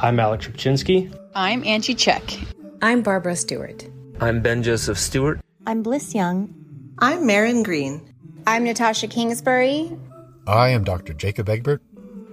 I'm 0.00 0.20
Alex 0.20 0.46
Trubchinsky. 0.46 1.12
I'm 1.34 1.64
Angie 1.64 1.94
Check. 1.94 2.22
I'm 2.82 3.02
Barbara 3.02 3.34
Stewart. 3.34 3.84
I'm 4.20 4.40
Ben 4.40 4.62
Joseph 4.62 4.96
Stewart. 4.96 5.40
I'm 5.66 5.82
Bliss 5.82 6.14
Young. 6.14 6.54
I'm 7.00 7.26
Marin 7.26 7.64
Green. 7.64 8.14
I'm 8.46 8.62
Natasha 8.62 9.08
Kingsbury. 9.08 9.90
I 10.46 10.68
am 10.68 10.84
Dr. 10.84 11.14
Jacob 11.14 11.48
Egbert. 11.48 11.82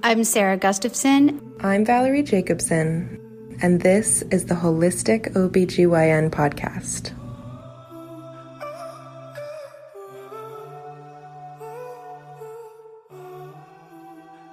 I'm 0.03 0.23
Sarah 0.23 0.57
Gustafson. 0.57 1.41
I'm 1.61 1.83
Valerie 1.83 2.21
Jacobson. 2.21 3.19
And 3.63 3.81
this 3.81 4.21
is 4.31 4.45
the 4.45 4.55
Holistic 4.55 5.33
OBGYN 5.33 6.29
podcast. 6.29 7.13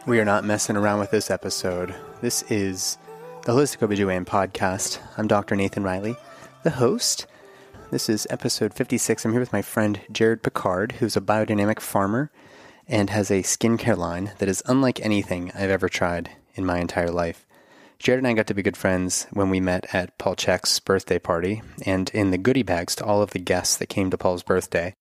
We 0.07 0.19
are 0.19 0.25
not 0.25 0.45
messing 0.45 0.77
around 0.77 0.99
with 0.99 1.11
this 1.11 1.31
episode. 1.31 1.95
This 2.23 2.43
is 2.51 2.99
the 3.45 3.53
Holistic 3.53 3.79
OBGYN 3.79 4.25
podcast. 4.25 5.01
I'm 5.19 5.27
Dr. 5.27 5.57
Nathan 5.57 5.83
Riley, 5.83 6.15
the 6.63 6.71
host. 6.71 7.27
This 7.91 8.09
is 8.09 8.25
episode 8.31 8.73
56. 8.73 9.25
I'm 9.25 9.33
here 9.33 9.41
with 9.41 9.53
my 9.53 9.63
friend 9.63 10.01
Jared 10.13 10.45
Pickard, 10.45 10.93
who's 10.93 11.17
a 11.17 11.21
biodynamic 11.21 11.81
farmer 11.81 12.31
and 12.87 13.11
has 13.11 13.33
a 13.33 13.43
skincare 13.43 13.97
line 13.97 14.31
that 14.39 14.49
is 14.49 14.63
unlike 14.67 15.01
anything 15.01 15.51
I've 15.57 15.71
ever 15.71 15.89
tried 15.89 16.31
in 16.55 16.65
my 16.65 16.79
entire 16.79 17.11
life. 17.11 17.45
Jared 17.99 18.19
and 18.19 18.29
I 18.29 18.35
got 18.35 18.47
to 18.47 18.55
be 18.55 18.63
good 18.63 18.77
friends 18.77 19.27
when 19.33 19.51
we 19.51 19.59
met 19.59 19.93
at 19.93 20.17
Paul 20.19 20.37
Chek's 20.37 20.79
birthday 20.79 21.19
party, 21.19 21.63
and 21.85 22.11
in 22.11 22.31
the 22.31 22.39
goodie 22.39 22.63
bags 22.63 22.95
to 22.97 23.05
all 23.05 23.23
of 23.23 23.33
the 23.33 23.41
guests 23.41 23.77
that 23.79 23.89
came 23.89 24.09
to 24.11 24.19
Paul's 24.19 24.45
birthday, 24.45 24.95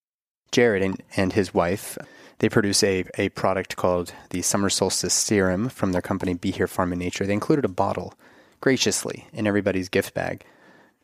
Jared 0.52 0.82
and, 0.82 1.04
and 1.16 1.34
his 1.34 1.54
wife 1.54 1.96
they 2.40 2.50
produce 2.50 2.82
a, 2.82 3.06
a 3.20 3.30
product 3.30 3.76
called 3.76 4.14
the 4.32 4.42
Summer 4.42 4.72
Solstice 4.72 5.14
Serum 5.14 5.70
from 5.70 5.92
their 5.92 6.02
company 6.02 6.34
Be 6.34 6.50
Here 6.50 6.66
Farm 6.66 6.92
and 6.92 6.98
Nature. 6.98 7.28
They 7.28 7.34
included 7.34 7.66
a 7.66 7.68
bottle 7.68 8.16
graciously 8.62 9.28
in 9.34 9.48
everybody's 9.48 9.90
gift 9.90 10.14
bag. 10.14 10.46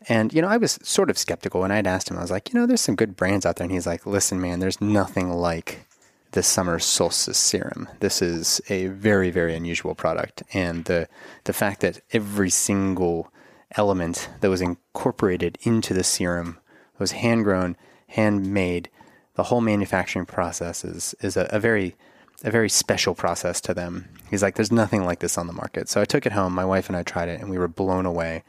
And, 0.08 0.32
you 0.32 0.42
know, 0.42 0.48
I 0.48 0.58
was 0.58 0.80
sort 0.84 1.10
of 1.10 1.18
skeptical 1.18 1.64
and 1.64 1.74
I'd 1.74 1.88
asked 1.88 2.10
him, 2.10 2.18
I 2.18 2.22
was 2.22 2.32
like, 2.32 2.54
you 2.54 2.60
know, 2.60 2.66
there's 2.66 2.82
some 2.82 2.96
good 2.96 3.16
brands 3.16 3.46
out 3.46 3.58
there. 3.58 3.66
And 3.66 3.74
he's 3.74 3.88
like, 3.88 4.06
listen, 4.06 4.40
man, 4.40 4.60
there's 4.60 4.80
nothing 4.80 5.32
like 5.32 5.86
the 6.32 6.44
Summer 6.44 6.80
Solstice 6.80 7.38
Serum. 7.38 7.90
This 8.00 8.22
is 8.22 8.62
a 8.70 8.88
very, 8.88 9.32
very 9.32 9.56
unusual 9.56 9.96
product. 9.96 10.44
And 10.54 10.86
the, 10.86 11.10
the 11.46 11.54
fact 11.54 11.82
that 11.82 12.02
every 12.14 12.50
single 12.50 13.32
element 13.76 14.30
that 14.42 14.50
was 14.50 14.62
incorporated 14.62 15.58
into 15.64 15.94
the 15.94 16.04
serum 16.04 16.60
was 17.00 17.12
hand 17.14 17.44
grown, 17.44 17.76
handmade, 18.10 18.90
the 19.38 19.44
whole 19.44 19.62
manufacturing 19.62 20.26
process 20.26 20.84
is 20.84 21.16
is 21.22 21.38
a, 21.38 21.48
a, 21.52 21.60
very 21.60 21.96
a 22.44 22.52
very 22.52 22.70
special 22.70 23.16
process 23.16 23.60
to 23.62 23.74
them. 23.74 24.08
He's 24.30 24.44
like, 24.44 24.56
there's 24.56 24.72
nothing 24.72 25.06
like 25.06 25.20
this 25.20 25.38
on 25.38 25.48
the 25.48 25.54
market. 25.54 25.90
So 25.90 26.02
I 26.02 26.06
took 26.06 26.26
it 26.26 26.34
home. 26.34 26.54
My 26.54 26.66
wife 26.66 26.88
and 26.88 26.96
I 26.96 27.04
tried 27.04 27.30
it, 27.30 27.40
and 27.40 27.50
we 27.50 27.58
were 27.58 27.68
blown 27.68 28.06
away. 28.06 28.44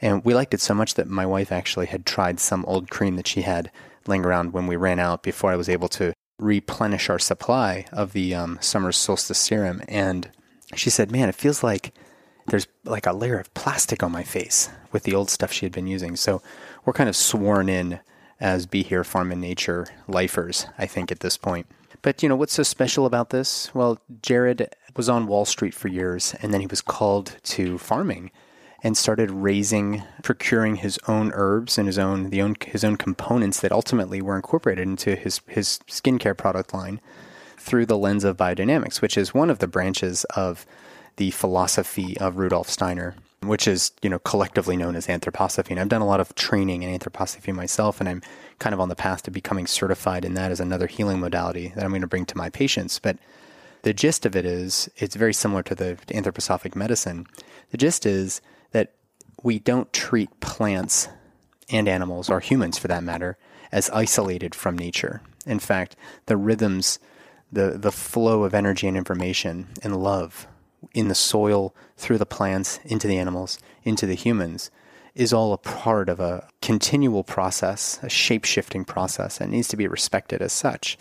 And 0.00 0.24
we 0.24 0.34
liked 0.34 0.54
it 0.54 0.60
so 0.60 0.74
much 0.74 0.94
that 0.94 1.08
my 1.08 1.26
wife 1.26 1.52
actually 1.52 1.86
had 1.86 2.06
tried 2.06 2.40
some 2.40 2.64
old 2.66 2.90
cream 2.90 3.16
that 3.16 3.26
she 3.26 3.42
had 3.42 3.70
laying 4.06 4.24
around 4.24 4.52
when 4.52 4.66
we 4.66 4.76
ran 4.76 5.00
out 5.00 5.22
before 5.22 5.50
I 5.50 5.56
was 5.56 5.68
able 5.68 5.88
to 5.88 6.12
replenish 6.38 7.08
our 7.08 7.18
supply 7.18 7.86
of 7.92 8.12
the 8.12 8.34
um, 8.34 8.58
summer 8.60 8.92
solstice 8.92 9.38
serum. 9.38 9.82
And 9.88 10.30
she 10.74 10.90
said, 10.90 11.10
"Man, 11.10 11.28
it 11.28 11.34
feels 11.34 11.62
like." 11.62 11.94
There's 12.48 12.68
like 12.84 13.06
a 13.06 13.12
layer 13.12 13.40
of 13.40 13.52
plastic 13.54 14.04
on 14.04 14.12
my 14.12 14.22
face 14.22 14.70
with 14.92 15.02
the 15.02 15.16
old 15.16 15.30
stuff 15.30 15.50
she 15.50 15.66
had 15.66 15.72
been 15.72 15.88
using. 15.88 16.14
So 16.14 16.40
we're 16.84 16.92
kind 16.92 17.08
of 17.08 17.16
sworn 17.16 17.68
in 17.68 17.98
as 18.38 18.66
Be 18.66 18.84
Here 18.84 19.02
Farm 19.02 19.32
and 19.32 19.40
Nature 19.40 19.88
lifers, 20.06 20.66
I 20.78 20.86
think, 20.86 21.10
at 21.10 21.18
this 21.18 21.36
point. 21.36 21.66
But, 22.06 22.22
you 22.22 22.28
know, 22.28 22.36
what's 22.36 22.52
so 22.52 22.62
special 22.62 23.04
about 23.04 23.30
this? 23.30 23.74
Well, 23.74 23.98
Jared 24.22 24.72
was 24.94 25.08
on 25.08 25.26
Wall 25.26 25.44
Street 25.44 25.74
for 25.74 25.88
years, 25.88 26.36
and 26.40 26.54
then 26.54 26.60
he 26.60 26.68
was 26.68 26.80
called 26.80 27.34
to 27.42 27.78
farming 27.78 28.30
and 28.80 28.96
started 28.96 29.28
raising, 29.32 30.04
procuring 30.22 30.76
his 30.76 31.00
own 31.08 31.32
herbs 31.34 31.78
and 31.78 31.88
his 31.88 31.98
own 31.98 32.30
the 32.30 32.40
own 32.40 32.54
his 32.64 32.84
own 32.84 32.94
components 32.94 33.58
that 33.58 33.72
ultimately 33.72 34.22
were 34.22 34.36
incorporated 34.36 34.86
into 34.86 35.16
his 35.16 35.40
his 35.48 35.80
skincare 35.88 36.36
product 36.36 36.72
line 36.72 37.00
through 37.58 37.86
the 37.86 37.98
lens 37.98 38.22
of 38.22 38.36
biodynamics, 38.36 39.02
which 39.02 39.18
is 39.18 39.34
one 39.34 39.50
of 39.50 39.58
the 39.58 39.66
branches 39.66 40.22
of 40.36 40.64
the 41.16 41.32
philosophy 41.32 42.16
of 42.18 42.36
Rudolf 42.36 42.70
Steiner 42.70 43.16
which 43.42 43.68
is 43.68 43.92
you 44.02 44.10
know 44.10 44.18
collectively 44.18 44.76
known 44.76 44.96
as 44.96 45.06
anthroposophy. 45.06 45.70
And 45.70 45.80
I've 45.80 45.88
done 45.88 46.02
a 46.02 46.06
lot 46.06 46.20
of 46.20 46.34
training 46.34 46.82
in 46.82 46.98
anthroposophy 46.98 47.54
myself, 47.54 48.00
and 48.00 48.08
I'm 48.08 48.22
kind 48.58 48.74
of 48.74 48.80
on 48.80 48.88
the 48.88 48.96
path 48.96 49.22
to 49.24 49.30
becoming 49.30 49.66
certified 49.66 50.24
in 50.24 50.34
that 50.34 50.50
as 50.50 50.60
another 50.60 50.86
healing 50.86 51.20
modality 51.20 51.72
that 51.74 51.84
I'm 51.84 51.90
going 51.90 52.00
to 52.00 52.06
bring 52.06 52.26
to 52.26 52.36
my 52.36 52.50
patients. 52.50 52.98
But 52.98 53.18
the 53.82 53.92
gist 53.92 54.26
of 54.26 54.34
it 54.34 54.44
is, 54.44 54.88
it's 54.96 55.14
very 55.14 55.34
similar 55.34 55.62
to 55.64 55.74
the 55.74 55.96
anthroposophic 56.08 56.74
medicine. 56.74 57.26
The 57.70 57.76
gist 57.76 58.06
is 58.06 58.40
that 58.72 58.92
we 59.42 59.58
don't 59.58 59.92
treat 59.92 60.40
plants 60.40 61.08
and 61.68 61.88
animals, 61.88 62.30
or 62.30 62.40
humans 62.40 62.78
for 62.78 62.88
that 62.88 63.04
matter, 63.04 63.36
as 63.72 63.90
isolated 63.90 64.54
from 64.54 64.78
nature. 64.78 65.20
In 65.44 65.58
fact, 65.58 65.96
the 66.26 66.36
rhythms, 66.36 66.98
the 67.52 67.76
the 67.78 67.92
flow 67.92 68.42
of 68.44 68.54
energy 68.54 68.88
and 68.88 68.96
information 68.96 69.68
and 69.82 69.96
love 69.96 70.46
in 70.96 71.08
the 71.08 71.14
soil, 71.14 71.74
through 71.98 72.16
the 72.16 72.24
plants, 72.24 72.80
into 72.82 73.06
the 73.06 73.18
animals, 73.18 73.58
into 73.84 74.06
the 74.06 74.14
humans, 74.14 74.70
is 75.14 75.30
all 75.30 75.52
a 75.52 75.58
part 75.58 76.08
of 76.08 76.18
a 76.18 76.48
continual 76.62 77.22
process, 77.22 78.00
a 78.02 78.08
shape 78.08 78.46
shifting 78.46 78.82
process, 78.82 79.38
and 79.38 79.52
needs 79.52 79.68
to 79.68 79.76
be 79.76 79.86
respected 79.86 80.40
as 80.40 80.54
such. 80.54 80.96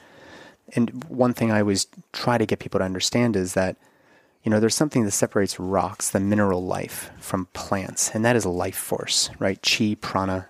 And 0.76 1.06
one 1.06 1.34
thing 1.34 1.50
I 1.50 1.62
always 1.62 1.88
try 2.12 2.38
to 2.38 2.46
get 2.46 2.60
people 2.60 2.80
to 2.80 2.86
understand 2.86 3.38
is 3.38 3.54
that, 3.54 3.78
you 4.44 4.50
know, 4.50 4.60
there's 4.60 4.76
something 4.76 5.06
that 5.06 5.12
separates 5.12 5.62
rocks, 5.62 6.10
the 6.10 6.20
mineral 6.20 6.64
life, 6.64 7.10
from 7.18 7.48
plants, 7.54 8.14
and 8.14 8.26
that 8.26 8.36
is 8.36 8.46
life 8.46 8.76
force, 8.76 9.30
right? 9.40 9.60
Chi, 9.62 9.96
prana, 10.02 10.50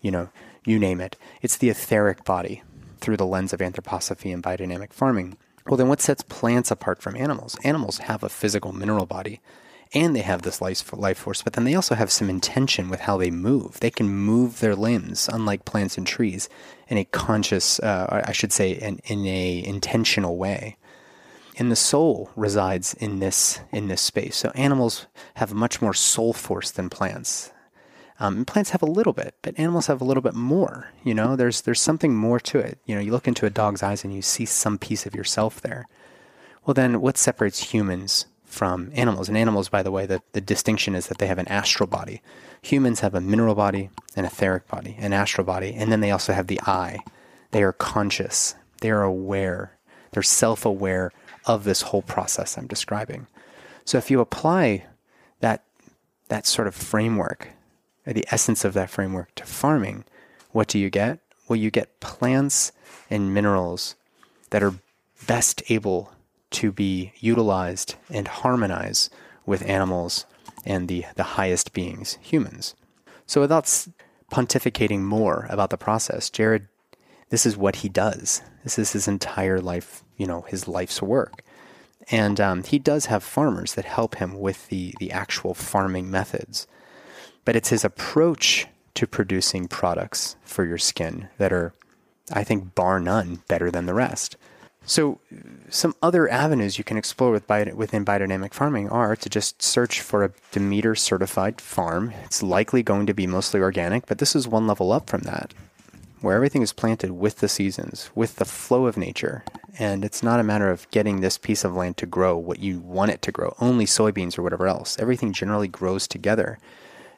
you 0.00 0.10
know, 0.10 0.30
you 0.64 0.78
name 0.78 1.02
it. 1.02 1.16
It's 1.42 1.58
the 1.58 1.68
etheric 1.68 2.24
body 2.24 2.62
through 2.98 3.18
the 3.18 3.26
lens 3.26 3.52
of 3.52 3.60
anthroposophy 3.60 4.32
and 4.32 4.42
biodynamic 4.42 4.94
farming. 4.94 5.36
Well, 5.66 5.76
then 5.76 5.88
what 5.88 6.00
sets 6.00 6.22
plants 6.22 6.70
apart 6.70 7.02
from 7.02 7.16
animals? 7.16 7.56
Animals 7.64 7.98
have 7.98 8.22
a 8.22 8.28
physical 8.28 8.72
mineral 8.72 9.06
body 9.06 9.40
and 9.92 10.14
they 10.14 10.20
have 10.20 10.42
this 10.42 10.60
life, 10.60 10.82
force, 11.18 11.42
but 11.42 11.54
then 11.54 11.64
they 11.64 11.74
also 11.74 11.96
have 11.96 12.12
some 12.12 12.30
intention 12.30 12.88
with 12.88 13.00
how 13.00 13.16
they 13.16 13.30
move. 13.30 13.80
They 13.80 13.90
can 13.90 14.08
move 14.08 14.60
their 14.60 14.76
limbs, 14.76 15.28
unlike 15.32 15.64
plants 15.64 15.98
and 15.98 16.06
trees, 16.06 16.48
in 16.88 16.96
a 16.96 17.04
conscious, 17.04 17.80
uh, 17.80 18.22
I 18.24 18.32
should 18.32 18.52
say, 18.52 18.70
in, 18.70 19.00
in 19.04 19.26
a 19.26 19.64
intentional 19.64 20.36
way. 20.36 20.76
And 21.58 21.70
the 21.70 21.76
soul 21.76 22.30
resides 22.36 22.94
in 22.94 23.18
this 23.18 23.60
in 23.72 23.88
this 23.88 24.00
space. 24.00 24.36
So 24.36 24.50
animals 24.54 25.06
have 25.34 25.52
much 25.52 25.82
more 25.82 25.92
soul 25.92 26.32
force 26.32 26.70
than 26.70 26.88
plants. 26.88 27.52
Um, 28.22 28.44
plants 28.44 28.70
have 28.70 28.82
a 28.82 28.86
little 28.86 29.14
bit, 29.14 29.34
but 29.40 29.58
animals 29.58 29.86
have 29.86 30.02
a 30.02 30.04
little 30.04 30.22
bit 30.22 30.34
more. 30.34 30.90
You 31.02 31.14
know, 31.14 31.36
there's 31.36 31.62
there's 31.62 31.80
something 31.80 32.14
more 32.14 32.38
to 32.40 32.58
it. 32.58 32.78
You 32.84 32.94
know, 32.94 33.00
you 33.00 33.12
look 33.12 33.26
into 33.26 33.46
a 33.46 33.50
dog's 33.50 33.82
eyes 33.82 34.04
and 34.04 34.14
you 34.14 34.20
see 34.20 34.44
some 34.44 34.76
piece 34.76 35.06
of 35.06 35.14
yourself 35.14 35.60
there. 35.60 35.88
Well, 36.66 36.74
then, 36.74 37.00
what 37.00 37.16
separates 37.16 37.72
humans 37.72 38.26
from 38.44 38.90
animals? 38.94 39.28
And 39.28 39.38
animals, 39.38 39.70
by 39.70 39.82
the 39.82 39.90
way, 39.90 40.04
the, 40.04 40.22
the 40.32 40.40
distinction 40.42 40.94
is 40.94 41.06
that 41.06 41.16
they 41.16 41.26
have 41.28 41.38
an 41.38 41.48
astral 41.48 41.86
body. 41.86 42.20
Humans 42.60 43.00
have 43.00 43.14
a 43.14 43.22
mineral 43.22 43.54
body, 43.54 43.88
an 44.14 44.26
etheric 44.26 44.68
body, 44.68 44.96
an 44.98 45.14
astral 45.14 45.46
body, 45.46 45.74
and 45.74 45.90
then 45.90 46.00
they 46.00 46.10
also 46.10 46.34
have 46.34 46.46
the 46.46 46.60
eye. 46.66 46.98
They 47.52 47.62
are 47.62 47.72
conscious. 47.72 48.54
They 48.82 48.90
are 48.90 49.02
aware. 49.02 49.78
They're 50.10 50.22
self-aware 50.22 51.10
of 51.46 51.64
this 51.64 51.82
whole 51.82 52.02
process 52.02 52.58
I'm 52.58 52.66
describing. 52.66 53.26
So 53.86 53.96
if 53.96 54.10
you 54.10 54.20
apply 54.20 54.84
that 55.40 55.64
that 56.28 56.46
sort 56.46 56.68
of 56.68 56.74
framework 56.74 57.48
the 58.12 58.26
essence 58.30 58.64
of 58.64 58.74
that 58.74 58.90
framework 58.90 59.34
to 59.36 59.44
farming, 59.44 60.04
what 60.52 60.68
do 60.68 60.78
you 60.78 60.90
get? 60.90 61.20
Well, 61.48 61.56
you 61.56 61.70
get 61.70 62.00
plants 62.00 62.72
and 63.08 63.34
minerals 63.34 63.96
that 64.50 64.62
are 64.62 64.74
best 65.26 65.62
able 65.68 66.12
to 66.50 66.72
be 66.72 67.12
utilized 67.18 67.94
and 68.08 68.26
harmonize 68.26 69.10
with 69.46 69.66
animals 69.68 70.26
and 70.64 70.88
the, 70.88 71.04
the 71.16 71.22
highest 71.22 71.72
beings, 71.72 72.18
humans. 72.20 72.74
So, 73.26 73.40
without 73.40 73.64
pontificating 74.32 75.00
more 75.00 75.46
about 75.48 75.70
the 75.70 75.76
process, 75.76 76.30
Jared, 76.30 76.68
this 77.30 77.46
is 77.46 77.56
what 77.56 77.76
he 77.76 77.88
does. 77.88 78.42
This 78.64 78.78
is 78.78 78.92
his 78.92 79.08
entire 79.08 79.60
life, 79.60 80.04
you 80.16 80.26
know, 80.26 80.42
his 80.42 80.66
life's 80.68 81.00
work. 81.00 81.42
And 82.10 82.40
um, 82.40 82.64
he 82.64 82.78
does 82.78 83.06
have 83.06 83.22
farmers 83.22 83.74
that 83.74 83.84
help 83.84 84.16
him 84.16 84.38
with 84.38 84.68
the, 84.68 84.94
the 84.98 85.12
actual 85.12 85.54
farming 85.54 86.10
methods 86.10 86.66
but 87.44 87.56
it's 87.56 87.70
his 87.70 87.84
approach 87.84 88.66
to 88.94 89.06
producing 89.06 89.68
products 89.68 90.36
for 90.42 90.64
your 90.64 90.78
skin 90.78 91.28
that 91.38 91.52
are, 91.52 91.72
I 92.32 92.44
think, 92.44 92.74
bar 92.74 93.00
none, 93.00 93.42
better 93.48 93.70
than 93.70 93.86
the 93.86 93.94
rest. 93.94 94.36
So, 94.84 95.20
some 95.68 95.94
other 96.02 96.28
avenues 96.28 96.78
you 96.78 96.84
can 96.84 96.96
explore 96.96 97.30
with 97.30 97.46
bio, 97.46 97.74
within 97.74 98.04
biodynamic 98.04 98.54
farming 98.54 98.88
are 98.88 99.14
to 99.14 99.28
just 99.28 99.62
search 99.62 100.00
for 100.00 100.24
a 100.24 100.32
Demeter 100.52 100.94
certified 100.94 101.60
farm. 101.60 102.12
It's 102.24 102.42
likely 102.42 102.82
going 102.82 103.06
to 103.06 103.14
be 103.14 103.26
mostly 103.26 103.60
organic, 103.60 104.06
but 104.06 104.18
this 104.18 104.34
is 104.34 104.48
one 104.48 104.66
level 104.66 104.90
up 104.90 105.08
from 105.08 105.20
that. 105.22 105.52
where 106.20 106.34
everything 106.36 106.62
is 106.62 106.72
planted 106.72 107.12
with 107.12 107.38
the 107.38 107.48
seasons, 107.48 108.10
with 108.14 108.36
the 108.36 108.44
flow 108.44 108.86
of 108.86 108.96
nature. 108.96 109.44
And 109.78 110.04
it's 110.04 110.22
not 110.22 110.40
a 110.40 110.44
matter 110.44 110.70
of 110.70 110.90
getting 110.90 111.20
this 111.20 111.38
piece 111.38 111.64
of 111.64 111.74
land 111.74 111.96
to 111.98 112.06
grow 112.06 112.36
what 112.36 112.58
you 112.58 112.80
want 112.80 113.10
it 113.10 113.22
to 113.22 113.32
grow, 113.32 113.54
only 113.60 113.86
soybeans 113.86 114.38
or 114.38 114.42
whatever 114.42 114.66
else. 114.66 114.98
Everything 114.98 115.32
generally 115.32 115.68
grows 115.68 116.06
together. 116.06 116.58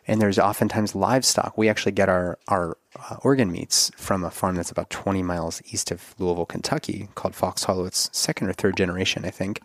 And 0.06 0.20
there's 0.20 0.38
oftentimes 0.38 0.94
livestock. 0.94 1.56
We 1.56 1.68
actually 1.68 1.92
get 1.92 2.08
our, 2.08 2.38
our 2.48 2.76
uh, 2.98 3.16
organ 3.22 3.52
meats 3.52 3.90
from 3.96 4.24
a 4.24 4.30
farm 4.30 4.56
that's 4.56 4.70
about 4.70 4.90
20 4.90 5.22
miles 5.22 5.62
east 5.66 5.90
of 5.90 6.14
Louisville, 6.18 6.46
Kentucky, 6.46 7.08
called 7.14 7.36
Fox 7.36 7.64
Hollow. 7.64 7.84
It's 7.84 8.10
second 8.12 8.48
or 8.48 8.52
third 8.52 8.76
generation, 8.76 9.24
I 9.24 9.30
think. 9.30 9.60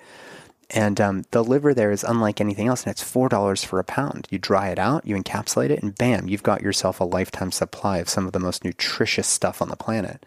And 0.69 0.99
um, 0.99 1.23
the 1.31 1.43
liver 1.43 1.73
there 1.73 1.91
is 1.91 2.03
unlike 2.03 2.41
anything 2.41 2.67
else, 2.67 2.83
and 2.83 2.91
it's 2.91 3.01
four 3.01 3.29
dollars 3.29 3.63
for 3.63 3.79
a 3.79 3.85
pound. 3.85 4.27
You 4.29 4.37
dry 4.37 4.69
it 4.69 4.77
out, 4.77 5.07
you 5.07 5.15
encapsulate 5.15 5.69
it, 5.69 5.81
and 5.81 5.97
bam, 5.97 6.27
you've 6.27 6.43
got 6.43 6.61
yourself 6.61 6.99
a 6.99 7.05
lifetime 7.05 7.53
supply 7.53 7.99
of 7.99 8.09
some 8.09 8.25
of 8.25 8.33
the 8.33 8.39
most 8.39 8.65
nutritious 8.65 9.27
stuff 9.27 9.61
on 9.61 9.69
the 9.69 9.77
planet. 9.77 10.25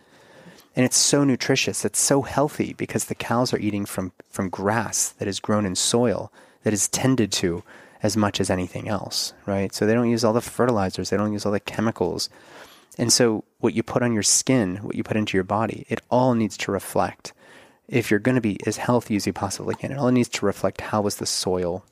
And 0.74 0.86
it's 0.86 0.96
so 0.96 1.24
nutritious, 1.24 1.84
it's 1.84 1.98
so 1.98 2.22
healthy 2.22 2.72
because 2.72 3.04
the 3.04 3.14
cows 3.14 3.52
are 3.52 3.58
eating 3.58 3.84
from 3.84 4.12
from 4.30 4.48
grass 4.48 5.10
that 5.18 5.28
is 5.28 5.40
grown 5.40 5.66
in 5.66 5.74
soil 5.74 6.32
that 6.62 6.72
is 6.72 6.88
tended 6.88 7.32
to 7.32 7.62
as 8.02 8.16
much 8.16 8.40
as 8.40 8.50
anything 8.50 8.88
else, 8.88 9.32
right? 9.46 9.74
So 9.74 9.86
they 9.86 9.94
don't 9.94 10.10
use 10.10 10.24
all 10.24 10.32
the 10.32 10.40
fertilizers, 10.40 11.10
they 11.10 11.16
don't 11.16 11.32
use 11.32 11.44
all 11.44 11.52
the 11.52 11.60
chemicals. 11.60 12.28
And 12.98 13.12
so 13.12 13.44
what 13.58 13.74
you 13.74 13.82
put 13.82 14.02
on 14.02 14.12
your 14.12 14.22
skin, 14.22 14.76
what 14.76 14.94
you 14.94 15.02
put 15.02 15.16
into 15.16 15.36
your 15.36 15.44
body, 15.44 15.86
it 15.88 16.00
all 16.10 16.34
needs 16.34 16.56
to 16.58 16.72
reflect 16.72 17.32
if 17.90 18.10
you're 18.10 18.20
going 18.20 18.36
to 18.36 18.40
be 18.40 18.58
as 18.66 18.76
healthy 18.76 19.16
as 19.16 19.26
you 19.26 19.32
possibly 19.32 19.74
can, 19.74 19.90
it 19.90 19.98
all 19.98 20.12
needs 20.12 20.28
to 20.28 20.46
reflect 20.46 20.80
how 20.80 21.02
was 21.02 21.16
the 21.16 21.26
soil 21.26 21.84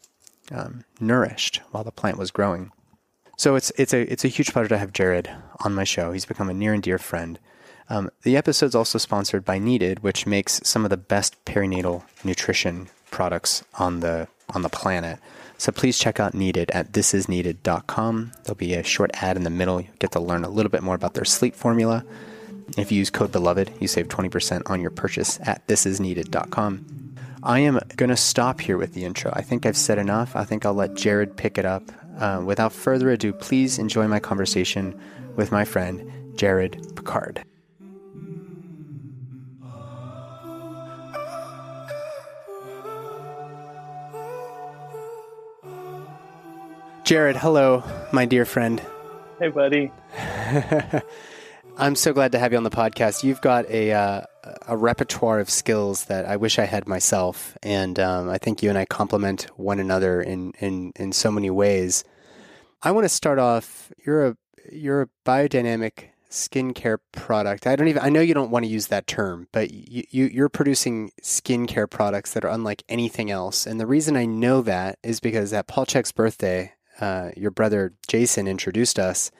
um, 0.53 0.85
nourished 1.01 1.61
while 1.73 1.85
the 1.85 1.91
plant 1.91 2.17
was 2.17 2.31
growing. 2.31 2.71
So 3.37 3.55
it's 3.55 3.71
it's 3.77 3.93
a 3.93 4.11
it's 4.11 4.25
a 4.25 4.29
huge 4.29 4.53
pleasure 4.53 4.71
to 4.71 4.79
have 4.79 4.93
Jared 4.93 5.31
on 5.61 5.75
my 5.75 5.85
show. 5.85 6.13
He's 6.13 6.25
become 6.25 6.49
a 6.49 6.55
near 6.55 6.73
and 6.73 6.83
dear 6.83 6.99
friend. 6.99 7.39
Um, 7.91 8.11
the 8.23 8.37
episode's 8.37 8.75
also 8.75 8.99
sponsored 8.99 9.45
by 9.45 9.59
Needed, 9.59 10.03
which 10.03 10.27
makes 10.27 10.61
some 10.65 10.85
of 10.85 10.91
the 10.91 10.97
best 10.97 11.43
perinatal 11.45 12.03
nutrition 12.25 12.89
products 13.11 13.65
on 13.75 14.01
the 14.01 14.29
on 14.55 14.63
the 14.63 14.69
planet. 14.69 15.19
So 15.59 15.73
please 15.73 15.99
check 15.99 16.19
out 16.19 16.35
Needed 16.35 16.71
at 16.71 16.93
thisisneeded.com. 16.93 18.33
There'll 18.45 18.57
be 18.57 18.75
a 18.75 18.83
short 18.83 19.11
ad 19.15 19.37
in 19.37 19.43
the 19.43 19.51
middle. 19.51 19.81
You'll 19.81 19.93
get 19.99 20.13
to 20.13 20.21
learn 20.21 20.45
a 20.45 20.49
little 20.49 20.71
bit 20.71 20.83
more 20.83 20.95
about 20.95 21.15
their 21.15 21.25
sleep 21.25 21.55
formula 21.55 22.05
if 22.77 22.93
you 22.93 22.99
use 22.99 23.11
code 23.11 23.33
beloved, 23.33 23.73
you 23.81 23.89
save 23.89 24.09
20% 24.09 24.69
on 24.69 24.81
your 24.81 24.91
purchase 24.91 25.39
at 25.43 25.67
thisisneeded.com. 25.69 27.15
I 27.43 27.61
am 27.61 27.79
going 27.97 28.11
to 28.11 28.17
stop 28.17 28.61
here 28.61 28.77
with 28.77 28.95
the 28.95 29.05
intro. 29.05 29.33
I 29.35 29.43
think 29.43 29.65
I've 29.65 29.77
said 29.77 29.99
enough. 29.99 30.37
I 30.37 30.45
think 30.45 30.67
I'll 30.67 30.75
let 30.75 30.95
Jared 30.95 31.37
pick 31.37 31.57
it 31.57 31.65
up. 31.65 31.85
Uh, 32.19 32.43
without 32.45 32.73
further 32.73 33.11
ado, 33.11 33.33
please 33.33 33.79
enjoy 33.79 34.09
my 34.09 34.19
conversation 34.19 35.01
with 35.37 35.53
my 35.53 35.65
friend, 35.65 36.37
Jared 36.37 36.97
Pickard. 36.97 37.45
Jared, 47.09 47.39
hello, 47.39 47.83
my 48.13 48.27
dear 48.27 48.45
friend. 48.45 48.83
Hey, 49.39 49.49
buddy. 49.49 49.91
I'm 51.79 51.95
so 51.95 52.13
glad 52.13 52.33
to 52.33 52.39
have 52.39 52.53
you 52.53 52.59
on 52.59 52.65
the 52.65 52.71
podcast. 52.71 53.25
You've 53.25 53.41
got 53.41 53.65
a 53.71 53.93
uh, 53.93 54.23
a 54.67 54.77
repertoire 54.77 55.41
of 55.41 55.49
skills 55.49 56.05
that 56.05 56.27
I 56.27 56.37
wish 56.37 56.59
I 56.59 56.67
had 56.67 56.87
myself, 56.87 57.57
and 57.63 57.99
um, 57.99 58.29
I 58.29 58.37
think 58.37 58.63
you 58.63 58.69
and 58.69 58.77
I 58.77 58.85
complement 58.85 59.45
one 59.57 59.81
another 59.81 60.21
in 60.21 60.53
in 60.59 60.93
in 60.97 61.13
so 61.13 61.31
many 61.31 61.49
ways. 61.49 62.05
I 62.83 62.91
want 62.91 63.07
to 63.07 63.09
start 63.09 63.39
off. 63.39 63.91
You're 64.05 64.27
a 64.27 64.37
you're 64.71 65.01
a 65.01 65.09
biodynamic 65.25 66.11
skincare 66.31 66.99
product. 67.13 67.67
I 67.67 67.75
don't 67.75 67.89
even. 67.89 68.03
I 68.03 68.11
know 68.11 68.21
you 68.21 68.35
don't 68.35 68.51
want 68.51 68.67
to 68.67 68.71
use 68.71 68.89
that 68.89 69.07
term, 69.07 69.49
but 69.51 69.71
you, 69.71 70.05
you 70.11 70.27
you're 70.27 70.51
producing 70.51 71.13
skincare 71.23 71.89
products 71.89 72.35
that 72.35 72.45
are 72.45 72.53
unlike 72.53 72.83
anything 72.87 73.31
else. 73.31 73.67
And 73.67 73.81
the 73.81 73.87
reason 73.87 74.15
I 74.15 74.27
know 74.27 74.61
that 74.61 74.99
is 75.03 75.21
because 75.21 75.55
at 75.55 75.69
Paul 75.69 75.87
Chek's 75.87 76.13
birthday, 76.13 76.75
uh, 77.01 77.31
your 77.37 77.51
brother 77.51 77.95
Jason 78.09 78.47
introduced 78.47 78.99
us 78.99 79.31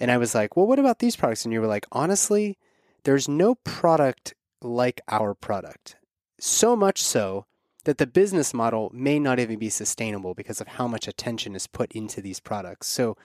and 0.00 0.10
I 0.10 0.16
was 0.16 0.34
like, 0.34 0.56
well, 0.56 0.66
what 0.66 0.78
about 0.78 1.00
these 1.00 1.16
products? 1.16 1.44
And 1.44 1.52
you 1.52 1.60
were 1.60 1.66
like, 1.66 1.86
honestly, 1.92 2.58
there's 3.04 3.28
no 3.28 3.56
product 3.56 4.34
like 4.62 5.00
our 5.08 5.34
product. 5.34 5.96
So 6.40 6.76
much 6.76 7.02
so 7.02 7.46
that 7.84 7.98
the 7.98 8.06
business 8.06 8.54
model 8.54 8.90
may 8.92 9.18
not 9.18 9.38
even 9.38 9.58
be 9.58 9.70
sustainable 9.70 10.34
because 10.34 10.60
of 10.60 10.68
how 10.68 10.86
much 10.86 11.08
attention 11.08 11.54
is 11.54 11.66
put 11.66 11.90
into 11.92 12.20
these 12.20 12.40
products. 12.40 12.86
So 12.86 13.16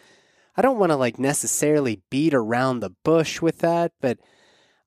I 0.56 0.62
don't 0.62 0.80
want 0.80 0.92
to 0.92 0.95
like 0.95 1.19
necessarily 1.19 2.01
beat 2.10 2.33
around 2.33 2.80
the 2.80 2.92
bush 3.04 3.42
with 3.42 3.60
that, 3.60 3.92
but 4.01 4.19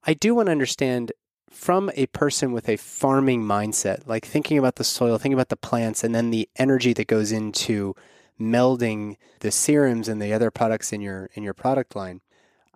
I 0.04 0.14
do 0.14 0.34
want 0.34 0.46
to 0.46 0.52
understand 0.52 1.12
from 1.50 1.90
a 1.94 2.06
person 2.06 2.52
with 2.52 2.68
a 2.68 2.76
farming 2.76 3.42
mindset, 3.42 4.06
like 4.06 4.24
thinking 4.24 4.58
about 4.58 4.76
the 4.76 4.84
soil, 4.84 5.18
thinking 5.18 5.34
about 5.34 5.48
the 5.48 5.56
plants, 5.56 6.02
and 6.02 6.14
then 6.14 6.30
the 6.30 6.48
energy 6.56 6.92
that 6.92 7.06
goes 7.06 7.32
into 7.32 7.94
melding 8.40 9.16
the 9.40 9.50
serums 9.50 10.08
and 10.08 10.20
the 10.20 10.32
other 10.32 10.50
products 10.50 10.92
in 10.92 11.00
your 11.00 11.30
in 11.34 11.42
your 11.42 11.54
product 11.54 11.96
line. 11.96 12.20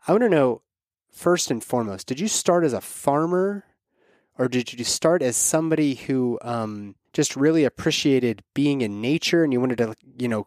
I 0.06 0.12
want 0.12 0.22
to 0.22 0.28
know 0.28 0.62
first 1.10 1.50
and 1.50 1.62
foremost, 1.62 2.06
did 2.06 2.20
you 2.20 2.28
start 2.28 2.64
as 2.64 2.72
a 2.72 2.80
farmer? 2.80 3.64
Or 4.38 4.48
did 4.48 4.72
you 4.72 4.84
start 4.84 5.20
as 5.20 5.36
somebody 5.36 5.94
who 5.94 6.38
um, 6.40 6.94
just 7.12 7.36
really 7.36 7.64
appreciated 7.64 8.42
being 8.54 8.80
in 8.80 9.02
nature 9.02 9.44
and 9.44 9.52
you 9.52 9.60
wanted 9.60 9.78
to 9.78 9.94
you 10.18 10.28
know 10.28 10.46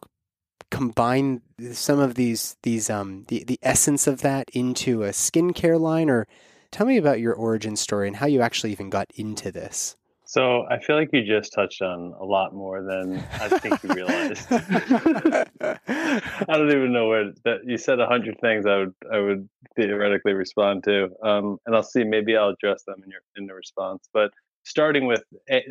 combine 0.70 1.42
some 1.72 2.00
of 2.00 2.16
these 2.16 2.56
these 2.62 2.90
um 2.90 3.24
the, 3.28 3.44
the 3.44 3.60
essence 3.62 4.08
of 4.08 4.22
that 4.22 4.48
into 4.52 5.04
a 5.04 5.10
skincare 5.10 5.78
line? 5.78 6.10
Or 6.10 6.26
tell 6.72 6.86
me 6.86 6.96
about 6.96 7.20
your 7.20 7.34
origin 7.34 7.76
story 7.76 8.08
and 8.08 8.16
how 8.16 8.26
you 8.26 8.40
actually 8.40 8.72
even 8.72 8.90
got 8.90 9.06
into 9.14 9.52
this 9.52 9.96
so 10.34 10.66
I 10.68 10.80
feel 10.80 10.96
like 10.96 11.10
you 11.12 11.24
just 11.24 11.52
touched 11.52 11.80
on 11.80 12.12
a 12.20 12.24
lot 12.24 12.52
more 12.52 12.82
than 12.82 13.24
I 13.34 13.48
think 13.60 13.80
you 13.84 13.94
realized. 13.94 14.48
I 14.50 16.44
don't 16.48 16.72
even 16.72 16.92
know 16.92 17.06
where 17.06 17.30
that 17.44 17.58
you 17.64 17.78
said 17.78 18.00
a 18.00 18.06
hundred 18.08 18.40
things 18.40 18.66
I 18.66 18.78
would 18.78 18.94
I 19.12 19.20
would 19.20 19.48
theoretically 19.76 20.32
respond 20.32 20.82
to, 20.86 21.10
um, 21.22 21.58
and 21.66 21.76
I'll 21.76 21.84
see 21.84 22.02
maybe 22.02 22.36
I'll 22.36 22.48
address 22.48 22.82
them 22.84 22.96
in 23.04 23.12
your 23.12 23.20
in 23.36 23.46
the 23.46 23.54
response. 23.54 24.08
But 24.12 24.32
starting 24.64 25.06
with 25.06 25.22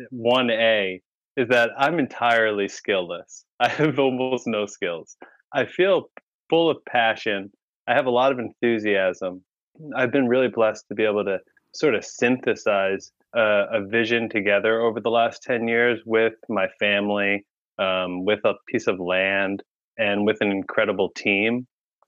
one 0.08 0.48
A 0.48 1.02
is 1.36 1.48
that 1.48 1.68
I'm 1.76 1.98
entirely 1.98 2.66
skillless. 2.66 3.44
I 3.60 3.68
have 3.68 3.98
almost 3.98 4.46
no 4.46 4.64
skills. 4.64 5.14
I 5.52 5.66
feel 5.66 6.08
full 6.48 6.70
of 6.70 6.78
passion. 6.88 7.52
I 7.86 7.92
have 7.92 8.06
a 8.06 8.10
lot 8.10 8.32
of 8.32 8.38
enthusiasm. 8.38 9.44
I've 9.94 10.10
been 10.10 10.26
really 10.26 10.48
blessed 10.48 10.86
to 10.88 10.94
be 10.94 11.04
able 11.04 11.26
to 11.26 11.40
sort 11.74 11.94
of 11.94 12.04
synthesize 12.04 13.12
a, 13.34 13.64
a 13.72 13.86
vision 13.86 14.28
together 14.28 14.80
over 14.80 15.00
the 15.00 15.10
last 15.10 15.42
10 15.42 15.68
years 15.68 16.00
with 16.06 16.34
my 16.48 16.68
family, 16.78 17.44
um, 17.78 18.24
with 18.24 18.40
a 18.44 18.54
piece 18.68 18.86
of 18.86 19.00
land, 19.00 19.62
and 19.98 20.24
with 20.24 20.38
an 20.40 20.50
incredible 20.50 21.10
team, 21.10 21.66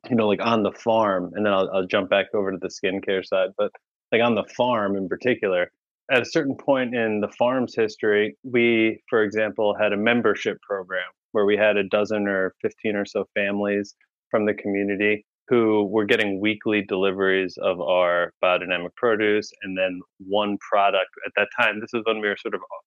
you 0.09 0.17
know, 0.17 0.29
like 0.29 0.40
on 0.43 0.62
the 0.62 0.73
farm. 0.73 1.31
And 1.35 1.45
then 1.45 1.52
I'll, 1.52 1.71
I'll 1.73 1.87
jump 1.87 2.11
back 2.11 2.26
over 2.35 2.52
to 2.52 2.59
the 2.59 2.69
skincare 2.69 3.25
side. 3.25 3.50
But 3.57 3.73
like 4.12 4.23
on 4.23 4.35
the 4.35 4.45
farm 4.57 4.97
in 4.97 5.09
particular, 5.09 5.71
at 6.11 6.23
a 6.23 6.26
certain 6.26 6.57
point 6.57 6.95
in 6.95 7.21
the 7.21 7.33
farm's 7.37 7.75
history, 7.75 8.37
we, 8.45 9.02
for 9.11 9.23
example, 9.23 9.76
had 9.79 9.93
a 9.93 9.97
membership 9.97 10.61
program 10.62 11.05
where 11.33 11.45
we 11.45 11.57
had 11.57 11.76
a 11.76 11.88
dozen 11.88 12.29
or 12.29 12.55
15 12.62 12.97
or 12.97 13.05
so 13.05 13.25
families 13.35 13.95
from 14.31 14.47
the 14.47 14.55
community 14.55 15.26
who 15.49 15.85
were 15.87 16.05
getting 16.05 16.41
weekly 16.41 16.83
deliveries 16.83 17.57
of 17.62 17.81
our 17.81 18.33
biodynamic 18.43 18.95
produce 18.97 19.50
and 19.62 19.76
then 19.76 20.00
one 20.26 20.59
product 20.59 21.11
at 21.25 21.33
that 21.37 21.49
time 21.61 21.81
this 21.81 21.95
is 21.95 22.03
when 22.05 22.21
we 22.21 22.29
were 22.29 22.37
sort 22.37 22.55
of 22.55 22.61
uh, 22.61 22.83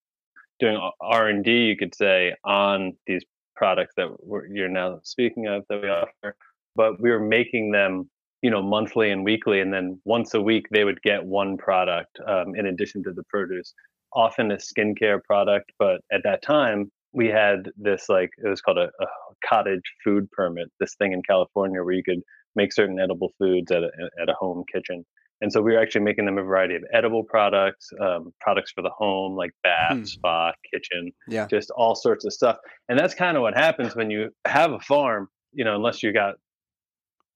doing 0.60 0.92
r&d 1.01 1.51
you 1.51 1.78
could 1.78 1.96
say 1.96 2.34
on 2.44 2.94
these 3.08 3.24
products 3.60 3.94
that 3.98 4.08
you're 4.50 4.70
now 4.70 5.00
speaking 5.04 5.46
of 5.48 5.66
that 5.70 5.82
we 5.82 5.89
offer. 5.89 6.36
But 6.78 7.01
we 7.01 7.12
were 7.12 7.20
making 7.20 7.72
them 7.72 8.10
you 8.42 8.50
know 8.50 8.62
monthly 8.62 9.12
and 9.12 9.25
weekly 9.25 9.60
and 9.60 9.72
then 9.74 10.00
once 10.06 10.34
a 10.34 10.42
week 10.42 10.66
they 10.72 10.86
would 10.86 11.01
get 11.01 11.24
one 11.25 11.58
product 11.58 12.18
um, 12.25 12.56
in 12.56 12.66
addition 12.68 13.04
to 13.04 13.12
the 13.12 13.24
produce. 13.30 13.74
Often 14.13 14.51
a 14.51 14.56
skincare 14.56 15.22
product 15.24 15.72
but 15.78 16.01
at 16.12 16.22
that 16.24 16.42
time 16.42 16.89
we 17.12 17.28
had 17.28 17.70
this 17.75 18.08
like 18.08 18.30
it 18.44 18.48
was 18.48 18.62
called 18.62 18.78
a, 18.78 18.89
a 19.01 19.08
cottage 19.46 19.88
food 20.04 20.32
permit 20.32 20.68
this 20.80 20.96
thing 20.96 21.12
in 21.12 21.22
california 21.24 21.84
where 21.84 21.94
you 21.94 22.04
could 22.04 22.22
make 22.56 22.74
certain 22.74 23.00
edible 23.00 23.32
foods 23.38 23.72
at 23.72 23.84
a, 23.84 23.89
at 24.22 24.29
a 24.29 24.34
home 24.34 24.63
kitchen. 24.72 25.06
And 25.41 25.53
so 25.53 25.62
we 25.62 25.72
were 25.72 25.79
actually 25.79 26.01
making 26.01 26.25
them 26.25 26.38
a 26.38 26.44
variety 26.44 26.75
of 26.75 26.84
edible 26.94 27.24
products, 27.24 27.89
um, 28.01 28.34
products 28.41 28.72
for 28.72 28.82
the 28.82 28.89
home, 28.89 29.38
like 29.38 29.51
bath, 29.63 29.98
hmm. 29.98 30.03
spa, 30.03 30.51
kitchen, 30.74 31.12
yeah. 31.27 31.48
just 31.48 31.72
all 31.72 31.96
sorts 31.96 32.25
of 32.25 32.34
stuff. 32.34 32.58
And 32.89 33.00
that's 33.00 33.13
kind 33.13 33.38
of 33.38 33.44
what 33.44 33.56
happens 33.56 33.96
when 33.96 34.12
you 34.12 34.32
have 34.46 34.74
a 34.74 34.79
farm, 34.79 35.29
you 35.53 35.63
know, 35.63 35.75
unless 35.75 36.03
you 36.03 36.12
got 36.12 36.36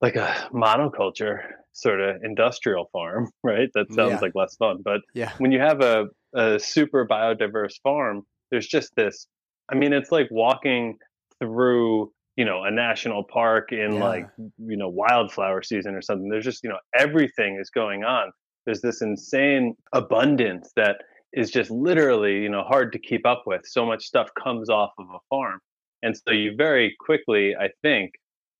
like 0.01 0.17
a 0.17 0.49
monoculture 0.53 1.39
sort 1.71 2.01
of 2.01 2.17
industrial 2.23 2.89
farm, 2.91 3.29
right? 3.43 3.69
That 3.73 3.93
sounds 3.93 4.11
yeah. 4.11 4.19
like 4.19 4.33
less 4.35 4.55
fun. 4.57 4.79
But 4.83 4.99
yeah. 5.13 5.31
when 5.37 5.53
you 5.53 5.59
have 5.59 5.79
a, 5.79 6.07
a 6.35 6.59
super 6.59 7.07
biodiverse 7.07 7.75
farm, 7.83 8.23
there's 8.51 8.67
just 8.67 8.93
this 8.97 9.27
I 9.69 9.75
mean, 9.75 9.93
it's 9.93 10.11
like 10.11 10.27
walking 10.29 10.97
through 11.39 12.11
you 12.35 12.45
know 12.45 12.63
a 12.63 12.71
national 12.71 13.23
park 13.23 13.71
in 13.71 13.93
Yeah. 13.93 14.03
like 14.03 14.27
you 14.37 14.77
know 14.77 14.89
wildflower 14.89 15.61
season 15.63 15.95
or 15.95 16.01
something. 16.01 16.29
There's 16.29 16.45
just 16.45 16.63
you 16.63 16.69
know 16.69 16.79
everything 16.97 17.57
is 17.59 17.69
going 17.69 18.03
on. 18.03 18.31
There's 18.65 18.81
this 18.81 19.01
insane 19.01 19.75
abundance 19.93 20.71
that 20.75 20.97
is 21.33 21.51
just 21.51 21.69
literally 21.71 22.41
you 22.41 22.49
know 22.49 22.63
hard 22.63 22.91
to 22.93 22.99
keep 22.99 23.25
up 23.25 23.43
with. 23.45 23.61
So 23.65 23.85
much 23.85 24.05
stuff 24.05 24.29
comes 24.41 24.69
off 24.69 24.91
of 24.99 25.07
a 25.13 25.19
farm. 25.29 25.59
And 26.01 26.17
so 26.17 26.33
you 26.33 26.53
very 26.57 26.95
quickly 26.99 27.55
i 27.55 27.69
think 27.81 28.11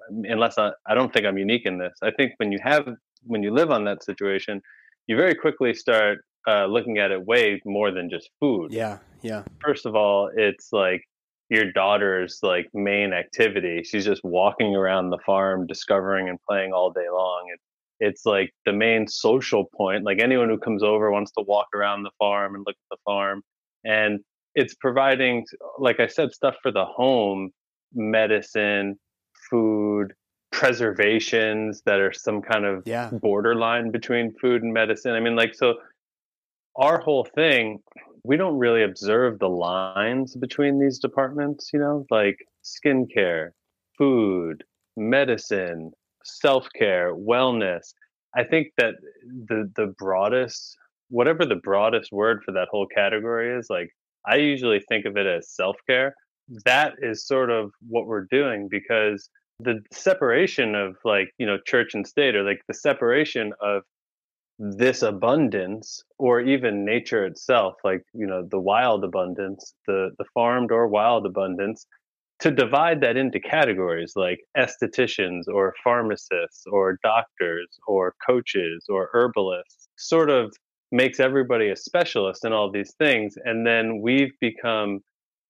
unless 0.10 0.58
I, 0.58 0.72
I 0.86 0.96
don't 0.96 1.12
think 1.12 1.26
i'm 1.26 1.38
unique 1.38 1.66
in 1.66 1.78
this 1.78 1.94
i 2.02 2.10
think 2.12 2.32
when 2.38 2.54
you 2.54 2.60
have 2.64 2.88
when 3.26 3.44
you 3.44 3.52
live 3.54 3.70
on 3.70 3.84
that 3.84 4.02
situation 4.04 4.62
you 5.08 5.18
very 5.18 5.36
quickly 5.36 5.74
start 5.74 6.20
uh, 6.48 6.66
looking 6.66 6.98
at 7.00 7.12
it 7.12 7.26
way 7.26 7.62
more 7.66 7.92
than 7.92 8.10
just 8.10 8.30
food. 8.40 8.72
Yeah, 8.72 9.00
yeah, 9.22 9.44
first 9.64 9.86
of 9.86 9.96
all, 9.96 10.30
it's 10.36 10.72
like 10.74 11.02
your 11.54 11.72
daughter's 11.72 12.40
like 12.42 12.68
main 12.74 13.14
activity. 13.14 13.84
She's 13.84 14.06
just 14.06 14.24
walking 14.24 14.76
around 14.76 15.12
the 15.12 15.20
farm, 15.26 15.68
discovering 15.68 16.28
and 16.28 16.40
playing 16.48 16.74
all 16.74 16.92
day 16.92 17.10
long. 17.12 17.48
It, 17.54 17.60
it's 18.00 18.26
like 18.26 18.52
the 18.66 18.74
main 18.74 19.08
social 19.08 19.66
point. 19.76 20.04
Like 20.04 20.20
anyone 20.20 20.50
who 20.50 20.58
comes 20.58 20.84
over 20.84 21.12
wants 21.12 21.32
to 21.38 21.44
walk 21.48 21.68
around 21.76 22.04
the 22.04 22.12
farm 22.18 22.56
and 22.56 22.64
look 22.66 22.76
at 22.76 22.98
the 22.98 23.02
farm, 23.06 23.44
and 23.86 24.20
it's 24.56 24.74
providing, 24.76 25.46
like 25.78 26.00
I 26.00 26.08
said, 26.08 26.34
stuff 26.34 26.56
for 26.62 26.72
the 26.72 26.86
home, 26.86 27.52
medicine, 27.94 29.00
food, 29.50 30.14
preservations 30.52 31.82
that 31.86 32.00
are 32.00 32.14
some 32.14 32.42
kind 32.42 32.66
of 32.66 32.84
yeah, 32.86 33.10
borderline 33.12 33.92
between 33.92 34.34
food 34.40 34.64
and 34.64 34.74
medicine. 34.74 35.14
I 35.14 35.20
mean, 35.20 35.36
like, 35.36 35.56
so 35.56 35.76
our 36.76 37.00
whole 37.00 37.28
thing, 37.36 37.80
we 38.24 38.38
don't 38.38 38.58
really 38.58 38.84
observe 38.84 39.40
the 39.40 39.50
lines 39.50 40.36
between 40.36 40.80
these 40.80 41.00
departments, 41.00 41.72
you 41.74 41.80
know, 41.80 42.06
like 42.10 42.38
skincare, 42.64 43.50
food, 43.98 44.64
medicine, 44.96 45.92
self 46.24 46.68
care, 46.78 47.14
wellness. 47.14 47.94
I 48.36 48.44
think 48.44 48.70
that 48.78 48.96
the 49.48 49.72
the 49.76 49.94
broadest, 49.98 50.78
whatever 51.10 51.46
the 51.46 51.56
broadest 51.56 52.12
word 52.12 52.42
for 52.44 52.52
that 52.54 52.70
whole 52.72 52.88
category 52.88 53.58
is, 53.58 53.68
like 53.70 53.90
I 54.26 54.38
usually 54.38 54.82
think 54.88 55.06
of 55.06 55.18
it 55.18 55.28
as 55.28 55.50
self 55.50 55.76
care. 55.88 56.16
That 56.66 56.94
is 57.02 57.26
sort 57.26 57.50
of 57.50 57.72
what 57.88 58.08
we're 58.08 58.26
doing 58.26 58.68
because 58.70 59.30
the 59.60 59.82
separation 59.92 60.76
of 60.76 60.96
like 61.04 61.30
you 61.38 61.46
know 61.46 61.58
church 61.66 61.94
and 61.94 62.08
state 62.08 62.36
or 62.36 62.44
like 62.44 62.62
the 62.68 62.74
separation 62.74 63.52
of 63.62 63.84
this 64.60 65.02
abundance 65.02 66.04
or 66.20 66.40
even 66.42 66.86
nature 66.86 67.26
itself 67.26 67.74
like 67.84 68.04
you 68.14 68.28
know 68.28 68.48
the 68.52 68.60
wild 68.60 69.04
abundance 69.04 69.74
the 69.88 70.12
the 70.20 70.26
farmed 70.34 70.72
or 70.72 70.88
wild 70.88 71.26
abundance 71.26 71.88
to 72.40 72.52
divide 72.52 73.02
that 73.02 73.18
into 73.18 73.40
categories 73.40 74.14
like 74.16 74.40
estheticians 74.58 75.44
or 75.48 75.74
pharmacists 75.84 76.66
or 76.72 77.00
doctors 77.04 77.68
or 77.88 78.14
coaches 78.26 78.86
or 78.90 79.10
herbalists 79.14 79.90
sort 79.98 80.30
of 80.30 80.54
makes 80.92 81.20
everybody 81.20 81.70
a 81.70 81.76
specialist 81.76 82.46
in 82.46 82.54
all 82.54 82.72
these 82.72 82.94
things 83.00 83.36
and 83.46 83.66
then 83.66 84.02
we've 84.02 84.34
become 84.40 85.00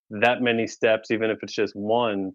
that 0.09 0.41
many 0.41 0.67
steps 0.67 1.11
even 1.11 1.29
if 1.29 1.39
it's 1.43 1.53
just 1.53 1.75
one 1.75 2.31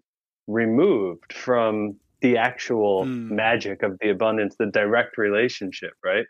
removed 0.47 1.33
from 1.33 1.97
the 2.21 2.37
actual 2.37 3.05
Mm. 3.05 3.29
magic 3.29 3.83
of 3.83 3.97
the 4.01 4.09
abundance 4.09 4.55
the 4.59 4.65
direct 4.67 5.17
relationship 5.17 5.93
right 6.03 6.25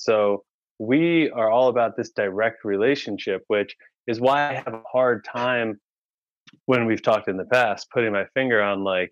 so 0.00 0.44
we 0.78 1.30
are 1.30 1.50
all 1.50 1.68
about 1.68 1.94
this 1.94 2.10
direct 2.10 2.64
relationship, 2.64 3.44
which 3.48 3.76
is 4.06 4.18
why 4.18 4.48
I 4.48 4.54
have 4.54 4.72
a 4.72 4.82
hard 4.90 5.26
time 5.26 5.78
when 6.64 6.86
we've 6.86 7.02
talked 7.02 7.28
in 7.28 7.36
the 7.36 7.44
past 7.44 7.88
putting 7.92 8.12
my 8.12 8.24
finger 8.32 8.62
on 8.62 8.82
like 8.82 9.10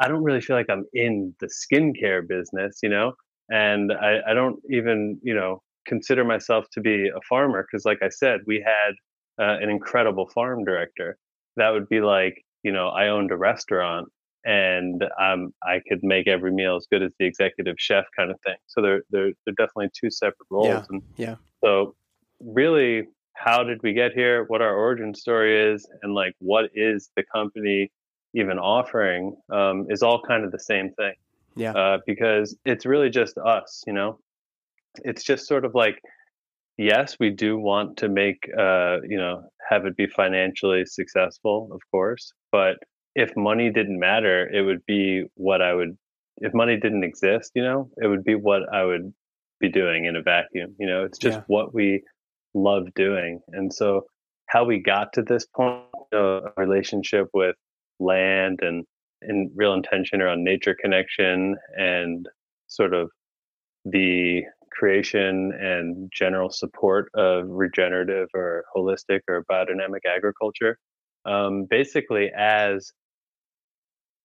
I 0.00 0.06
don't 0.06 0.22
really 0.22 0.40
feel 0.40 0.54
like 0.54 0.70
I'm 0.70 0.86
in 0.94 1.34
the 1.40 1.48
skincare 1.48 2.26
business, 2.26 2.78
you 2.84 2.88
know, 2.88 3.14
and 3.50 3.92
I, 3.92 4.20
I 4.28 4.34
don't 4.34 4.60
even 4.70 5.18
you 5.22 5.34
know 5.34 5.60
consider 5.86 6.22
myself 6.22 6.66
to 6.74 6.80
be 6.80 7.08
a 7.08 7.20
farmer 7.28 7.66
because, 7.68 7.84
like 7.84 7.98
I 8.00 8.08
said, 8.08 8.40
we 8.46 8.64
had 8.64 8.92
uh, 9.44 9.58
an 9.60 9.70
incredible 9.70 10.28
farm 10.28 10.64
director. 10.64 11.18
That 11.56 11.70
would 11.70 11.88
be 11.88 12.00
like 12.00 12.44
you 12.62 12.70
know 12.70 12.88
I 12.88 13.08
owned 13.08 13.32
a 13.32 13.36
restaurant 13.36 14.08
and 14.44 15.04
um, 15.20 15.52
I 15.62 15.80
could 15.88 16.02
make 16.02 16.26
every 16.26 16.52
meal 16.52 16.76
as 16.76 16.86
good 16.90 17.02
as 17.02 17.12
the 17.18 17.26
executive 17.26 17.76
chef 17.78 18.04
kind 18.16 18.30
of 18.30 18.40
thing. 18.40 18.56
So 18.66 18.82
they're 18.82 19.02
they're 19.10 19.32
they're 19.44 19.54
definitely 19.56 19.90
two 19.98 20.10
separate 20.10 20.46
roles. 20.50 20.68
Yeah, 20.68 20.84
And 20.90 21.02
yeah. 21.16 21.34
so 21.62 21.94
really, 22.40 23.08
how 23.34 23.64
did 23.64 23.82
we 23.82 23.92
get 23.92 24.12
here? 24.12 24.44
What 24.44 24.62
our 24.62 24.74
origin 24.74 25.14
story 25.14 25.72
is, 25.72 25.88
and 26.02 26.14
like 26.14 26.34
what 26.38 26.70
is 26.74 27.10
the 27.16 27.24
company 27.32 27.90
even 28.34 28.58
offering? 28.58 29.36
Um, 29.52 29.86
is 29.90 30.02
all 30.02 30.22
kind 30.22 30.44
of 30.44 30.52
the 30.52 30.60
same 30.60 30.92
thing. 30.92 31.14
Yeah. 31.56 31.72
Uh, 31.72 31.98
because 32.06 32.56
it's 32.64 32.86
really 32.86 33.10
just 33.10 33.36
us, 33.38 33.82
you 33.86 33.92
know. 33.92 34.18
It's 35.04 35.24
just 35.24 35.46
sort 35.46 35.64
of 35.64 35.74
like 35.74 36.00
yes, 36.78 37.16
we 37.18 37.30
do 37.30 37.58
want 37.58 37.98
to 37.98 38.08
make 38.08 38.48
uh, 38.56 38.98
you 39.06 39.18
know 39.18 39.42
have 39.68 39.84
it 39.84 39.96
be 39.96 40.06
financially 40.06 40.86
successful, 40.86 41.68
of 41.72 41.80
course, 41.90 42.32
but 42.50 42.76
if 43.18 43.36
money 43.36 43.70
didn't 43.70 43.98
matter, 43.98 44.48
it 44.48 44.62
would 44.62 44.84
be 44.86 45.24
what 45.34 45.60
I 45.60 45.74
would. 45.74 45.98
If 46.38 46.54
money 46.54 46.76
didn't 46.76 47.02
exist, 47.02 47.50
you 47.54 47.62
know, 47.62 47.90
it 48.02 48.06
would 48.06 48.22
be 48.24 48.36
what 48.36 48.62
I 48.72 48.84
would 48.84 49.12
be 49.58 49.68
doing 49.68 50.04
in 50.04 50.14
a 50.14 50.22
vacuum. 50.22 50.76
You 50.78 50.86
know, 50.86 51.04
it's 51.04 51.18
just 51.18 51.38
Yeah. 51.38 51.44
what 51.48 51.74
we 51.74 52.04
love 52.54 52.94
doing, 52.94 53.40
and 53.48 53.72
so 53.74 54.06
how 54.46 54.64
we 54.64 54.78
got 54.78 55.12
to 55.14 55.22
this 55.22 55.46
point, 55.46 55.84
you 56.12 56.18
know, 56.18 56.50
a 56.56 56.60
relationship 56.60 57.26
with 57.34 57.56
land 58.00 58.60
and 58.62 58.86
in 59.22 59.50
real 59.56 59.74
intention 59.74 60.22
around 60.22 60.44
nature 60.44 60.76
connection 60.80 61.56
and 61.76 62.28
sort 62.68 62.94
of 62.94 63.10
the 63.84 64.42
creation 64.70 65.52
and 65.60 66.10
general 66.14 66.50
support 66.50 67.10
of 67.14 67.48
regenerative 67.48 68.28
or 68.32 68.64
holistic 68.76 69.20
or 69.28 69.44
biodynamic 69.50 70.02
agriculture 70.06 70.78
um, 71.24 71.64
basically 71.68 72.30
as 72.36 72.92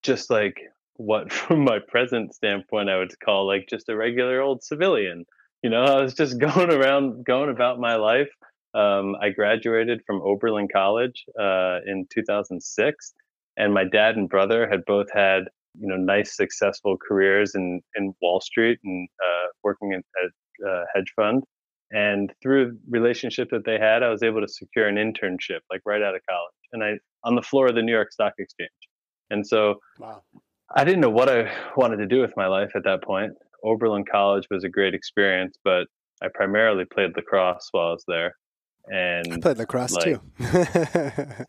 just 0.03 0.29
like 0.29 0.59
what 0.97 1.31
from 1.31 1.63
my 1.63 1.79
present 1.87 2.33
standpoint 2.33 2.89
i 2.89 2.97
would 2.97 3.17
call 3.19 3.47
like 3.47 3.67
just 3.69 3.89
a 3.89 3.95
regular 3.95 4.41
old 4.41 4.63
civilian 4.63 5.25
you 5.63 5.69
know 5.69 5.83
i 5.83 6.01
was 6.01 6.13
just 6.13 6.39
going 6.39 6.71
around 6.71 7.25
going 7.25 7.49
about 7.49 7.79
my 7.79 7.95
life 7.95 8.29
um, 8.75 9.15
i 9.21 9.29
graduated 9.29 10.01
from 10.05 10.21
oberlin 10.21 10.67
college 10.71 11.25
uh, 11.39 11.79
in 11.85 12.05
2006 12.13 13.13
and 13.57 13.73
my 13.73 13.83
dad 13.83 14.15
and 14.15 14.29
brother 14.29 14.67
had 14.69 14.85
both 14.85 15.07
had 15.13 15.43
you 15.79 15.87
know 15.87 15.97
nice 15.97 16.35
successful 16.35 16.97
careers 16.97 17.55
in 17.55 17.81
in 17.95 18.13
wall 18.21 18.41
street 18.41 18.79
and 18.83 19.07
uh, 19.23 19.47
working 19.63 19.93
in, 19.93 20.03
at 20.23 20.67
a 20.67 20.83
hedge 20.93 21.11
fund 21.15 21.43
and 21.91 22.31
through 22.41 22.77
relationship 22.89 23.49
that 23.49 23.65
they 23.65 23.79
had 23.79 24.03
i 24.03 24.09
was 24.09 24.23
able 24.23 24.41
to 24.41 24.47
secure 24.47 24.87
an 24.87 24.95
internship 24.95 25.59
like 25.71 25.81
right 25.85 26.01
out 26.01 26.15
of 26.15 26.21
college 26.29 26.53
and 26.73 26.83
i 26.83 26.93
on 27.23 27.35
the 27.35 27.41
floor 27.41 27.67
of 27.67 27.75
the 27.75 27.81
new 27.81 27.91
york 27.91 28.11
stock 28.11 28.33
exchange 28.37 28.69
and 29.33 29.45
so 29.45 29.75
Wow. 29.99 30.21
I 30.75 30.83
didn't 30.83 31.01
know 31.01 31.09
what 31.09 31.29
I 31.29 31.51
wanted 31.75 31.97
to 31.97 32.07
do 32.07 32.21
with 32.21 32.33
my 32.35 32.47
life 32.47 32.71
at 32.75 32.83
that 32.85 33.03
point. 33.03 33.33
Oberlin 33.63 34.05
College 34.09 34.47
was 34.49 34.63
a 34.63 34.69
great 34.69 34.93
experience, 34.93 35.55
but 35.63 35.87
I 36.21 36.27
primarily 36.33 36.85
played 36.85 37.15
lacrosse 37.15 37.67
while 37.71 37.87
I 37.87 37.91
was 37.91 38.05
there 38.07 38.35
I 38.91 38.95
and 38.95 39.41
played 39.41 39.57
lacrosse 39.57 39.93
like, 39.93 40.05
too. 40.05 40.19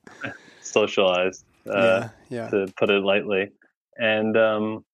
socialized, 0.60 1.44
uh, 1.68 2.08
yeah, 2.28 2.44
yeah. 2.44 2.48
to 2.50 2.72
put 2.76 2.90
it 2.90 3.02
lightly. 3.02 3.50
And 3.96 4.36
um, 4.36 4.84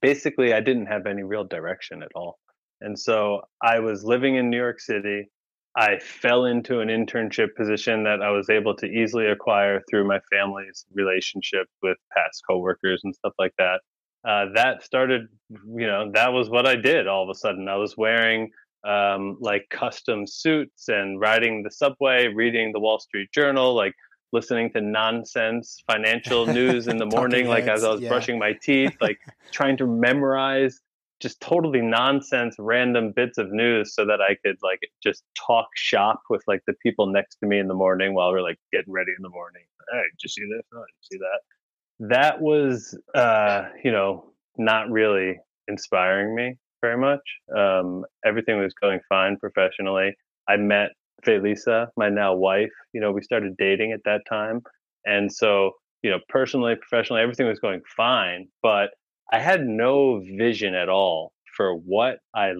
basically, 0.00 0.52
I 0.52 0.60
didn't 0.60 0.86
have 0.86 1.06
any 1.06 1.22
real 1.22 1.44
direction 1.44 2.02
at 2.02 2.10
all. 2.14 2.38
And 2.80 2.98
so 2.98 3.42
I 3.62 3.78
was 3.80 4.04
living 4.04 4.36
in 4.36 4.50
New 4.50 4.58
York 4.58 4.80
City. 4.80 5.28
I 5.76 5.98
fell 5.98 6.46
into 6.46 6.80
an 6.80 6.88
internship 6.88 7.54
position 7.54 8.04
that 8.04 8.22
I 8.22 8.30
was 8.30 8.48
able 8.48 8.74
to 8.76 8.86
easily 8.86 9.26
acquire 9.26 9.82
through 9.90 10.08
my 10.08 10.20
family's 10.32 10.86
relationship 10.94 11.68
with 11.82 11.98
past 12.16 12.42
coworkers 12.48 13.02
and 13.04 13.14
stuff 13.14 13.34
like 13.38 13.52
that. 13.58 13.80
Uh, 14.26 14.46
that 14.54 14.82
started, 14.82 15.28
you 15.50 15.86
know, 15.86 16.10
that 16.14 16.32
was 16.32 16.48
what 16.48 16.66
I 16.66 16.76
did 16.76 17.06
all 17.06 17.22
of 17.22 17.28
a 17.28 17.38
sudden. 17.38 17.68
I 17.68 17.76
was 17.76 17.94
wearing 17.96 18.50
um, 18.84 19.36
like 19.40 19.66
custom 19.70 20.26
suits 20.26 20.88
and 20.88 21.20
riding 21.20 21.62
the 21.62 21.70
subway, 21.70 22.28
reading 22.28 22.72
the 22.72 22.80
Wall 22.80 22.98
Street 22.98 23.30
Journal, 23.32 23.74
like 23.74 23.92
listening 24.32 24.70
to 24.72 24.80
nonsense 24.80 25.82
financial 25.86 26.46
news 26.52 26.88
in 26.88 26.96
the 26.96 27.06
morning, 27.06 27.48
like 27.48 27.68
as 27.68 27.84
I 27.84 27.90
was 27.90 28.00
yeah. 28.00 28.08
brushing 28.08 28.38
my 28.38 28.54
teeth, 28.54 28.96
like 29.00 29.18
trying 29.52 29.76
to 29.76 29.86
memorize 29.86 30.80
just 31.20 31.40
totally 31.40 31.80
nonsense 31.80 32.56
random 32.58 33.12
bits 33.12 33.38
of 33.38 33.50
news 33.50 33.94
so 33.94 34.04
that 34.04 34.20
I 34.20 34.36
could 34.44 34.56
like 34.62 34.80
just 35.02 35.24
talk 35.34 35.66
shop 35.74 36.20
with 36.28 36.42
like 36.46 36.60
the 36.66 36.74
people 36.82 37.06
next 37.06 37.36
to 37.36 37.46
me 37.46 37.58
in 37.58 37.68
the 37.68 37.74
morning 37.74 38.14
while 38.14 38.32
we're 38.32 38.42
like 38.42 38.58
getting 38.72 38.92
ready 38.92 39.12
in 39.16 39.22
the 39.22 39.30
morning. 39.30 39.62
Hey, 39.90 40.02
did 40.02 40.22
you 40.22 40.28
see 40.28 40.42
this? 40.42 40.64
Oh, 40.74 40.78
did 40.78 40.94
you 41.10 41.18
see 41.18 41.18
that? 41.18 42.10
That 42.10 42.40
was 42.40 42.98
uh, 43.14 43.64
you 43.82 43.92
know, 43.92 44.32
not 44.58 44.90
really 44.90 45.38
inspiring 45.68 46.34
me 46.34 46.56
very 46.82 46.98
much. 46.98 47.22
Um, 47.56 48.04
everything 48.24 48.58
was 48.60 48.74
going 48.80 49.00
fine 49.08 49.36
professionally. 49.38 50.14
I 50.48 50.56
met 50.56 50.90
Felisa, 51.26 51.88
my 51.96 52.08
now 52.08 52.34
wife. 52.34 52.72
You 52.92 53.00
know, 53.00 53.12
we 53.12 53.22
started 53.22 53.56
dating 53.56 53.92
at 53.92 54.00
that 54.04 54.22
time. 54.28 54.62
And 55.04 55.32
so, 55.32 55.72
you 56.02 56.10
know, 56.10 56.18
personally, 56.28 56.74
professionally, 56.76 57.22
everything 57.22 57.46
was 57.46 57.58
going 57.58 57.80
fine, 57.96 58.48
but 58.62 58.90
I 59.32 59.40
had 59.40 59.66
no 59.66 60.20
vision 60.20 60.74
at 60.74 60.88
all 60.88 61.32
for 61.56 61.74
what 61.74 62.18
I 62.34 62.52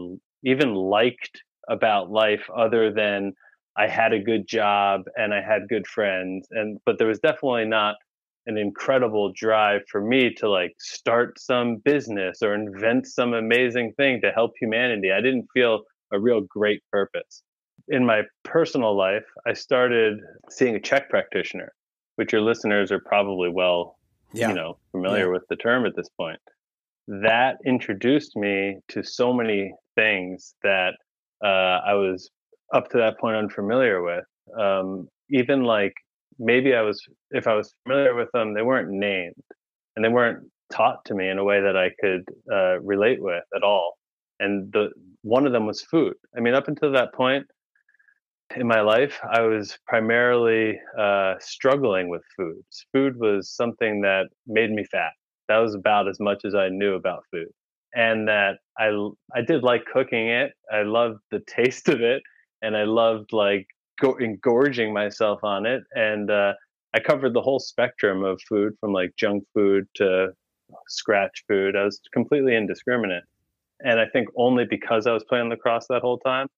even 0.42 0.74
liked 0.74 1.42
about 1.68 2.10
life 2.10 2.48
other 2.54 2.92
than 2.92 3.32
I 3.76 3.88
had 3.88 4.12
a 4.12 4.18
good 4.18 4.46
job 4.48 5.02
and 5.16 5.34
I 5.34 5.42
had 5.42 5.68
good 5.68 5.86
friends 5.86 6.48
and 6.50 6.78
but 6.86 6.98
there 6.98 7.08
was 7.08 7.18
definitely 7.18 7.66
not 7.66 7.96
an 8.46 8.56
incredible 8.56 9.32
drive 9.34 9.82
for 9.90 10.00
me 10.00 10.32
to 10.34 10.48
like 10.48 10.74
start 10.78 11.38
some 11.38 11.76
business 11.84 12.42
or 12.42 12.54
invent 12.54 13.06
some 13.06 13.34
amazing 13.34 13.92
thing 13.96 14.20
to 14.22 14.30
help 14.30 14.52
humanity. 14.58 15.10
I 15.10 15.20
didn't 15.20 15.48
feel 15.52 15.82
a 16.12 16.20
real 16.20 16.40
great 16.42 16.82
purpose. 16.92 17.42
In 17.88 18.06
my 18.06 18.22
personal 18.44 18.96
life, 18.96 19.26
I 19.46 19.52
started 19.52 20.18
seeing 20.48 20.76
a 20.76 20.80
CHEK 20.80 21.08
practitioner, 21.10 21.72
which 22.16 22.32
your 22.32 22.40
listeners 22.40 22.90
are 22.92 23.00
probably 23.00 23.48
well, 23.48 23.98
yeah. 24.32 24.48
you 24.48 24.54
know, 24.54 24.78
familiar 24.92 25.26
yeah. 25.26 25.32
with 25.32 25.42
the 25.48 25.56
term 25.56 25.84
at 25.86 25.96
this 25.96 26.08
point. 26.16 26.40
That 27.08 27.56
introduced 27.64 28.36
me 28.36 28.78
to 28.88 29.02
so 29.02 29.32
many 29.32 29.72
things 29.94 30.54
that 30.62 30.94
uh, 31.44 31.80
I 31.86 31.94
was 31.94 32.30
up 32.72 32.88
to 32.90 32.98
that 32.98 33.18
point 33.20 33.36
unfamiliar 33.36 34.02
with. 34.02 34.24
Um, 34.58 35.08
even 35.30 35.62
like 35.64 35.94
maybe 36.38 36.74
I 36.74 36.82
was, 36.82 37.00
if 37.30 37.46
I 37.46 37.54
was 37.54 37.72
familiar 37.84 38.14
with 38.14 38.28
them, 38.32 38.54
they 38.54 38.62
weren't 38.62 38.90
named 38.90 39.34
and 39.94 40.04
they 40.04 40.08
weren't 40.08 40.48
taught 40.72 41.04
to 41.06 41.14
me 41.14 41.28
in 41.28 41.38
a 41.38 41.44
way 41.44 41.60
that 41.60 41.76
I 41.76 41.90
could 42.00 42.24
uh, 42.52 42.80
relate 42.80 43.22
with 43.22 43.44
at 43.54 43.62
all. 43.62 43.94
And 44.40 44.72
the 44.72 44.90
one 45.22 45.46
of 45.46 45.52
them 45.52 45.66
was 45.66 45.82
food. 45.82 46.14
I 46.36 46.40
mean, 46.40 46.54
up 46.54 46.68
until 46.68 46.92
that 46.92 47.14
point 47.14 47.46
in 48.54 48.66
my 48.66 48.80
life, 48.80 49.18
I 49.28 49.40
was 49.42 49.78
primarily 49.86 50.78
uh, 50.98 51.34
struggling 51.40 52.08
with 52.08 52.22
food. 52.36 52.62
Food 52.92 53.16
was 53.16 53.50
something 53.50 54.02
that 54.02 54.26
made 54.46 54.70
me 54.70 54.84
fat. 54.84 55.12
That 55.48 55.58
was 55.58 55.74
about 55.74 56.08
as 56.08 56.18
much 56.20 56.44
as 56.44 56.54
I 56.54 56.68
knew 56.68 56.94
about 56.94 57.24
food, 57.30 57.48
and 57.94 58.28
that 58.28 58.58
I 58.78 58.90
I 59.34 59.42
did 59.42 59.62
like 59.62 59.84
cooking 59.86 60.28
it. 60.28 60.52
I 60.72 60.82
loved 60.82 61.20
the 61.30 61.40
taste 61.46 61.88
of 61.88 62.00
it, 62.00 62.22
and 62.62 62.76
I 62.76 62.84
loved 62.84 63.32
like 63.32 63.66
go- 64.00 64.18
engorging 64.18 64.92
myself 64.92 65.40
on 65.42 65.66
it. 65.66 65.82
And 65.94 66.30
uh, 66.30 66.54
I 66.94 67.00
covered 67.00 67.34
the 67.34 67.42
whole 67.42 67.60
spectrum 67.60 68.24
of 68.24 68.40
food 68.48 68.74
from 68.80 68.92
like 68.92 69.12
junk 69.16 69.44
food 69.54 69.86
to 69.96 70.28
scratch 70.88 71.44
food. 71.48 71.76
I 71.76 71.84
was 71.84 72.00
completely 72.12 72.56
indiscriminate. 72.56 73.24
And 73.80 74.00
I 74.00 74.06
think 74.06 74.28
only 74.36 74.64
because 74.68 75.06
I 75.06 75.12
was 75.12 75.24
playing 75.24 75.50
lacrosse 75.50 75.86
that 75.88 76.02
whole 76.02 76.18
time 76.18 76.48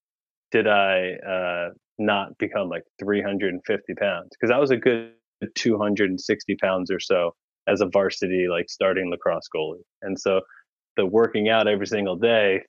did 0.50 0.66
I 0.66 1.14
uh, 1.14 1.70
not 1.98 2.38
become 2.38 2.68
like 2.68 2.84
350 3.00 3.94
pounds 3.94 4.28
because 4.30 4.52
I 4.54 4.58
was 4.58 4.70
a 4.70 4.76
good 4.76 5.12
260 5.54 6.56
pounds 6.56 6.90
or 6.90 7.00
so 7.00 7.34
as 7.68 7.80
a 7.80 7.86
varsity, 7.86 8.46
like 8.50 8.70
starting 8.70 9.10
lacrosse 9.10 9.48
goalie. 9.54 9.82
And 10.02 10.18
so 10.18 10.40
the 10.96 11.06
working 11.06 11.48
out 11.48 11.68
every 11.68 11.86
single 11.86 12.16
day 12.16 12.62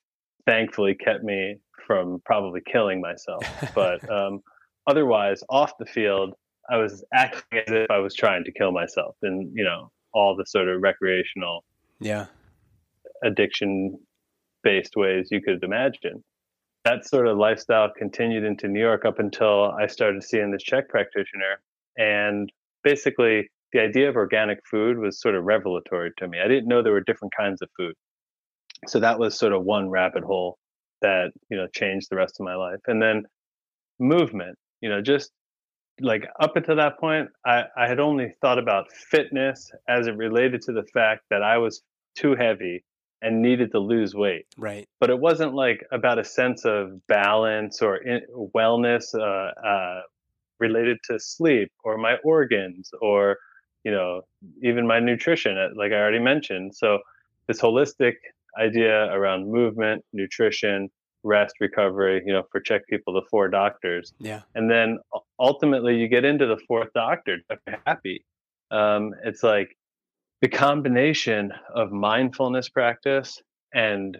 thankfully 0.46 0.96
kept 0.96 1.24
me 1.24 1.58
from 1.86 2.22
probably 2.26 2.62
killing 2.72 3.02
myself. 3.02 3.44
But 3.74 4.08
um, 4.12 4.42
otherwise, 4.88 5.42
off 5.50 5.74
the 5.80 5.86
field, 5.86 6.34
I 6.70 6.78
was 6.78 7.04
acting 7.14 7.60
as 7.60 7.64
if 7.68 7.90
I 7.90 7.98
was 7.98 8.14
trying 8.14 8.44
to 8.44 8.52
kill 8.52 8.72
myself, 8.72 9.16
and 9.24 9.52
you 9.56 9.64
know 9.64 9.92
all 10.14 10.36
the 10.36 10.46
sort 10.46 10.68
of 10.68 10.82
recreational, 10.82 11.64
yeah, 12.00 12.28
addiction 13.24 13.98
based 14.64 14.96
ways 14.96 15.30
you 15.32 15.42
could 15.42 15.64
imagine. 15.64 16.24
That 16.86 17.06
sort 17.06 17.28
of 17.28 17.38
lifestyle 17.38 17.90
continued 17.98 18.44
into 18.44 18.68
New 18.68 18.80
York 18.80 19.04
up 19.04 19.20
until 19.20 19.72
I 19.72 19.88
started 19.88 20.24
seeing 20.24 20.52
this 20.52 20.64
CHEK 20.64 20.90
practitioner, 20.90 21.60
and 21.98 22.52
basically 22.84 23.50
the 23.74 23.80
idea 23.80 24.10
of 24.10 24.16
organic 24.16 24.60
food 24.70 24.98
was 24.98 25.22
sort 25.22 25.36
of 25.36 25.44
revelatory 25.44 26.12
to 26.18 26.28
me. 26.28 26.40
I 26.44 26.48
didn't 26.48 26.68
know 26.68 26.82
there 26.82 26.94
were 26.94 27.02
different 27.02 27.34
kinds 27.38 27.62
of 27.62 27.70
food. 27.78 27.94
So 28.88 29.00
that 29.00 29.20
was 29.20 29.38
sort 29.38 29.54
of 29.54 29.64
one 29.64 29.90
rabbit 29.90 30.24
hole 30.24 30.58
that, 31.02 31.32
you 31.50 31.58
know, 31.58 31.68
changed 31.68 32.08
the 32.10 32.16
rest 32.16 32.40
of 32.40 32.46
my 32.46 32.56
life. 32.56 32.80
And 32.88 33.02
then 33.02 33.24
movement, 34.00 34.58
you 34.82 34.90
know, 34.90 35.02
just 35.02 35.32
like 36.02 36.26
up 36.40 36.56
until 36.56 36.78
that 36.78 37.00
point, 37.00 37.30
I, 37.46 37.64
I 37.78 37.88
had 37.88 38.00
only 38.00 38.34
thought 38.42 38.58
about 38.58 38.92
fitness 38.92 39.72
as 39.88 40.08
it 40.08 40.16
related 40.16 40.62
to 40.64 40.72
the 40.72 40.84
fact 40.94 41.24
that 41.30 41.44
I 41.44 41.58
was 41.58 41.82
too 42.16 42.36
heavy 42.36 42.84
and 43.22 43.42
needed 43.42 43.72
to 43.72 43.80
lose 43.80 44.16
weight. 44.16 44.46
Right. 44.58 44.88
But 45.02 45.10
it 45.10 45.20
wasn't 45.20 45.54
like 45.54 45.86
about 45.92 46.20
a 46.20 46.24
sense 46.24 46.64
of 46.64 47.06
balance 47.08 47.82
or 47.82 47.98
in, 47.98 48.22
wellness 48.56 49.14
uh, 49.14 49.52
uh, 49.68 50.02
related 50.60 51.00
to 51.10 51.20
sleep 51.20 51.70
or 51.84 51.98
my 51.98 52.16
organs 52.24 52.92
or, 53.02 53.38
you 53.84 53.92
know, 53.92 54.22
even 54.64 54.88
my 54.88 55.00
nutrition, 55.00 55.58
uh, 55.58 55.70
like 55.76 55.92
I 55.92 55.96
already 55.96 56.20
mentioned. 56.20 56.76
So 56.76 57.00
this 57.48 57.62
holistic 57.62 58.14
idea 58.60 59.06
around 59.14 59.52
movement, 59.52 60.04
nutrition, 60.14 60.90
rest, 61.24 61.56
recovery, 61.60 62.22
you 62.26 62.34
know, 62.34 62.44
for 62.52 62.62
CHEK 62.62 62.82
people, 62.90 63.14
the 63.14 63.22
four 63.30 63.50
doctors. 63.50 64.14
Yeah. 64.20 64.42
And 64.56 64.70
then 64.70 65.00
ultimately 65.40 65.98
you 65.98 66.08
get 66.08 66.26
into 66.26 66.46
the 66.46 66.58
fourth 66.68 66.94
doctor, 66.94 67.38
Dr. 67.50 67.80
Happy. 67.86 68.26
Um, 68.72 69.14
it's 69.24 69.44
like 69.44 69.76
the 70.42 70.48
combination 70.48 71.52
of 71.74 71.92
mindfulness 71.92 72.70
practice 72.70 73.42
and 73.74 74.18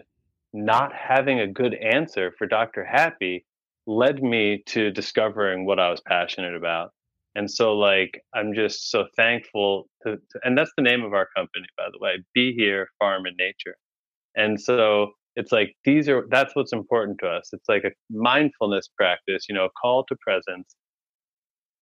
not 0.52 0.92
having 0.92 1.40
a 1.40 1.46
good 1.46 1.74
answer 1.74 2.32
for 2.36 2.46
Dr. 2.46 2.84
Happy 2.84 3.44
led 3.86 4.22
me 4.22 4.62
to 4.66 4.90
discovering 4.90 5.64
what 5.64 5.80
I 5.80 5.90
was 5.90 6.00
passionate 6.00 6.54
about. 6.54 6.92
And 7.34 7.50
so, 7.50 7.76
like, 7.76 8.20
I'm 8.34 8.54
just 8.54 8.90
so 8.90 9.06
thankful 9.16 9.88
to, 10.02 10.16
to, 10.16 10.40
and 10.42 10.58
that's 10.58 10.72
the 10.76 10.82
name 10.82 11.04
of 11.04 11.12
our 11.12 11.28
company, 11.36 11.66
by 11.76 11.84
the 11.92 11.98
way, 12.00 12.24
Be 12.34 12.52
Here 12.52 12.88
Farm 12.98 13.24
and 13.26 13.36
Nature. 13.36 13.76
And 14.34 14.60
so, 14.60 15.12
it's 15.36 15.52
like 15.52 15.74
these 15.84 16.08
are 16.08 16.26
that's 16.30 16.54
what's 16.54 16.72
important 16.72 17.18
to 17.20 17.26
us 17.26 17.50
it's 17.52 17.68
like 17.68 17.84
a 17.84 17.90
mindfulness 18.10 18.88
practice 18.96 19.46
you 19.48 19.54
know 19.54 19.68
call 19.80 20.04
to 20.04 20.16
presence 20.20 20.74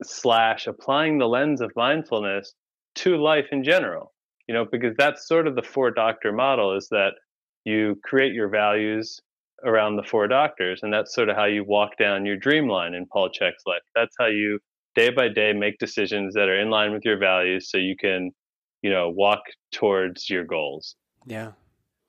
slash 0.02 0.66
applying 0.66 1.18
the 1.18 1.26
lens 1.26 1.60
of 1.60 1.70
mindfulness 1.74 2.54
to 2.94 3.16
life 3.16 3.46
in 3.50 3.64
general 3.64 4.12
you 4.46 4.54
know 4.54 4.64
because 4.70 4.94
that's 4.96 5.26
sort 5.26 5.46
of 5.46 5.54
the 5.54 5.62
four 5.62 5.90
doctor 5.90 6.32
model 6.32 6.76
is 6.76 6.88
that 6.90 7.12
you 7.64 7.96
create 8.04 8.32
your 8.32 8.48
values 8.48 9.20
around 9.64 9.96
the 9.96 10.04
four 10.04 10.28
doctors 10.28 10.80
and 10.82 10.92
that's 10.92 11.14
sort 11.14 11.28
of 11.28 11.36
how 11.36 11.44
you 11.44 11.64
walk 11.64 11.90
down 11.98 12.26
your 12.26 12.36
dream 12.36 12.68
line 12.68 12.94
in 12.94 13.06
paul 13.06 13.28
chek's 13.28 13.62
life 13.66 13.82
that's 13.94 14.14
how 14.18 14.26
you 14.26 14.58
day 14.94 15.10
by 15.10 15.28
day 15.28 15.52
make 15.52 15.78
decisions 15.78 16.34
that 16.34 16.48
are 16.48 16.60
in 16.60 16.70
line 16.70 16.92
with 16.92 17.04
your 17.04 17.18
values 17.18 17.70
so 17.70 17.78
you 17.78 17.96
can 17.96 18.30
you 18.82 18.90
know 18.90 19.08
walk 19.08 19.40
towards 19.72 20.28
your 20.28 20.44
goals 20.44 20.96
yeah 21.26 21.52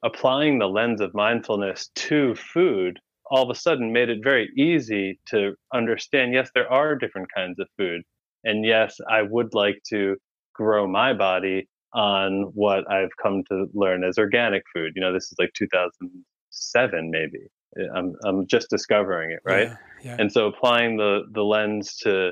applying 0.03 0.59
the 0.59 0.67
lens 0.67 1.01
of 1.01 1.13
mindfulness 1.13 1.89
to 1.95 2.33
food 2.35 2.99
all 3.29 3.43
of 3.43 3.55
a 3.55 3.59
sudden 3.59 3.93
made 3.93 4.09
it 4.09 4.23
very 4.23 4.49
easy 4.57 5.19
to 5.27 5.53
understand 5.73 6.33
yes, 6.33 6.49
there 6.53 6.71
are 6.71 6.95
different 6.95 7.27
kinds 7.33 7.59
of 7.59 7.67
food. 7.77 8.01
And 8.43 8.65
yes, 8.65 8.97
I 9.09 9.21
would 9.21 9.53
like 9.53 9.81
to 9.89 10.15
grow 10.53 10.87
my 10.87 11.13
body 11.13 11.67
on 11.93 12.51
what 12.53 12.89
I've 12.91 13.15
come 13.21 13.43
to 13.49 13.67
learn 13.73 14.03
as 14.03 14.17
organic 14.17 14.63
food. 14.73 14.93
You 14.95 15.01
know, 15.01 15.13
this 15.13 15.25
is 15.25 15.35
like 15.39 15.51
2007, 15.55 17.11
maybe. 17.11 17.39
Eh, 17.77 17.83
I'm 17.95 18.15
I'm 18.25 18.47
just 18.47 18.69
discovering 18.69 19.31
it, 19.31 19.39
right? 19.45 19.67
Yeah, 19.67 19.75
yeah. 20.03 20.15
And 20.19 20.31
so 20.31 20.47
applying 20.47 20.97
the 20.97 21.21
the 21.31 21.43
lens 21.43 21.95
to 21.97 22.31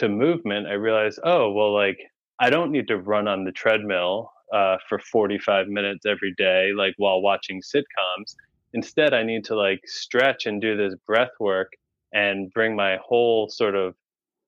to 0.00 0.08
movement, 0.08 0.66
I 0.66 0.72
realized, 0.72 1.20
oh 1.24 1.52
well, 1.52 1.72
like 1.72 1.98
I 2.40 2.50
don't 2.50 2.72
need 2.72 2.88
to 2.88 2.96
run 2.96 3.28
on 3.28 3.44
the 3.44 3.52
treadmill 3.52 4.32
uh, 4.52 4.78
for 4.88 4.98
45 4.98 5.68
minutes 5.68 6.06
every 6.06 6.34
day, 6.36 6.70
like 6.74 6.94
while 6.96 7.20
watching 7.20 7.60
sitcoms. 7.60 8.34
Instead, 8.72 9.12
I 9.12 9.22
need 9.22 9.44
to 9.44 9.56
like 9.56 9.80
stretch 9.84 10.46
and 10.46 10.60
do 10.60 10.76
this 10.76 10.94
breath 11.06 11.32
work 11.38 11.72
and 12.14 12.50
bring 12.52 12.74
my 12.74 12.98
whole 13.04 13.48
sort 13.50 13.74
of, 13.74 13.94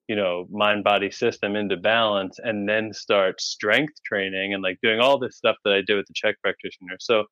you 0.09 0.17
know, 0.17 0.47
mind 0.51 0.85
body 0.85 1.11
system 1.11 1.55
into 1.55 1.77
balance 1.77 2.39
and 2.43 2.69
then 2.69 2.93
start 2.93 3.41
strength 3.41 3.95
training 4.05 4.55
and 4.55 4.63
like 4.63 4.79
doing 4.83 5.01
all 5.01 5.19
this 5.19 5.37
stuff 5.37 5.57
that 5.65 5.75
I 5.75 5.83
did 5.87 5.97
with 5.97 6.07
the 6.07 6.15
CHEK 6.15 6.41
practitioner. 6.43 6.97
So, 6.99 7.25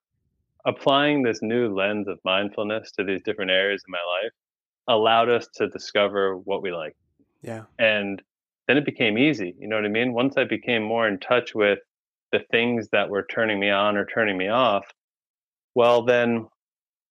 applying 0.67 1.23
this 1.23 1.39
new 1.41 1.75
lens 1.75 2.07
of 2.07 2.19
mindfulness 2.23 2.93
to 2.93 3.03
these 3.03 3.23
different 3.25 3.51
areas 3.51 3.83
of 3.83 3.89
my 3.89 3.99
life 4.23 4.33
allowed 4.89 5.31
us 5.31 5.49
to 5.55 5.69
discover 5.69 6.37
what 6.37 6.63
we 6.63 6.71
like. 6.71 6.95
Yeah. 7.43 7.65
And 7.79 8.23
then 8.69 8.77
it 8.77 8.85
became 8.85 9.19
easy. 9.19 9.55
You 9.59 9.69
know 9.69 9.77
what 9.77 9.85
I 9.85 9.89
mean? 9.89 10.13
Once 10.13 10.35
I 10.37 10.45
became 10.45 10.83
more 10.83 11.09
in 11.09 11.19
touch 11.19 11.55
with 11.55 11.79
the 12.33 12.41
things 12.51 12.89
that 12.93 13.11
were 13.11 13.27
turning 13.31 13.59
me 13.59 13.71
on 13.71 13.97
or 13.97 14.07
turning 14.07 14.37
me 14.37 14.49
off, 14.49 14.87
well, 15.75 16.05
then 16.05 16.47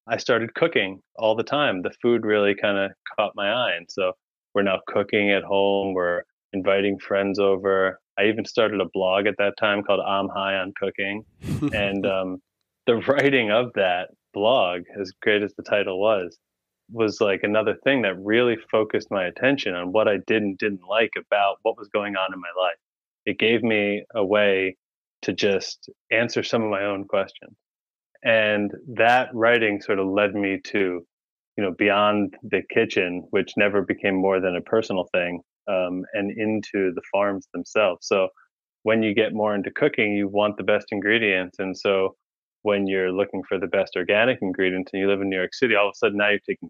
I 0.07 0.17
started 0.17 0.53
cooking 0.53 1.01
all 1.17 1.35
the 1.35 1.43
time. 1.43 1.81
The 1.81 1.93
food 2.01 2.25
really 2.25 2.55
kind 2.55 2.77
of 2.77 2.91
caught 3.15 3.33
my 3.35 3.51
eye. 3.51 3.73
And 3.75 3.87
so 3.89 4.13
we're 4.53 4.63
now 4.63 4.79
cooking 4.87 5.31
at 5.31 5.43
home. 5.43 5.93
We're 5.93 6.23
inviting 6.53 6.97
friends 6.99 7.39
over. 7.39 7.99
I 8.17 8.25
even 8.25 8.45
started 8.45 8.81
a 8.81 8.89
blog 8.93 9.27
at 9.27 9.35
that 9.37 9.53
time 9.59 9.83
called 9.83 10.01
I'm 10.05 10.27
High 10.29 10.55
on 10.55 10.73
Cooking. 10.79 11.23
and 11.73 12.05
um, 12.07 12.41
the 12.87 12.95
writing 13.07 13.51
of 13.51 13.73
that 13.75 14.09
blog, 14.33 14.81
as 14.99 15.11
great 15.21 15.43
as 15.43 15.53
the 15.55 15.63
title 15.63 15.99
was, 15.99 16.37
was 16.91 17.21
like 17.21 17.41
another 17.43 17.75
thing 17.83 18.01
that 18.03 18.19
really 18.19 18.57
focused 18.71 19.09
my 19.11 19.25
attention 19.25 19.75
on 19.75 19.91
what 19.91 20.07
I 20.07 20.17
did 20.27 20.41
and 20.41 20.57
didn't 20.57 20.81
like 20.89 21.11
about 21.17 21.57
what 21.63 21.77
was 21.77 21.87
going 21.89 22.15
on 22.15 22.33
in 22.33 22.39
my 22.39 22.61
life 22.61 22.77
it 23.29 23.37
gave 23.37 23.63
me 23.63 24.03
a 24.15 24.25
way 24.25 24.75
to 25.21 25.33
just 25.33 25.89
answer 26.11 26.43
some 26.43 26.63
of 26.63 26.69
my 26.69 26.83
own 26.83 27.05
questions. 27.05 27.55
And 28.23 28.71
that 28.95 29.29
writing 29.33 29.81
sort 29.81 29.99
of 29.99 30.07
led 30.07 30.33
me 30.33 30.59
to, 30.65 31.05
you 31.57 31.63
know, 31.63 31.73
beyond 31.77 32.35
the 32.43 32.61
kitchen, 32.73 33.27
which 33.29 33.53
never 33.55 33.81
became 33.81 34.15
more 34.15 34.39
than 34.39 34.55
a 34.55 34.61
personal 34.61 35.05
thing, 35.13 35.41
um, 35.67 36.03
and 36.13 36.31
into 36.31 36.91
the 36.93 37.01
farms 37.11 37.47
themselves. 37.53 38.07
So 38.07 38.29
when 38.83 39.03
you 39.03 39.13
get 39.13 39.33
more 39.33 39.53
into 39.53 39.71
cooking, 39.71 40.13
you 40.13 40.27
want 40.27 40.57
the 40.57 40.63
best 40.63 40.87
ingredients. 40.91 41.59
And 41.59 41.77
so 41.77 42.15
when 42.63 42.87
you're 42.87 43.11
looking 43.11 43.41
for 43.47 43.57
the 43.57 43.67
best 43.67 43.95
organic 43.95 44.39
ingredients 44.41 44.91
and 44.93 45.01
you 45.01 45.07
live 45.07 45.21
in 45.21 45.29
New 45.29 45.37
York 45.37 45.53
City, 45.53 45.75
all 45.75 45.87
of 45.87 45.93
a 45.93 45.97
sudden 45.97 46.17
now 46.17 46.29
you're 46.29 46.39
taking 46.39 46.69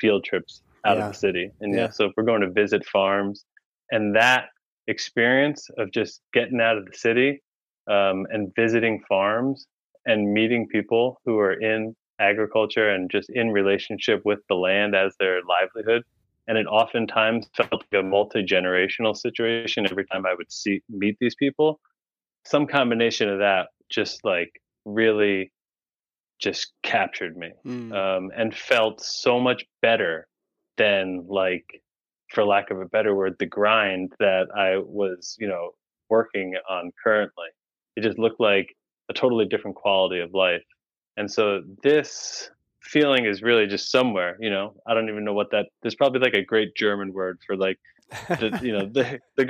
field 0.00 0.24
trips 0.24 0.62
out 0.84 0.96
Yeah. 0.96 1.04
of 1.04 1.12
the 1.12 1.18
city. 1.18 1.50
And 1.60 1.74
Yeah. 1.74 1.82
yeah, 1.82 1.90
so 1.90 2.06
if 2.06 2.12
we're 2.16 2.24
going 2.24 2.42
to 2.42 2.50
visit 2.50 2.84
farms 2.86 3.44
and 3.90 4.14
that 4.16 4.48
experience 4.86 5.68
of 5.78 5.90
just 5.92 6.20
getting 6.32 6.60
out 6.60 6.76
of 6.76 6.86
the 6.86 6.96
city 6.96 7.42
um, 7.88 8.26
and 8.30 8.52
visiting 8.54 9.02
farms 9.08 9.66
and 10.06 10.32
meeting 10.32 10.68
people 10.68 11.20
who 11.24 11.38
are 11.38 11.52
in 11.52 11.94
agriculture 12.18 12.88
and 12.88 13.10
just 13.10 13.28
in 13.30 13.50
relationship 13.50 14.22
with 14.24 14.38
the 14.48 14.54
land 14.54 14.94
as 14.94 15.14
their 15.18 15.40
livelihood. 15.44 16.02
And 16.48 16.56
it 16.56 16.66
oftentimes 16.66 17.48
felt 17.56 17.72
like 17.72 18.00
a 18.00 18.02
multi 18.02 18.44
generational 18.44 19.16
situation 19.16 19.86
every 19.90 20.06
time 20.06 20.24
I 20.24 20.34
would 20.34 20.50
see 20.50 20.80
meet 20.88 21.16
these 21.20 21.34
people. 21.34 21.80
Some 22.44 22.66
combination 22.66 23.28
of 23.28 23.40
that 23.40 23.68
just 23.90 24.24
like 24.24 24.50
really 24.86 25.52
just 26.40 26.72
captured 26.82 27.36
me 27.36 27.50
Mm. 27.66 27.92
um, 27.94 28.30
and 28.36 28.54
felt 28.54 29.02
so 29.02 29.38
much 29.40 29.64
better 29.82 30.26
than 30.78 31.26
like 31.28 31.82
for 32.30 32.44
lack 32.44 32.70
of 32.70 32.80
a 32.80 32.86
better 32.86 33.14
word 33.14 33.36
the 33.38 33.46
grind 33.46 34.12
that 34.18 34.48
i 34.56 34.76
was 34.76 35.36
you 35.38 35.48
know 35.48 35.72
working 36.08 36.54
on 36.68 36.92
currently. 37.02 37.46
It 37.96 38.02
just 38.02 38.18
looked 38.18 38.40
like 38.40 38.76
a 39.08 39.12
totally 39.12 39.46
different 39.46 39.76
quality 39.76 40.20
of 40.20 40.34
life. 40.34 40.62
And 41.16 41.30
so 41.30 41.62
this 41.82 42.50
feeling 42.82 43.24
is 43.24 43.42
really 43.42 43.66
just 43.66 43.90
somewhere 43.90 44.36
you 44.38 44.50
know? 44.50 44.74
I 44.86 44.94
don't 44.94 45.08
even 45.08 45.24
know 45.24 45.32
what 45.32 45.50
that 45.50 45.66
there's 45.82 45.94
probably 45.96 46.20
like 46.20 46.34
a 46.34 46.44
great 46.44 46.76
german 46.76 47.12
word 47.12 47.40
for 47.46 47.56
like 47.56 47.78
the 48.28 48.60
you 48.62 48.72
know 48.72 48.86
the 48.86 49.20
the. 49.36 49.44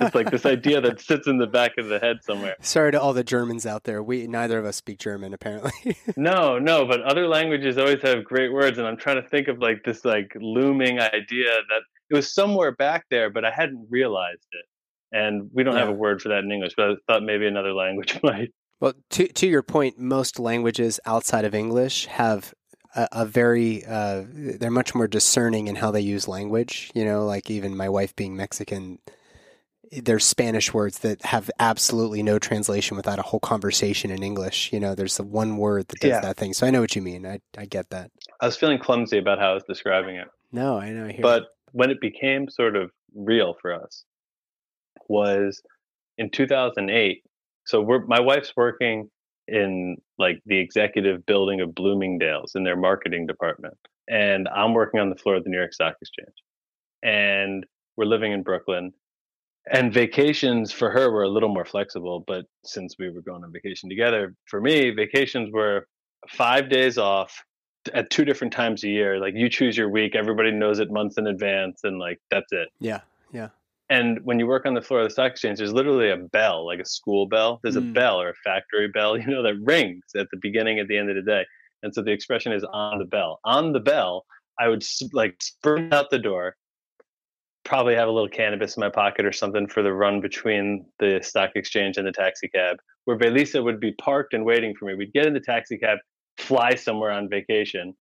It's 0.00 0.14
like 0.14 0.30
this 0.30 0.44
idea 0.46 0.80
that 0.80 1.00
sits 1.00 1.26
in 1.26 1.38
the 1.38 1.46
back 1.46 1.72
of 1.78 1.88
the 1.88 1.98
head 1.98 2.18
somewhere. 2.22 2.56
Sorry 2.60 2.92
to 2.92 3.00
all 3.00 3.12
the 3.12 3.24
Germans 3.24 3.66
out 3.66 3.84
there. 3.84 4.02
We 4.02 4.26
neither 4.26 4.58
of 4.58 4.64
us 4.64 4.76
speak 4.76 4.98
German, 4.98 5.32
apparently. 5.34 5.70
No, 6.16 6.58
no, 6.58 6.84
but 6.86 7.00
other 7.02 7.26
languages 7.26 7.78
always 7.78 8.02
have 8.02 8.24
great 8.24 8.52
words, 8.52 8.78
and 8.78 8.86
I'm 8.86 8.96
trying 8.96 9.22
to 9.22 9.28
think 9.28 9.48
of 9.48 9.58
like 9.58 9.84
this 9.84 10.04
like 10.04 10.32
looming 10.40 11.00
idea 11.00 11.46
that 11.68 11.82
it 12.10 12.14
was 12.14 12.32
somewhere 12.32 12.72
back 12.72 13.06
there, 13.10 13.30
but 13.30 13.44
I 13.44 13.50
hadn't 13.50 13.86
realized 13.90 14.46
it. 14.52 14.66
And 15.12 15.50
we 15.52 15.62
don't 15.64 15.76
have 15.76 15.88
a 15.88 15.92
word 15.92 16.20
for 16.20 16.28
that 16.28 16.44
in 16.44 16.52
English, 16.52 16.74
but 16.76 16.90
I 16.90 16.94
thought 17.06 17.22
maybe 17.22 17.46
another 17.46 17.72
language 17.72 18.18
might. 18.22 18.52
well, 18.80 18.92
to 19.10 19.26
to 19.28 19.46
your 19.46 19.62
point, 19.62 19.98
most 19.98 20.38
languages 20.38 21.00
outside 21.06 21.44
of 21.44 21.54
English 21.54 22.06
have 22.06 22.52
a, 22.94 23.08
a 23.12 23.26
very 23.26 23.84
uh, 23.86 24.24
they're 24.28 24.70
much 24.70 24.94
more 24.94 25.06
discerning 25.08 25.68
in 25.68 25.76
how 25.76 25.90
they 25.90 26.00
use 26.00 26.28
language. 26.28 26.90
You 26.94 27.04
know, 27.04 27.24
like 27.26 27.50
even 27.50 27.76
my 27.76 27.88
wife 27.88 28.14
being 28.16 28.36
Mexican, 28.36 28.98
there's 29.92 30.24
Spanish 30.24 30.72
words 30.74 31.00
that 31.00 31.24
have 31.24 31.50
absolutely 31.58 32.22
no 32.22 32.38
translation 32.38 32.96
without 32.96 33.18
a 33.18 33.22
whole 33.22 33.40
conversation 33.40 34.10
in 34.10 34.22
English. 34.22 34.72
You 34.72 34.80
know, 34.80 34.94
there's 34.94 35.16
the 35.16 35.24
one 35.24 35.56
word 35.56 35.88
that 35.88 36.00
does 36.00 36.08
Yeah. 36.10 36.20
that 36.20 36.36
thing. 36.36 36.52
So 36.52 36.66
I 36.66 36.70
know 36.70 36.80
what 36.80 36.94
you 36.96 37.02
mean. 37.02 37.26
I 37.26 37.40
I 37.56 37.66
get 37.66 37.90
that. 37.90 38.10
I 38.40 38.46
was 38.46 38.56
feeling 38.56 38.78
clumsy 38.78 39.18
about 39.18 39.38
how 39.38 39.50
I 39.50 39.54
was 39.54 39.64
describing 39.64 40.16
it. 40.16 40.28
No, 40.52 40.78
I 40.78 40.90
know. 40.90 41.06
I 41.06 41.12
hear 41.12 41.22
but 41.22 41.44
when 41.72 41.90
it 41.90 42.00
became 42.00 42.48
sort 42.48 42.74
of 42.76 42.90
real 43.14 43.56
for 43.60 43.72
us 43.72 44.04
was 45.08 45.62
in 46.18 46.30
2008 46.30 47.22
so 47.66 47.80
we're 47.80 48.04
my 48.06 48.20
wife's 48.20 48.52
working 48.56 49.08
in 49.50 49.96
like 50.18 50.40
the 50.46 50.58
executive 50.58 51.24
building 51.26 51.60
of 51.60 51.74
bloomingdale's 51.74 52.52
in 52.54 52.64
their 52.64 52.76
marketing 52.76 53.26
department 53.26 53.74
and 54.08 54.48
i'm 54.54 54.74
working 54.74 55.00
on 55.00 55.10
the 55.10 55.16
floor 55.16 55.36
of 55.36 55.44
the 55.44 55.50
new 55.50 55.58
york 55.58 55.72
stock 55.72 55.94
exchange 56.00 56.36
and 57.02 57.64
we're 57.96 58.04
living 58.04 58.32
in 58.32 58.42
brooklyn 58.42 58.92
and 59.72 59.92
vacations 59.92 60.72
for 60.72 60.90
her 60.90 61.10
were 61.10 61.24
a 61.24 61.28
little 61.28 61.52
more 61.52 61.64
flexible 61.64 62.24
but 62.26 62.44
since 62.64 62.96
we 62.98 63.10
were 63.10 63.22
going 63.22 63.44
on 63.44 63.52
vacation 63.52 63.88
together 63.88 64.34
for 64.46 64.60
me 64.60 64.90
vacations 64.90 65.50
were 65.52 65.86
five 66.28 66.68
days 66.68 66.98
off 66.98 67.42
at 67.94 68.10
two 68.10 68.24
different 68.24 68.52
times 68.52 68.84
a 68.84 68.88
year. 68.88 69.18
Like 69.18 69.34
you 69.36 69.48
choose 69.48 69.76
your 69.76 69.88
week, 69.88 70.14
everybody 70.14 70.50
knows 70.50 70.78
it 70.78 70.90
months 70.90 71.18
in 71.18 71.26
advance, 71.26 71.80
and 71.84 71.98
like 71.98 72.18
that's 72.30 72.52
it. 72.52 72.68
Yeah, 72.78 73.00
yeah. 73.32 73.48
And 73.90 74.20
when 74.24 74.38
you 74.38 74.46
work 74.46 74.66
on 74.66 74.74
the 74.74 74.80
floor 74.80 75.00
of 75.00 75.06
the 75.06 75.10
stock 75.10 75.32
exchange, 75.32 75.58
there's 75.58 75.72
literally 75.72 76.10
a 76.10 76.16
bell, 76.16 76.64
like 76.64 76.78
a 76.78 76.84
school 76.84 77.26
bell. 77.26 77.58
There's 77.62 77.74
Mm. 77.76 77.90
a 77.90 77.92
bell 77.92 78.22
or 78.22 78.30
a 78.30 78.34
factory 78.44 78.86
bell, 78.88 79.18
you 79.18 79.26
know, 79.26 79.42
that 79.42 79.56
rings 79.62 80.04
at 80.16 80.28
the 80.30 80.38
beginning, 80.40 80.78
at 80.78 80.86
the 80.86 80.96
end 80.96 81.10
of 81.10 81.16
the 81.16 81.22
day. 81.22 81.44
And 81.82 81.92
so 81.94 82.00
the 82.02 82.12
expression 82.12 82.52
is 82.52 82.64
on 82.72 82.98
the 82.98 83.04
bell. 83.04 83.40
On 83.44 83.72
the 83.72 83.80
bell, 83.80 84.26
I 84.58 84.68
would 84.68 84.84
like 85.12 85.42
sprint 85.42 85.92
out 85.92 86.10
the 86.10 86.18
door, 86.18 86.56
probably 87.64 87.94
have 87.94 88.08
a 88.08 88.12
little 88.12 88.28
cannabis 88.28 88.76
in 88.76 88.80
my 88.80 88.90
pocket 88.90 89.24
or 89.24 89.32
something 89.32 89.66
for 89.66 89.82
the 89.82 89.92
run 89.92 90.20
between 90.20 90.86
the 90.98 91.20
stock 91.22 91.50
exchange 91.56 91.96
and 91.96 92.06
the 92.06 92.12
taxi 92.12 92.48
cab, 92.48 92.76
where 93.06 93.18
Felisa 93.18 93.62
would 93.64 93.80
be 93.80 93.92
parked 93.92 94.34
and 94.34 94.44
waiting 94.44 94.74
for 94.74 94.84
me. 94.84 94.94
We'd 94.94 95.12
get 95.12 95.26
in 95.26 95.34
the 95.34 95.40
taxi 95.40 95.78
cab, 95.78 95.98
fly 96.38 96.74
somewhere 96.74 97.10
on 97.10 97.28
vacation, 97.28 97.94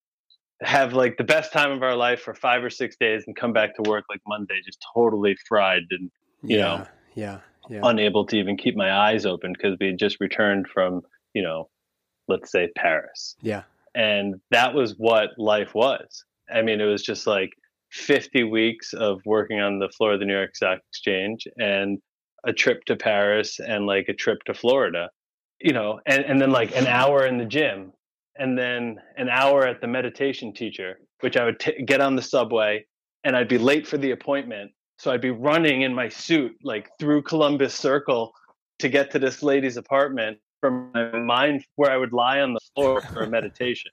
have 0.61 0.93
like 0.93 1.17
the 1.17 1.23
best 1.23 1.53
time 1.53 1.71
of 1.71 1.83
our 1.83 1.95
life 1.95 2.21
for 2.21 2.33
five 2.33 2.63
or 2.63 2.69
six 2.69 2.95
days, 2.99 3.23
and 3.27 3.35
come 3.35 3.53
back 3.53 3.75
to 3.75 3.89
work 3.89 4.05
like 4.09 4.21
Monday, 4.27 4.59
just 4.65 4.85
totally 4.93 5.35
fried 5.47 5.83
and 5.91 6.11
you 6.43 6.57
yeah, 6.57 6.63
know, 6.63 6.85
yeah, 7.15 7.39
yeah. 7.69 7.79
unable 7.83 8.25
to 8.25 8.37
even 8.37 8.57
keep 8.57 8.75
my 8.75 8.91
eyes 8.91 9.25
open 9.25 9.53
because 9.53 9.77
we 9.79 9.87
had 9.87 9.99
just 9.99 10.19
returned 10.19 10.67
from, 10.67 11.01
you 11.33 11.41
know, 11.41 11.69
let's 12.27 12.51
say 12.51 12.69
Paris. 12.75 13.35
yeah. 13.41 13.63
And 13.95 14.35
that 14.51 14.75
was 14.75 14.93
what 14.97 15.31
life 15.37 15.73
was. 15.73 16.23
I 16.53 16.61
mean, 16.61 16.79
it 16.79 16.85
was 16.85 17.01
just 17.01 17.25
like 17.25 17.49
50 17.91 18.43
weeks 18.43 18.93
of 18.93 19.19
working 19.25 19.59
on 19.59 19.79
the 19.79 19.89
floor 19.89 20.13
of 20.13 20.19
the 20.19 20.25
New 20.25 20.35
York 20.35 20.55
Stock 20.55 20.79
Exchange 20.89 21.47
and 21.57 21.99
a 22.45 22.53
trip 22.53 22.85
to 22.85 22.95
Paris 22.95 23.59
and 23.59 23.87
like 23.87 24.07
a 24.07 24.13
trip 24.13 24.43
to 24.45 24.53
Florida, 24.53 25.09
you 25.59 25.73
know, 25.73 25.99
and, 26.05 26.23
and 26.23 26.39
then 26.39 26.51
like 26.51 26.75
an 26.75 26.85
hour 26.87 27.25
in 27.25 27.39
the 27.39 27.45
gym 27.45 27.91
and 28.39 28.57
then 28.57 28.99
an 29.17 29.29
hour 29.29 29.67
at 29.67 29.81
the 29.81 29.87
meditation 29.87 30.53
teacher, 30.53 30.99
which 31.19 31.37
I 31.37 31.45
would 31.45 31.59
t- 31.59 31.83
get 31.85 32.01
on 32.01 32.15
the 32.15 32.21
subway 32.21 32.85
and 33.23 33.35
I'd 33.35 33.49
be 33.49 33.57
late 33.57 33.85
for 33.85 33.97
the 33.97 34.11
appointment. 34.11 34.71
So 34.97 35.11
I'd 35.11 35.21
be 35.21 35.31
running 35.31 35.81
in 35.83 35.93
my 35.93 36.09
suit 36.09 36.53
like 36.63 36.89
through 36.99 37.23
Columbus 37.23 37.75
Circle 37.75 38.31
to 38.79 38.89
get 38.89 39.11
to 39.11 39.19
this 39.19 39.43
lady's 39.43 39.77
apartment 39.77 40.39
from 40.61 40.91
my 40.93 41.19
mind 41.19 41.63
where 41.75 41.91
I 41.91 41.97
would 41.97 42.13
lie 42.13 42.39
on 42.39 42.53
the 42.53 42.59
floor 42.73 43.01
for 43.01 43.23
a 43.23 43.29
meditation. 43.29 43.91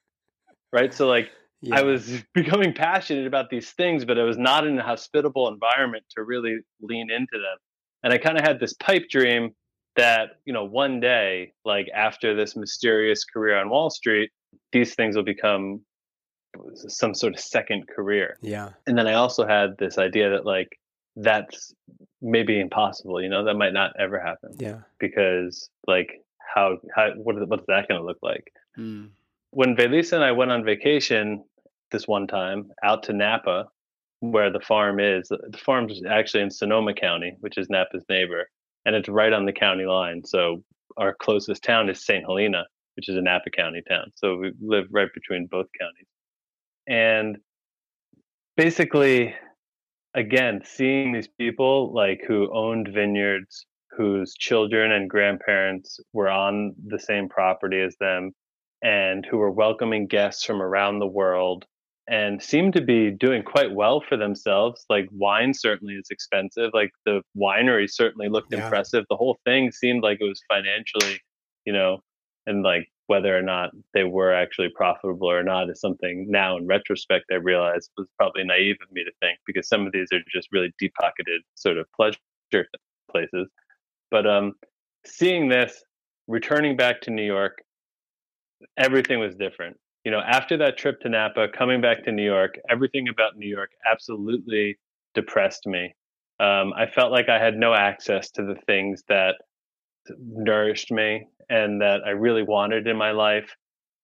Right. 0.73 0.95
So 0.95 1.09
like 1.09 1.31
yeah. 1.63 1.79
I 1.79 1.83
was 1.83 2.23
becoming 2.35 2.73
passionate 2.73 3.27
about 3.27 3.51
these 3.51 3.71
things, 3.73 4.05
but 4.05 4.19
I 4.19 4.23
was 4.23 4.39
not 4.39 4.67
in 4.67 4.79
a 4.79 4.83
hospitable 4.83 5.49
environment 5.49 6.05
to 6.17 6.23
really 6.23 6.59
lean 6.81 7.11
into 7.11 7.33
them. 7.33 7.59
And 8.05 8.13
I 8.13 8.19
kind 8.19 8.39
of 8.39 8.45
had 8.45 8.61
this 8.61 8.75
pipe 8.75 9.09
dream 9.11 9.51
that, 9.97 10.39
you 10.45 10.53
know, 10.53 10.65
one 10.65 11.01
day, 11.01 11.53
like 11.65 11.89
after 11.95 12.35
this 12.37 12.55
mysterious 12.55 13.25
career 13.25 13.57
on 13.59 13.71
Wall 13.71 13.91
Street, 13.91 14.31
these 14.73 14.95
things 14.95 15.17
will 15.17 15.25
become 15.25 15.81
some 16.75 17.15
sort 17.15 17.35
of 17.35 17.41
second 17.41 17.87
career. 17.89 18.39
yeah, 18.41 18.71
And 18.87 18.97
then 18.97 19.07
I 19.07 19.15
also 19.15 19.47
had 19.47 19.77
this 19.79 19.99
idea 19.99 20.31
that, 20.31 20.47
like, 20.47 20.69
that's 21.17 21.75
maybe 22.23 22.59
impossible, 22.61 23.21
you 23.23 23.29
know, 23.29 23.45
that 23.45 23.55
might 23.55 23.73
not 23.73 23.93
ever 23.99 24.19
happen 24.19 24.51
yeah. 24.59 24.79
because, 24.99 25.69
like, 25.87 26.09
how, 26.55 26.79
how, 26.95 27.11
what, 27.17 27.37
is- 27.37 27.45
what's 27.47 27.67
that 27.69 27.89
going 27.89 28.01
to 28.01 28.07
look 28.07 28.19
like? 28.23 28.45
Mm. 28.79 29.09
when 29.51 29.75
Felisa 29.75 30.15
and 30.15 30.25
I 30.25 30.33
went 30.33 30.51
on 30.51 30.63
vacation 30.65 31.43
this 31.91 32.07
one 32.07 32.27
time 32.27 32.71
out 32.83 33.03
to 33.05 33.13
Napa, 33.15 33.69
where 34.21 34.51
the 34.51 34.61
farm 34.61 34.99
is, 35.01 35.29
the 35.29 35.59
farm's 35.65 36.03
actually 36.09 36.43
in 36.43 36.51
Sonoma 36.51 36.93
County, 36.95 37.37
which 37.41 37.57
is 37.59 37.69
Napa's 37.71 38.05
neighbor, 38.09 38.49
and 38.85 38.95
it's 38.95 39.09
right 39.09 39.33
on 39.33 39.47
the 39.47 39.53
county 39.53 39.85
line. 39.87 40.23
So 40.25 40.63
our 40.99 41.15
closest 41.15 41.63
town 41.63 41.89
is 41.89 42.05
St. 42.05 42.23
Helena, 42.25 42.65
which 42.97 43.09
is 43.09 43.17
a 43.17 43.23
Napa 43.23 43.51
County 43.51 43.83
town. 43.89 44.13
So 44.15 44.37
we 44.37 44.53
live 44.61 44.87
right 44.91 45.09
between 45.13 45.47
both 45.47 45.67
counties. 45.79 46.07
And 46.89 47.39
basically, 48.57 49.35
again, 50.15 50.63
seeing 50.65 51.13
these 51.13 51.29
people 51.29 51.93
like 51.95 52.23
who 52.27 52.51
owned 52.55 52.89
vineyards, 52.93 53.67
whose 53.97 54.35
children 54.35 54.93
and 54.93 55.09
grandparents 55.09 56.01
were 56.13 56.29
on 56.29 56.75
the 56.87 56.99
same 56.99 57.29
property 57.29 57.81
as 57.81 57.97
them, 58.01 58.33
and 58.83 59.27
who 59.27 59.39
were 59.39 59.51
welcoming 59.51 60.07
guests 60.07 60.45
from 60.45 60.61
around 60.63 60.99
the 60.99 61.07
world 61.07 61.65
and 62.09 62.41
seemed 62.41 62.73
to 62.73 62.81
be 62.81 63.11
doing 63.11 63.43
quite 63.43 63.73
well 63.75 64.01
for 64.01 64.17
themselves. 64.17 64.85
Like 64.89 65.09
wine 65.11 65.53
certainly 65.53 65.95
is 65.95 66.07
expensive. 66.11 66.71
Like 66.73 66.91
the 67.05 67.23
winery 67.37 67.91
certainly 67.91 68.29
looked 68.29 68.53
Yeah. 68.53 68.63
impressive. 68.63 69.05
The 69.11 69.17
whole 69.17 69.39
thing 69.45 69.73
seemed 69.73 70.03
like 70.05 70.19
it 70.21 70.25
was 70.25 70.41
financially, 70.49 71.21
you 71.65 71.73
know, 71.73 72.01
and 72.47 72.63
like 72.63 72.89
whether 73.09 73.37
or 73.37 73.43
not 73.43 73.71
they 73.95 74.05
were 74.05 74.33
actually 74.33 74.69
profitable 74.75 75.31
or 75.31 75.43
not 75.43 75.71
is 75.71 75.81
something 75.81 76.27
now 76.29 76.57
in 76.57 76.67
retrospect 76.67 77.27
I 77.31 77.37
realize 77.37 77.89
was 77.97 78.09
probably 78.19 78.45
naive 78.45 78.77
of 78.83 78.91
me 78.93 79.05
to 79.05 79.13
think 79.21 79.39
because 79.47 79.69
some 79.69 79.87
of 79.87 79.93
these 79.93 80.09
are 80.13 80.21
just 80.33 80.49
really 80.53 80.73
deep 80.79 80.93
pocketed 81.01 81.43
sort 81.55 81.79
of 81.79 81.87
pleasure. 81.93 82.19
places. 83.11 83.49
But 84.11 84.27
um, 84.27 84.55
seeing 85.05 85.49
this, 85.49 85.83
returning 86.27 86.77
back 86.77 87.01
to 87.03 87.11
New 87.11 87.25
York, 87.25 87.63
everything 88.77 89.21
was 89.21 89.35
different. 89.35 89.77
You 90.05 90.13
know, 90.13 90.21
after 90.21 90.57
that 90.59 90.77
trip 90.77 91.01
to 91.01 91.09
Napa, 91.09 91.49
coming 91.49 91.81
back 91.81 92.05
to 92.05 92.13
New 92.13 92.25
York, 92.25 92.59
everything 92.71 93.09
about 93.09 93.37
New 93.37 93.49
York 93.49 93.71
absolutely 93.91 94.79
depressed 95.15 95.67
me. 95.67 95.95
Um, 96.39 96.73
I 96.77 96.87
felt 96.87 97.11
like 97.11 97.29
I 97.29 97.43
had 97.43 97.57
no 97.57 97.75
access 97.75 98.31
to 98.33 98.43
the 98.43 98.57
things 98.67 99.03
that 99.09 99.37
nourished 100.19 100.91
me 100.91 101.27
and 101.49 101.81
that 101.81 102.01
I 102.05 102.11
really 102.11 102.43
wanted 102.43 102.87
in 102.87 102.97
my 102.97 103.13
life. 103.13 103.55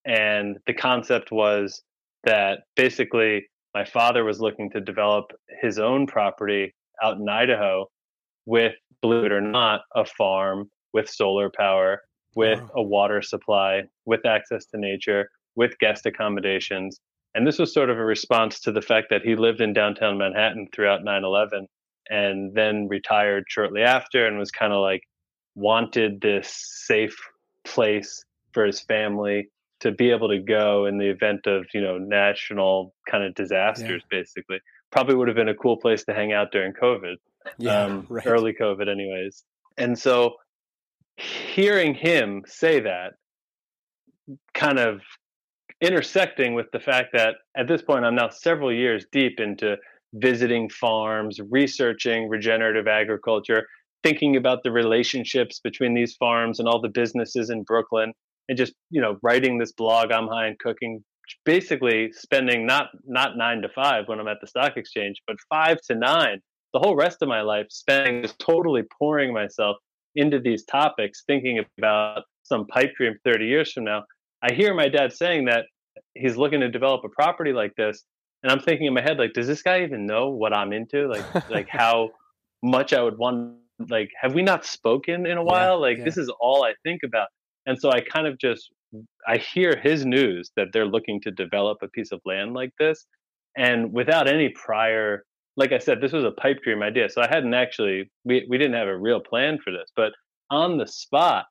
And 0.05 0.59
the 0.67 0.75
concept 0.75 1.31
was 1.33 1.83
that 2.25 2.61
basically 2.77 3.47
my 3.75 3.85
father 3.85 4.25
was 4.25 4.41
looking 4.41 4.71
to 4.71 4.81
develop 4.81 5.33
his 5.61 5.79
own 5.79 6.07
property 6.07 6.75
out 7.03 7.17
in 7.17 7.29
Idaho 7.29 7.87
with, 8.47 8.75
believe 9.01 9.25
it 9.25 9.33
or 9.33 9.41
not, 9.41 9.83
a 9.95 10.05
farm 10.05 10.69
with 10.93 11.09
solar 11.09 11.51
power, 11.51 12.03
with 12.37 12.61
wow. 12.61 12.71
a 12.77 12.83
water 12.83 13.23
supply, 13.23 13.83
with 14.05 14.27
access 14.27 14.67
to 14.67 14.79
nature, 14.79 15.29
with 15.57 15.79
guest 15.79 16.07
accommodations. 16.07 17.01
And 17.35 17.47
this 17.47 17.59
was 17.59 17.73
sort 17.73 17.91
of 17.91 17.99
a 17.99 18.05
response 18.05 18.61
to 18.61 18.73
the 18.73 18.83
fact 18.83 19.09
that 19.11 19.23
he 19.23 19.37
lived 19.37 19.61
in 19.61 19.73
downtown 19.73 20.19
Manhattan 20.19 20.69
throughout 20.75 21.03
9 21.03 21.25
11 21.25 21.67
and 22.11 22.55
then 22.55 22.89
retired 22.89 23.45
shortly 23.49 23.83
after 23.83 24.27
and 24.27 24.39
was 24.39 24.51
kind 24.51 24.73
of 24.73 24.81
like 24.81 25.03
wanted 25.55 26.21
this 26.21 26.49
safe 26.87 27.17
place 27.65 28.25
for 28.53 28.65
his 28.65 28.81
family 28.81 29.49
to 29.81 29.91
be 29.91 30.11
able 30.11 30.29
to 30.29 30.39
go 30.39 30.87
in 30.87 30.99
the 30.99 31.09
event 31.09 31.47
of 31.47 31.67
you 31.75 31.81
know 31.81 31.99
national 31.99 32.95
kind 33.11 33.25
of 33.25 33.35
disasters 33.35 34.03
yeah. 34.11 34.19
basically 34.19 34.61
probably 34.91 35.15
would 35.15 35.29
have 35.29 35.37
been 35.37 35.49
a 35.49 35.55
cool 35.55 35.77
place 35.77 36.05
to 36.05 36.15
hang 36.15 36.33
out 36.33 36.53
during 36.53 36.73
covid 36.73 37.17
yeah, 37.59 37.85
um, 37.85 38.07
right. 38.11 38.27
early 38.27 38.53
covid 38.53 38.89
anyways 38.89 39.45
and 39.77 39.99
so 39.99 40.35
hearing 41.17 41.95
him 41.95 42.43
say 42.47 42.81
that 42.81 43.15
kind 44.55 44.79
of 44.79 45.01
intersecting 45.81 46.55
with 46.55 46.71
the 46.73 46.81
fact 46.81 47.09
that 47.13 47.35
at 47.57 47.67
this 47.67 47.83
point 47.83 48.05
i'm 48.05 48.15
now 48.15 48.29
several 48.29 48.73
years 48.73 49.05
deep 49.11 49.41
into 49.41 49.77
visiting 50.15 50.69
farms 50.69 51.41
researching 51.51 52.29
regenerative 52.29 52.87
agriculture 52.87 53.67
thinking 54.03 54.37
about 54.37 54.63
the 54.63 54.73
relationships 54.73 55.61
between 55.63 55.95
these 55.95 56.15
farms 56.17 56.59
and 56.59 56.69
all 56.69 56.81
the 56.81 56.89
businesses 56.89 57.51
in 57.51 57.63
brooklyn 57.63 58.13
and 58.49 58.59
just 58.59 58.73
you 58.91 59.01
know 59.01 59.17
writing 59.23 59.59
this 59.59 59.73
blog 59.73 60.11
i'm 60.13 60.29
high 60.29 60.47
on 60.47 60.57
cooking 60.61 61.03
basically 61.45 62.11
spending 62.13 62.67
not 62.67 62.87
not 63.07 63.37
nine 63.37 63.63
to 63.63 63.69
five 63.69 64.05
when 64.07 64.21
i'm 64.21 64.29
at 64.29 64.39
the 64.41 64.47
stock 64.47 64.77
exchange 64.77 65.21
but 65.27 65.37
five 65.49 65.79
to 65.81 65.95
nine 65.95 66.41
the 66.73 66.79
whole 66.79 66.97
rest 66.97 67.19
of 67.23 67.29
my 67.29 67.43
life 67.43 67.67
spending 67.69 68.23
just 68.23 68.39
totally 68.39 68.83
pouring 68.99 69.33
myself 69.33 69.77
into 70.15 70.39
these 70.39 70.65
topics 70.65 71.23
thinking 71.27 71.63
about 71.79 72.23
some 72.43 72.67
pipe 72.67 72.93
dream 72.97 73.15
30 73.25 73.47
years 73.47 73.73
from 73.73 73.85
now. 73.85 74.05
I 74.43 74.53
hear 74.53 74.75
my 74.75 74.89
dad 74.89 75.13
saying 75.13 75.47
that 75.47 75.67
he's 76.15 76.37
looking 76.37 76.61
to 76.61 76.69
develop 76.69 77.05
a 77.05 77.09
property 77.09 77.53
like 77.53 77.75
this 77.77 78.05
and 78.43 78.51
i'm 78.51 78.61
thinking 78.61 78.87
in 78.87 78.95
my 78.95 79.01
head 79.01 79.19
like 79.19 79.33
does 79.35 79.47
this 79.47 79.63
guy 79.63 79.83
even 79.83 80.07
know 80.07 80.29
what 80.29 80.57
i'm 80.57 80.73
into? 80.73 81.07
Like 81.09 81.51
like 81.51 81.69
how 81.71 82.11
much 82.63 82.93
i 82.93 83.03
would 83.03 83.19
want 83.19 83.57
like 83.89 84.11
have 84.21 84.35
we 84.35 84.43
not 84.43 84.65
spoken 84.65 85.27
in 85.27 85.39
a 85.39 85.43
while 85.43 85.75
yeah, 85.75 85.87
like 85.89 85.99
yeah. 85.99 86.05
this 86.05 86.17
is 86.17 86.31
all 86.41 86.65
i 86.65 86.73
think 86.85 87.01
about 87.05 87.29
and 87.67 87.79
so 87.79 87.91
I 87.91 88.01
kind 88.01 88.27
of 88.27 88.39
just 88.39 88.71
I 89.27 89.39
hear 89.39 89.77
his 89.77 90.05
news 90.05 90.51
that 90.57 90.69
they're 90.73 90.87
looking 90.87 91.21
to 91.23 91.31
develop 91.31 91.79
a 91.83 91.89
piece 91.89 92.13
of 92.13 92.21
land 92.25 92.55
like 92.55 92.73
this, 92.79 93.07
and 93.57 93.93
without 93.93 94.29
any 94.29 94.51
prior, 94.51 95.25
like 95.57 95.73
I 95.73 95.79
said, 95.79 96.01
this 96.01 96.13
was 96.13 96.25
a 96.25 96.33
pipe 96.33 96.59
dream 96.63 96.83
idea. 96.83 97.09
So 97.09 97.23
I 97.23 97.29
hadn't 97.29 97.55
actually 97.55 98.11
we 98.25 98.47
we 98.49 98.59
didn't 98.59 98.75
have 98.75 98.89
a 98.89 98.99
real 98.99 99.21
plan 99.21 99.59
for 99.63 99.71
this, 99.71 99.91
but 99.97 100.13
on 100.51 100.77
the 100.77 100.87
spot, 100.87 101.47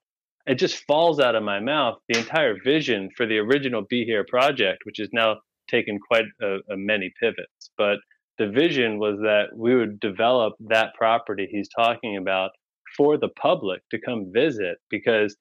it 0.45 0.55
just 0.55 0.83
falls 0.85 1.19
out 1.19 1.35
of 1.35 1.43
my 1.43 1.59
mouth. 1.59 1.97
The 2.09 2.19
entire 2.19 2.57
vision 2.63 3.09
for 3.15 3.25
the 3.25 3.37
original 3.37 3.83
Be 3.89 4.03
Here 4.05 4.25
project, 4.27 4.79
which 4.83 4.97
has 4.99 5.09
now 5.13 5.37
taken 5.69 5.97
quite 5.99 6.25
a, 6.41 6.57
a 6.69 6.75
many 6.75 7.11
pivots, 7.21 7.71
but 7.77 7.99
the 8.41 8.47
vision 8.47 8.97
was 8.97 9.19
that 9.19 9.55
we 9.55 9.75
would 9.75 9.99
develop 9.99 10.55
that 10.59 10.95
property 10.95 11.47
he's 11.51 11.69
talking 11.69 12.17
about 12.17 12.49
for 12.97 13.15
the 13.15 13.29
public 13.29 13.83
to 13.91 14.01
come 14.01 14.33
visit 14.33 14.79
because 14.89 15.37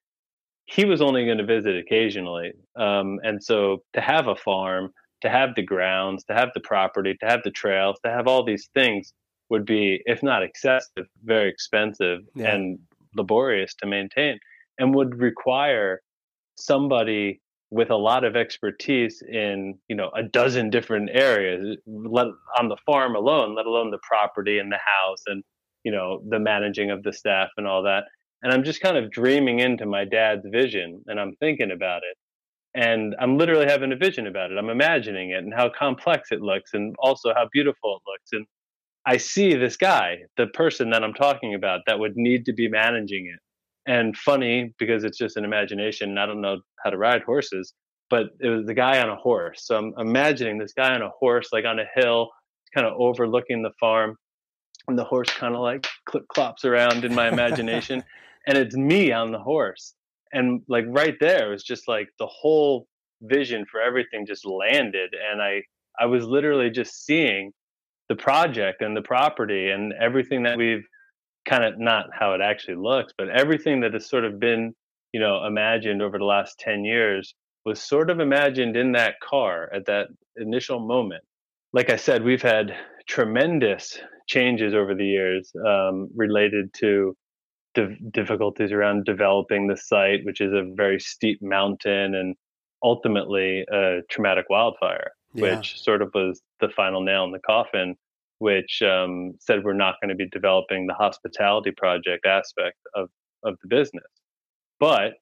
he 0.67 0.85
was 0.85 1.01
only 1.01 1.25
going 1.25 1.39
to 1.39 1.47
visit 1.47 1.79
occasionally. 1.79 2.53
Um, 2.77 3.19
and 3.23 3.43
so 3.43 3.83
to 3.95 4.03
have 4.03 4.29
a 4.29 4.37
farm, 4.37 4.93
to 5.23 5.31
have 5.31 5.55
the 5.57 5.63
grounds, 5.63 6.25
to 6.25 6.35
have 6.35 6.51
the 6.53 6.61
property, 6.61 7.17
to 7.21 7.27
have 7.27 7.41
the 7.43 7.51
trails, 7.51 7.97
to 8.05 8.11
have 8.11 8.27
all 8.27 8.45
these 8.45 8.69
things 8.75 9.15
would 9.49 9.65
be, 9.65 10.03
if 10.05 10.23
not 10.23 10.43
excessive, 10.43 11.07
very 11.25 11.49
expensive 11.49 12.21
yeah. 12.35 12.55
and 12.55 12.79
laborious 13.17 13.75
to 13.77 13.87
maintain 13.87 14.39
and 14.79 14.95
would 14.95 15.19
require 15.19 16.03
somebody 16.57 17.41
with 17.71 17.91
a 17.91 17.97
lot 17.97 18.25
of 18.25 18.37
expertise 18.37 19.23
in 19.31 19.79
you 19.89 19.97
know 19.97 20.11
a 20.17 20.23
dozen 20.23 20.71
different 20.71 21.11
areas 21.13 21.77
let, 21.87 22.27
on 22.59 22.69
the 22.69 22.77
farm 22.85 23.15
alone 23.15 23.55
let 23.55 23.67
alone 23.67 23.91
the 23.91 23.99
property 24.03 24.59
and 24.59 24.73
the 24.73 24.79
house 24.79 25.23
and 25.27 25.45
you 25.85 25.93
know 25.93 26.21
the 26.29 26.39
managing 26.39 26.91
of 26.91 27.03
the 27.03 27.13
staff 27.13 27.49
and 27.57 27.67
all 27.67 27.83
that 27.83 28.05
and 28.43 28.53
I'm 28.53 28.65
just 28.65 28.81
kind 28.81 28.97
of 28.97 29.11
dreaming 29.11 29.61
into 29.61 29.87
my 29.87 30.05
dad's 30.05 30.47
vision 30.51 31.03
and 31.07 31.21
I'm 31.21 31.37
thinking 31.37 31.71
about 31.71 31.99
it. 31.99 32.17
And 32.73 33.17
I'm 33.21 33.37
literally 33.37 33.67
having 33.67 33.93
a 33.93 33.97
vision 33.97 34.27
about 34.27 34.53
it. 34.53 34.59
I'm 34.59 34.71
imagining 34.71 35.31
it 35.31 35.39
and 35.39 35.53
how 35.53 35.71
complex 35.77 36.31
it 36.31 36.41
looks 36.41 36.71
and 36.73 36.95
also 37.01 37.35
how 37.35 37.49
beautiful 37.53 37.97
it 37.97 38.11
looks. 38.11 38.31
And 38.33 38.47
I 39.05 39.17
see 39.17 39.55
this 39.55 39.77
guy, 39.77 40.19
the 40.37 40.47
person 40.49 40.91
that 40.91 41.03
I'm 41.03 41.15
talking 41.15 41.55
about, 41.55 41.81
that 41.87 41.99
would 41.99 42.17
need 42.17 42.47
to 42.47 42.53
be 42.53 42.69
managing 42.69 43.27
it. 43.27 43.41
And 43.87 44.17
funny 44.17 44.75
because 44.79 45.05
it's 45.05 45.19
just 45.19 45.37
an 45.37 45.45
imagination. 45.45 46.19
I 46.19 46.27
don't 46.27 46.41
know 46.41 46.61
how 46.85 46.91
to 46.91 46.99
ride 46.99 47.23
horses, 47.23 47.73
but 48.09 48.27
it 48.41 48.49
was 48.49 48.67
the 48.67 48.75
guy 48.75 49.01
on 49.01 49.09
a 49.09 49.17
horse. 49.17 49.67
So 49.67 49.77
I'm 49.77 49.95
imagining 49.99 50.59
this 50.59 50.73
guy 50.73 50.95
on 50.95 51.03
a 51.03 51.11
horse, 51.19 51.49
like 51.53 51.65
on 51.65 51.79
a 51.79 51.87
hill, 51.95 52.31
kind 52.75 52.87
of 52.87 52.95
overlooking 52.99 53.63
the 53.63 53.73
farm. 53.81 54.17
And 54.89 54.99
the 54.99 55.05
horse 55.05 55.31
kind 55.31 55.55
of 55.55 55.61
like 55.61 55.87
clip 56.07 56.27
clops 56.29 56.65
around 56.65 57.05
in 57.05 57.15
my 57.15 57.29
imagination. 57.29 58.03
and 58.47 58.57
it's 58.57 58.77
me 58.77 59.13
on 59.13 59.33
the 59.33 59.39
horse 59.39 59.95
and 60.33 60.63
like 60.69 60.85
right 60.89 61.17
there 61.21 61.49
it 61.49 61.51
was 61.51 61.65
just 61.65 61.89
like 61.89 62.09
the 62.19 62.27
whole 62.27 62.87
vision 63.23 63.65
for 63.71 63.81
everything 63.81 64.27
just 64.27 64.47
landed 64.47 65.11
and 65.31 65.43
i 65.43 65.63
i 65.99 66.07
was 66.07 66.25
literally 66.25 66.71
just 66.71 67.05
seeing 67.05 67.53
the 68.09 68.17
project 68.17 68.83
and 68.83 68.97
the 68.97 69.03
property 69.03 69.71
and 69.71 69.93
everything 70.01 70.43
that 70.43 70.57
we've 70.57 70.85
kind 71.51 71.65
of 71.65 71.79
not 71.79 72.07
how 72.13 72.33
it 72.35 72.41
actually 72.41 72.77
looks 72.77 73.13
but 73.19 73.29
everything 73.29 73.81
that 73.81 73.93
has 73.93 74.09
sort 74.09 74.25
of 74.25 74.39
been 74.39 74.73
you 75.13 75.21
know 75.21 75.45
imagined 75.45 76.01
over 76.01 76.19
the 76.19 76.25
last 76.25 76.59
10 76.61 76.85
years 76.85 77.35
was 77.67 77.83
sort 77.83 78.09
of 78.09 78.21
imagined 78.21 78.77
in 78.77 78.93
that 78.93 79.15
car 79.21 79.69
at 79.75 79.87
that 79.87 80.07
initial 80.37 80.81
moment 80.81 81.25
like 81.73 81.91
i 81.91 81.97
said 81.97 82.25
we've 82.25 82.43
had 82.43 82.73
tremendous 83.09 83.99
changes 84.29 84.73
over 84.75 84.95
the 84.95 85.05
years 85.05 85.51
um, 85.67 86.09
related 86.15 86.73
to 86.73 87.17
difficulties 88.11 88.73
around 88.73 89.05
developing 89.05 89.67
the 89.67 89.77
site, 89.77 90.25
which 90.25 90.41
is 90.41 90.53
a 90.53 90.65
very 90.75 90.99
steep 91.01 91.41
mountain 91.43 92.15
and 92.15 92.35
ultimately 92.83 93.65
a 93.73 94.01
traumatic 94.11 94.47
wildfire, 94.49 95.13
yeah. 95.35 95.57
which 95.57 95.81
sort 95.81 96.03
of 96.03 96.11
was 96.15 96.41
the 96.61 96.69
final 96.69 97.03
nail 97.03 97.25
in 97.25 97.33
the 97.33 97.41
coffin, 97.41 97.97
which 98.41 98.83
um, 98.83 99.35
said 99.39 99.63
we're 99.63 99.73
not 99.73 99.97
going 100.03 100.09
to 100.09 100.15
be 100.15 100.29
developing 100.31 100.87
the 100.87 100.95
hospitality 100.95 101.71
project 101.71 102.27
aspect 102.27 102.77
of, 102.95 103.09
of 103.45 103.57
the 103.63 103.69
business. 103.69 104.05
But 104.79 105.13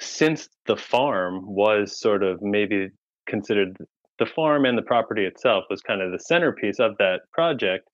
since 0.00 0.48
the 0.66 0.76
farm 0.76 1.46
was 1.46 2.00
sort 2.00 2.22
of 2.22 2.40
maybe 2.42 2.88
considered 3.26 3.76
the 4.18 4.26
farm 4.26 4.64
and 4.64 4.76
the 4.76 4.82
property 4.82 5.24
itself 5.24 5.64
was 5.70 5.80
kind 5.82 6.02
of 6.02 6.10
the 6.10 6.18
centerpiece 6.18 6.80
of 6.80 6.96
that 6.98 7.20
project, 7.32 7.88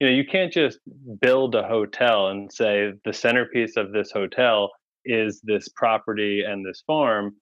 you 0.00 0.06
know 0.06 0.12
you 0.12 0.24
can't 0.24 0.52
just 0.52 0.78
build 1.20 1.54
a 1.54 1.62
hotel 1.62 2.28
and 2.28 2.52
say 2.52 2.92
the 3.04 3.12
centerpiece 3.12 3.76
of 3.76 3.92
this 3.92 4.10
hotel 4.10 4.70
is 5.04 5.40
this 5.42 5.68
property 5.68 6.42
and 6.46 6.64
this 6.64 6.82
farm 6.86 7.34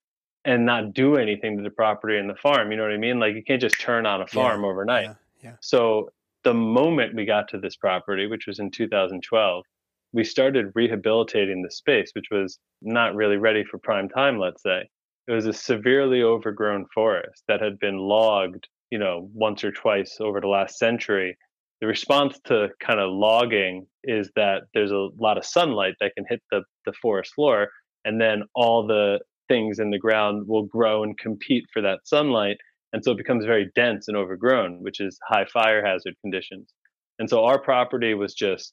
and 0.45 0.65
not 0.65 0.95
do 0.95 1.17
anything 1.17 1.57
to 1.57 1.63
the 1.63 1.71
property 1.71 2.17
and 2.19 2.31
the 2.31 2.35
farm 2.37 2.71
you 2.71 2.77
know 2.77 2.85
what 2.85 2.93
i 2.93 2.97
mean 2.97 3.19
like 3.19 3.35
you 3.35 3.43
can't 3.43 3.61
just 3.61 3.81
turn 3.81 4.07
on 4.07 4.23
a 4.23 4.27
farm 4.27 4.63
yeah, 4.63 4.69
overnight 4.69 5.05
yeah, 5.05 5.15
yeah. 5.43 5.53
so 5.61 6.09
the 6.47 6.55
moment 6.55 7.17
we 7.17 7.25
got 7.25 7.49
to 7.49 7.59
this 7.59 7.75
property 7.75 8.29
which 8.29 8.47
was 8.47 8.61
in 8.61 8.71
2012 8.71 9.65
we 10.13 10.23
started 10.23 10.71
rehabilitating 10.77 11.61
the 11.61 11.71
space 11.73 12.13
which 12.15 12.29
was 12.31 12.61
not 12.81 13.17
really 13.17 13.37
ready 13.37 13.65
for 13.65 13.79
prime 13.79 14.09
time 14.09 14.39
let's 14.39 14.63
say. 14.63 14.89
It 15.27 15.33
was 15.33 15.47
a 15.47 15.53
severely 15.53 16.23
overgrown 16.23 16.87
forest 16.95 17.43
that 17.49 17.61
had 17.61 17.81
been 17.81 17.99
logged 17.99 18.69
you 18.93 18.99
know 18.99 19.29
once 19.35 19.65
or 19.65 19.73
twice 19.73 20.19
over 20.21 20.41
the 20.41 20.47
last 20.47 20.79
century. 20.79 21.37
The 21.81 21.89
response 21.89 22.39
to 22.45 22.69
kind 22.81 23.01
of 23.01 23.11
logging 23.11 23.89
is 24.05 24.31
that 24.37 24.63
there's 24.73 24.93
a 24.93 25.09
lot 25.19 25.39
of 25.39 25.45
sunlight 25.45 25.95
that 26.01 26.15
can 26.17 26.27
hit 26.29 26.41
the, 26.53 26.63
the 26.85 26.93
forest 27.03 27.35
floor 27.35 27.71
and 28.05 28.21
then 28.21 28.45
all 28.55 28.87
the 28.87 29.19
things 29.49 29.81
in 29.81 29.91
the 29.91 29.99
ground 29.99 30.47
will 30.47 30.63
grow 30.63 31.03
and 31.03 31.19
compete 31.19 31.65
for 31.73 31.83
that 31.83 31.99
sunlight 32.05 32.59
and 32.97 33.05
so 33.05 33.13
it 33.13 33.19
becomes 33.19 33.45
very 33.45 33.71
dense 33.75 34.09
and 34.09 34.17
overgrown 34.17 34.83
which 34.83 35.01
is 35.01 35.19
high 35.29 35.45
fire 35.53 35.85
hazard 35.85 36.15
conditions 36.23 36.73
and 37.19 37.29
so 37.29 37.45
our 37.45 37.61
property 37.61 38.15
was 38.15 38.35
just 38.35 38.73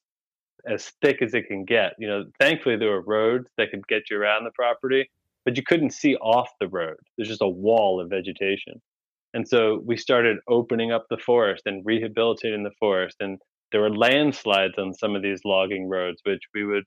as 0.70 0.92
thick 1.02 1.22
as 1.22 1.34
it 1.34 1.48
can 1.48 1.66
get. 1.66 1.94
You 2.00 2.08
know, 2.08 2.26
thankfully 2.40 2.78
there 2.78 2.92
were 2.92 3.02
roads 3.02 3.50
that 3.58 3.72
could 3.72 3.88
get 3.88 4.04
you 4.10 4.18
around 4.18 4.46
the 4.46 4.52
property, 4.52 5.10
but 5.46 5.58
you 5.58 5.64
couldn't 5.64 5.92
see 5.92 6.16
off 6.16 6.50
the 6.60 6.68
road. 6.68 6.98
There's 7.18 7.30
just 7.30 7.42
a 7.42 7.48
wall 7.48 8.02
of 8.02 8.10
vegetation. 8.10 8.82
And 9.34 9.48
so 9.48 9.82
we 9.86 9.98
started 9.98 10.38
opening 10.48 10.92
up 10.92 11.06
the 11.10 11.18
forest 11.18 11.64
and 11.66 11.86
rehabilitating 11.86 12.64
the 12.64 12.72
forest. 12.80 13.18
And 13.20 13.40
there 13.72 13.82
were 13.82 13.96
landslides 13.96 14.78
on 14.78 14.94
some 14.94 15.16
of 15.16 15.24
these 15.24 15.42
logging 15.44 15.90
roads, 15.90 16.22
which 16.24 16.44
we 16.54 16.64
would 16.64 16.84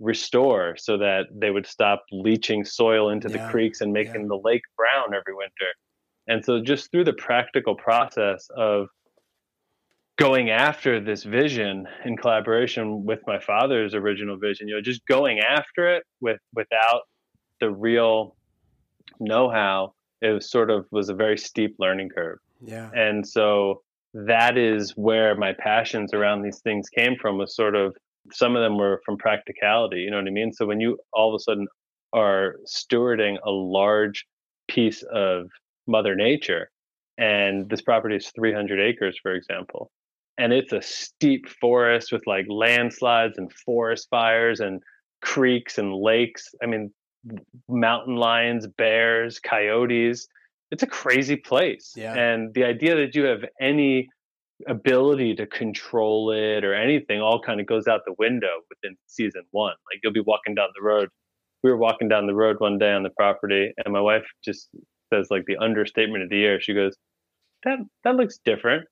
restore 0.00 0.76
so 0.76 0.98
that 0.98 1.26
they 1.32 1.50
would 1.50 1.66
stop 1.66 2.04
leaching 2.10 2.64
soil 2.64 3.10
into 3.10 3.30
Yeah, 3.30 3.46
the 3.46 3.50
creeks 3.50 3.80
and 3.80 3.92
making 3.92 4.22
yeah. 4.22 4.28
the 4.28 4.40
lake 4.42 4.62
brown 4.76 5.14
every 5.14 5.34
winter. 5.34 5.70
And 6.26 6.44
so 6.44 6.60
just 6.62 6.90
through 6.90 7.04
the 7.04 7.12
practical 7.12 7.74
process 7.74 8.48
of 8.56 8.88
going 10.16 10.50
after 10.50 11.00
this 11.00 11.24
vision 11.24 11.86
in 12.04 12.16
collaboration 12.16 13.04
with 13.04 13.20
my 13.26 13.38
father's 13.38 13.94
original 13.94 14.36
vision, 14.36 14.68
you 14.68 14.74
know, 14.74 14.80
just 14.80 15.04
going 15.06 15.40
after 15.40 15.88
it 15.94 16.04
with 16.20 16.38
without 16.54 17.02
the 17.60 17.70
real 17.70 18.36
know-how, 19.20 19.92
it 20.22 20.28
was 20.28 20.50
sort 20.50 20.70
of 20.70 20.86
was 20.90 21.08
a 21.08 21.14
very 21.14 21.36
steep 21.36 21.74
learning 21.78 22.08
curve. 22.08 22.38
Yeah. 22.60 22.90
And 22.94 23.26
so 23.26 23.82
that 24.14 24.56
is 24.56 24.92
where 24.92 25.34
my 25.34 25.52
passions 25.52 26.14
around 26.14 26.42
these 26.42 26.60
things 26.60 26.88
came 26.88 27.16
from 27.20 27.36
was 27.36 27.54
sort 27.54 27.74
of 27.74 27.96
some 28.32 28.56
of 28.56 28.62
them 28.62 28.78
were 28.78 29.02
from 29.04 29.18
practicality, 29.18 29.98
you 29.98 30.10
know 30.10 30.16
what 30.16 30.26
I 30.26 30.30
mean? 30.30 30.52
So 30.52 30.64
when 30.64 30.80
you 30.80 30.98
all 31.12 31.34
of 31.34 31.38
a 31.38 31.42
sudden 31.42 31.66
are 32.12 32.54
stewarding 32.64 33.36
a 33.44 33.50
large 33.50 34.24
piece 34.68 35.02
of 35.12 35.50
mother 35.86 36.14
nature 36.14 36.70
and 37.18 37.68
this 37.68 37.82
property 37.82 38.16
is 38.16 38.30
300 38.34 38.80
acres 38.80 39.18
for 39.22 39.32
example. 39.32 39.90
And 40.36 40.52
it's 40.52 40.72
a 40.72 40.82
steep 40.82 41.48
forest 41.48 42.10
with 42.10 42.22
like 42.26 42.46
landslides 42.48 43.38
and 43.38 43.52
forest 43.52 44.08
fires 44.10 44.60
and 44.60 44.82
creeks 45.22 45.78
and 45.78 45.94
lakes 45.94 46.54
i 46.62 46.66
mean 46.66 46.90
mountain 47.68 48.16
lions 48.16 48.66
bears 48.66 49.38
coyotes. 49.38 50.28
It's 50.70 50.82
a 50.82 50.86
crazy 50.86 51.36
place. 51.36 51.92
Yeah. 51.96 52.14
and 52.14 52.52
the 52.54 52.64
idea 52.64 52.96
that 52.96 53.14
you 53.14 53.24
have 53.24 53.44
any 53.60 54.08
ability 54.68 55.34
to 55.34 55.46
control 55.46 56.30
it 56.30 56.64
or 56.64 56.74
anything 56.74 57.20
all 57.20 57.40
kind 57.40 57.60
of 57.60 57.66
goes 57.66 57.86
out 57.88 58.02
the 58.06 58.14
window 58.18 58.60
within 58.68 58.96
season 59.06 59.42
one. 59.50 59.74
Like 59.90 60.00
you'll 60.02 60.12
be 60.12 60.20
walking 60.20 60.54
down 60.54 60.68
the 60.74 60.82
road. 60.82 61.08
We 61.62 61.70
were 61.70 61.76
walking 61.76 62.08
down 62.08 62.26
the 62.26 62.34
road 62.34 62.56
one 62.58 62.78
day 62.78 62.92
on 62.92 63.02
the 63.02 63.10
property 63.10 63.72
and 63.84 63.92
my 63.92 64.00
wife 64.00 64.24
just 64.44 64.68
says 65.12 65.28
like 65.30 65.44
the 65.46 65.56
understatement 65.56 66.22
of 66.22 66.30
the 66.30 66.36
year 66.36 66.60
she 66.60 66.74
goes 66.74 66.96
that 67.64 67.78
that 68.04 68.16
looks 68.16 68.38
different 68.44 68.86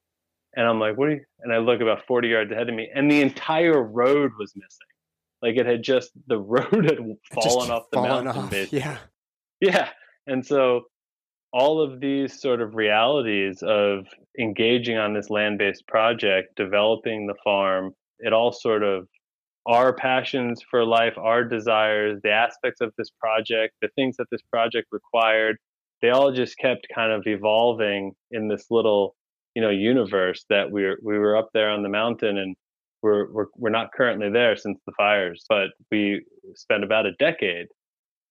and 0.57 0.67
i'm 0.67 0.79
like 0.79 0.97
what 0.97 1.09
do 1.09 1.15
you 1.15 1.21
and 1.41 1.53
i 1.53 1.59
look 1.59 1.81
about 1.81 2.07
40 2.07 2.29
yards 2.29 2.53
ahead 2.53 2.69
of 2.69 2.75
me 2.75 2.89
and 2.95 3.11
the 3.11 3.21
entire 3.21 3.83
road 3.83 4.33
was 4.39 4.53
missing 4.55 4.93
like 5.43 5.57
it 5.57 5.67
had 5.67 5.83
just 5.83 6.13
the 6.29 6.39
road 6.39 6.85
had 6.85 6.99
fallen 7.33 7.71
off 7.71 7.91
the 7.91 7.97
fallen 7.97 8.25
mountain 8.25 8.45
off, 8.45 8.51
basically. 8.51 8.79
Yeah. 8.79 8.99
Yeah. 9.61 9.89
And 10.27 10.47
so 10.47 10.83
all 11.53 11.83
of 11.83 12.01
these 12.01 12.41
sort 12.41 12.63
of 12.63 12.75
realities 12.75 13.63
of 13.63 14.07
engaging 14.39 14.97
on 14.97 15.13
this 15.13 15.29
land 15.29 15.59
based 15.59 15.87
project, 15.87 16.55
developing 16.57 17.27
the 17.27 17.35
farm, 17.45 17.93
it 18.21 18.33
all 18.33 18.53
sort 18.53 18.83
of 18.83 19.09
our 19.67 19.93
passions 19.93 20.61
for 20.69 20.85
life, 20.85 21.19
our 21.19 21.45
desires, 21.45 22.21
the 22.23 22.31
aspects 22.31 22.81
of 22.81 22.93
this 22.97 23.11
project, 23.21 23.75
the 23.83 23.89
things 23.95 24.17
that 24.17 24.27
this 24.31 24.43
project 24.51 24.89
required, 24.91 25.57
they 26.03 26.11
all 26.11 26.33
just 26.33 26.59
kept 26.59 26.89
kind 26.95 27.13
of 27.13 27.23
evolving 27.27 28.13
in 28.33 28.49
this 28.49 28.67
little, 28.71 29.15
you 29.55 29.63
know, 29.63 29.71
universe 29.71 30.45
that 30.51 30.71
we 30.71 30.83
were 30.83 30.99
we 31.03 31.19
were 31.19 31.37
up 31.37 31.51
there 31.55 31.71
on 31.71 31.83
the 31.83 31.89
mountain 31.89 32.37
and 32.37 32.57
we're 33.03 33.31
we're 33.33 33.47
we're 33.57 33.71
not 33.71 33.93
currently 33.93 34.29
there 34.31 34.57
since 34.57 34.79
the 34.85 34.93
fires, 34.97 35.45
but 35.49 35.69
we 35.91 36.25
spent 36.55 36.85
about 36.85 37.07
a 37.07 37.13
decade 37.13 37.69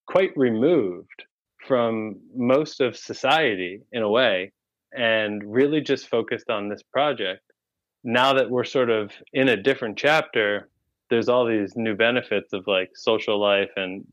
quite 0.07 0.31
removed 0.36 1.25
from 1.67 2.15
most 2.36 2.81
of 2.81 2.97
society 2.97 3.81
in 3.91 4.01
a 4.01 4.10
way 4.10 4.51
and 4.93 5.41
really 5.45 5.79
just 5.79 6.10
focused 6.10 6.49
on 6.49 6.67
this 6.67 6.84
project. 6.91 7.41
Now 8.03 8.34
that 8.34 8.49
we're 8.49 8.63
sort 8.65 8.89
of 8.89 9.12
in 9.31 9.47
a 9.47 9.62
different 9.62 9.97
chapter, 9.97 10.69
there's 11.10 11.29
all 11.29 11.45
these 11.45 11.73
new 11.75 11.95
benefits 11.95 12.51
of 12.51 12.65
like 12.67 12.89
social 12.95 13.39
life 13.39 13.71
and 13.75 14.05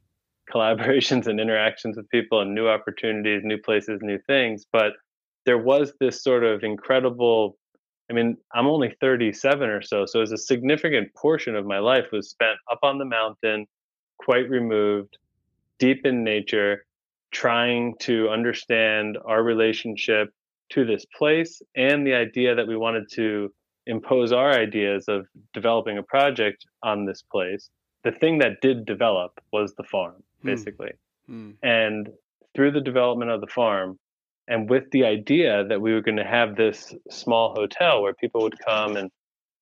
collaborations 0.55 1.27
and 1.27 1.41
interactions 1.41 1.97
with 1.97 2.09
people 2.11 2.41
and 2.41 2.55
new 2.55 2.69
opportunities, 2.69 3.43
new 3.45 3.59
places, 3.59 4.01
new 4.03 4.19
things. 4.27 4.67
But 4.73 4.93
there 5.47 5.59
was 5.59 5.93
this 6.01 6.23
sort 6.23 6.45
of 6.45 6.63
incredible 6.63 7.57
I 8.11 8.15
mean, 8.15 8.39
I'm 8.55 8.67
only 8.67 8.97
37 9.01 9.69
or 9.69 9.83
so, 9.83 10.07
so 10.07 10.23
it's 10.23 10.33
a 10.33 10.39
significant 10.39 11.15
portion 11.15 11.55
of 11.55 11.67
my 11.67 11.79
life 11.79 12.07
was 12.11 12.31
spent 12.31 12.57
up 12.71 12.79
on 12.83 12.97
the 12.97 13.05
mountain, 13.05 13.67
quite 14.19 14.49
removed, 14.49 15.19
deep 15.79 16.07
in 16.07 16.25
nature, 16.25 16.87
trying 17.33 17.95
to 18.01 18.31
understand 18.31 19.19
our 19.27 19.43
relationship 19.43 20.31
to 20.71 20.85
this 20.85 21.05
place 21.17 21.61
and 21.77 22.07
the 22.07 22.15
idea 22.15 22.55
that 22.55 22.67
we 22.67 22.77
wanted 22.77 23.05
to 23.13 23.53
impose 23.87 24.33
our 24.33 24.53
ideas 24.53 25.05
of 25.09 25.27
developing 25.53 25.99
a 25.99 26.03
project 26.03 26.65
on 26.83 27.05
this 27.05 27.23
place. 27.23 27.71
The 28.05 28.13
thing 28.13 28.39
that 28.39 28.61
did 28.63 28.87
develop 28.87 29.33
was 29.53 29.75
the 29.75 29.85
farm. 29.85 30.23
Basically. 30.45 30.93
Mm. 31.31 31.55
And 31.63 32.09
through 32.55 32.73
the 32.73 32.81
development 32.81 33.31
of 33.31 33.41
the 33.41 33.47
farm, 33.47 33.99
and 34.49 34.69
with 34.69 34.85
the 34.91 35.05
idea 35.05 35.65
that 35.69 35.81
we 35.81 35.93
were 35.93 36.01
going 36.01 36.17
to 36.17 36.25
have 36.25 36.57
this 36.57 36.95
small 37.11 37.55
hotel 37.55 38.03
where 38.03 38.15
people 38.15 38.43
would 38.43 38.59
come 38.67 38.97
and 38.97 39.11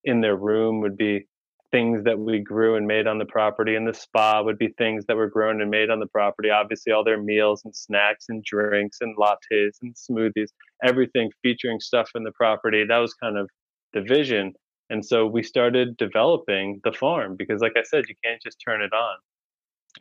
in 0.05 0.21
their 0.21 0.37
room 0.37 0.81
would 0.81 0.97
be 0.97 1.27
things 1.73 2.05
that 2.05 2.19
we 2.19 2.39
grew 2.39 2.77
and 2.77 2.87
made 2.87 3.09
on 3.09 3.19
the 3.19 3.25
property 3.27 3.75
and 3.75 3.87
the 3.87 3.93
spa 3.93 4.41
would 4.41 4.57
be 4.57 4.69
things 4.79 5.05
that 5.07 5.17
were 5.17 5.29
grown 5.29 5.61
and 5.61 5.71
made 5.71 5.91
on 5.91 5.99
the 5.99 6.07
property 6.07 6.49
obviously 6.49 6.93
all 6.93 7.03
their 7.03 7.21
meals 7.21 7.63
and 7.65 7.75
snacks 7.75 8.27
and 8.29 8.45
drinks 8.45 8.99
and 9.01 9.17
lattes 9.17 9.75
and 9.83 9.95
smoothies 9.95 10.51
everything 10.85 11.29
featuring 11.43 11.81
stuff 11.81 12.09
in 12.15 12.23
the 12.23 12.33
property 12.33 12.85
that 12.89 12.99
was 12.99 13.13
kind 13.15 13.37
of 13.37 13.51
the 13.93 14.01
vision 14.01 14.53
and 14.91 15.05
so 15.05 15.27
we 15.27 15.43
started 15.43 15.97
developing 15.97 16.81
the 16.85 16.93
farm 16.93 17.35
because 17.37 17.61
like 17.61 17.77
i 17.77 17.83
said 17.83 18.05
you 18.09 18.15
can't 18.25 18.41
just 18.43 18.59
turn 18.65 18.81
it 18.81 18.93
on 18.93 19.17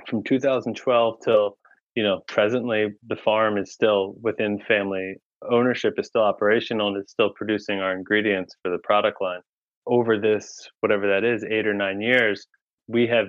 from 0.07 0.23
2012 0.23 1.15
till 1.23 1.57
you 1.95 2.03
know 2.03 2.21
presently 2.27 2.89
the 3.07 3.15
farm 3.15 3.57
is 3.57 3.71
still 3.71 4.15
within 4.21 4.59
family 4.67 5.15
ownership 5.49 5.93
is 5.97 6.07
still 6.07 6.23
operational 6.23 6.87
and 6.89 6.97
it's 6.97 7.11
still 7.11 7.29
producing 7.31 7.79
our 7.79 7.93
ingredients 7.93 8.55
for 8.61 8.71
the 8.71 8.77
product 8.79 9.21
line 9.21 9.41
over 9.87 10.17
this 10.19 10.69
whatever 10.81 11.07
that 11.07 11.23
is 11.23 11.43
eight 11.43 11.67
or 11.67 11.73
nine 11.73 12.01
years 12.01 12.47
we 12.87 13.07
have 13.07 13.27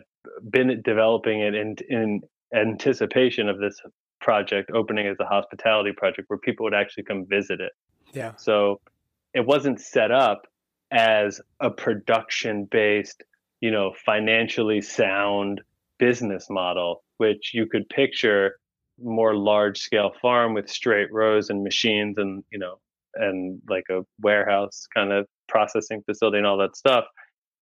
been 0.50 0.80
developing 0.84 1.40
it 1.40 1.54
in 1.54 1.76
in 1.88 2.20
anticipation 2.54 3.48
of 3.48 3.58
this 3.58 3.80
project 4.20 4.70
opening 4.74 5.06
as 5.06 5.16
a 5.20 5.26
hospitality 5.26 5.92
project 5.92 6.28
where 6.28 6.38
people 6.38 6.64
would 6.64 6.74
actually 6.74 7.04
come 7.04 7.26
visit 7.28 7.60
it 7.60 7.72
Yeah. 8.12 8.32
so 8.36 8.80
it 9.34 9.44
wasn't 9.44 9.80
set 9.80 10.10
up 10.10 10.46
as 10.90 11.40
a 11.60 11.70
production 11.70 12.64
based, 12.64 13.22
you 13.60 13.70
know, 13.70 13.92
financially 14.04 14.80
sound 14.80 15.60
business 15.98 16.46
model, 16.50 17.02
which 17.18 17.52
you 17.54 17.66
could 17.66 17.88
picture 17.88 18.56
more 19.02 19.34
large 19.34 19.78
scale 19.78 20.12
farm 20.22 20.54
with 20.54 20.68
straight 20.68 21.12
rows 21.12 21.50
and 21.50 21.62
machines 21.62 22.16
and, 22.18 22.42
you 22.50 22.58
know, 22.58 22.78
and 23.14 23.60
like 23.68 23.84
a 23.90 24.00
warehouse 24.20 24.86
kind 24.94 25.12
of 25.12 25.26
processing 25.48 26.02
facility 26.06 26.38
and 26.38 26.46
all 26.46 26.58
that 26.58 26.76
stuff. 26.76 27.04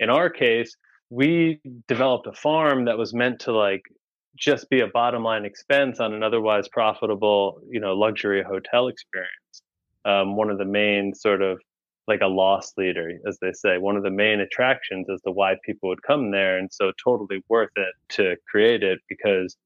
In 0.00 0.10
our 0.10 0.30
case, 0.30 0.76
we 1.10 1.60
developed 1.88 2.26
a 2.26 2.32
farm 2.32 2.86
that 2.86 2.98
was 2.98 3.14
meant 3.14 3.40
to 3.40 3.52
like 3.52 3.82
just 4.36 4.68
be 4.68 4.80
a 4.80 4.86
bottom 4.88 5.22
line 5.22 5.44
expense 5.44 6.00
on 6.00 6.12
an 6.12 6.22
otherwise 6.22 6.68
profitable, 6.68 7.60
you 7.68 7.80
know, 7.80 7.94
luxury 7.94 8.42
hotel 8.42 8.88
experience. 8.88 9.62
Um, 10.04 10.36
one 10.36 10.50
of 10.50 10.58
the 10.58 10.64
main 10.64 11.14
sort 11.14 11.40
of 11.40 11.60
like 12.06 12.20
a 12.20 12.26
loss 12.26 12.72
leader, 12.76 13.12
as 13.26 13.38
they 13.40 13.52
say, 13.52 13.78
one 13.78 13.96
of 13.96 14.02
the 14.02 14.10
main 14.10 14.40
attractions 14.40 15.08
as 15.08 15.20
to 15.22 15.30
why 15.30 15.54
people 15.64 15.88
would 15.88 16.02
come 16.02 16.30
there. 16.30 16.58
And 16.58 16.70
so 16.72 16.92
totally 17.02 17.42
worth 17.48 17.70
it 17.76 17.94
to 18.10 18.36
create 18.48 18.82
it 18.82 19.00
because 19.08 19.56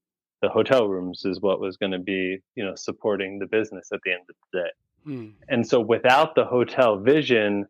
the 0.41 0.49
hotel 0.49 0.87
rooms 0.87 1.23
is 1.25 1.41
what 1.41 1.59
was 1.59 1.77
going 1.77 1.91
to 1.91 1.99
be, 1.99 2.39
you 2.55 2.63
know, 2.63 2.75
supporting 2.75 3.39
the 3.39 3.45
business 3.45 3.89
at 3.91 3.99
the 4.05 4.11
end 4.11 4.21
of 4.29 4.35
the 4.53 4.59
day. 4.59 4.69
Mm. 5.07 5.33
And 5.49 5.67
so 5.67 5.79
without 5.79 6.35
the 6.35 6.45
hotel 6.45 6.97
vision, 6.97 7.65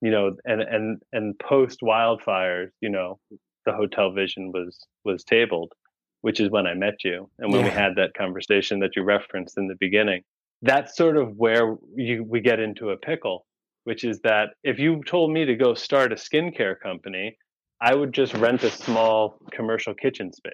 you 0.00 0.10
know, 0.10 0.36
and 0.44 0.62
and 0.62 1.02
and 1.12 1.38
post 1.38 1.80
wildfires, 1.82 2.70
you 2.80 2.90
know, 2.90 3.18
the 3.66 3.72
hotel 3.72 4.12
vision 4.12 4.52
was 4.52 4.78
was 5.04 5.24
tabled, 5.24 5.72
which 6.22 6.40
is 6.40 6.50
when 6.50 6.66
I 6.66 6.74
met 6.74 7.04
you 7.04 7.30
and 7.38 7.52
when 7.52 7.64
we 7.64 7.70
had 7.70 7.96
that 7.96 8.14
conversation 8.14 8.80
that 8.80 8.96
you 8.96 9.02
referenced 9.02 9.58
in 9.58 9.66
the 9.66 9.76
beginning. 9.78 10.22
That's 10.62 10.96
sort 10.96 11.16
of 11.16 11.36
where 11.36 11.76
you 11.94 12.24
we 12.24 12.40
get 12.40 12.60
into 12.60 12.90
a 12.90 12.96
pickle, 12.96 13.46
which 13.84 14.04
is 14.04 14.20
that 14.20 14.50
if 14.62 14.78
you 14.78 15.02
told 15.04 15.30
me 15.30 15.44
to 15.44 15.56
go 15.56 15.74
start 15.74 16.12
a 16.12 16.16
skincare 16.16 16.78
company, 16.78 17.36
I 17.80 17.94
would 17.94 18.12
just 18.12 18.34
rent 18.34 18.62
a 18.62 18.70
small 18.70 19.38
commercial 19.52 19.94
kitchen 19.94 20.32
space 20.32 20.52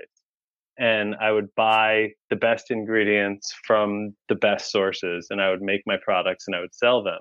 and 0.78 1.14
I 1.20 1.32
would 1.32 1.54
buy 1.54 2.10
the 2.30 2.36
best 2.36 2.70
ingredients 2.70 3.54
from 3.66 4.14
the 4.28 4.34
best 4.34 4.70
sources 4.70 5.28
and 5.30 5.40
I 5.40 5.50
would 5.50 5.62
make 5.62 5.82
my 5.86 5.96
products 6.04 6.44
and 6.46 6.54
I 6.54 6.60
would 6.60 6.74
sell 6.74 7.02
them. 7.02 7.18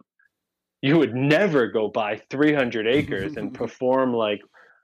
You 0.81 0.97
would 0.97 1.15
never 1.15 1.67
go 1.67 1.87
buy 1.87 2.21
300 2.29 2.85
acres 2.85 3.37
and 3.37 3.53
perform 3.53 4.13
like 4.13 4.41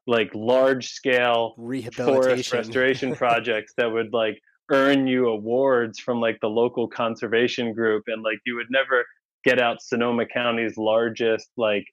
like 0.08 0.32
large 0.34 0.88
scale 0.88 1.54
forest 1.96 2.52
restoration 2.52 3.16
projects 3.16 3.74
that 3.78 3.92
would 3.92 4.12
like 4.12 4.42
earn 4.72 5.06
you 5.06 5.28
awards 5.28 6.00
from 6.00 6.20
like 6.20 6.40
the 6.42 6.48
local 6.48 6.88
conservation 6.88 7.72
group 7.74 8.04
and 8.08 8.24
like 8.24 8.40
you 8.46 8.56
would 8.56 8.72
never 8.72 9.06
get 9.44 9.60
out 9.60 9.82
Sonoma 9.82 10.26
County's 10.26 10.78
largest 10.78 11.50
like 11.58 11.86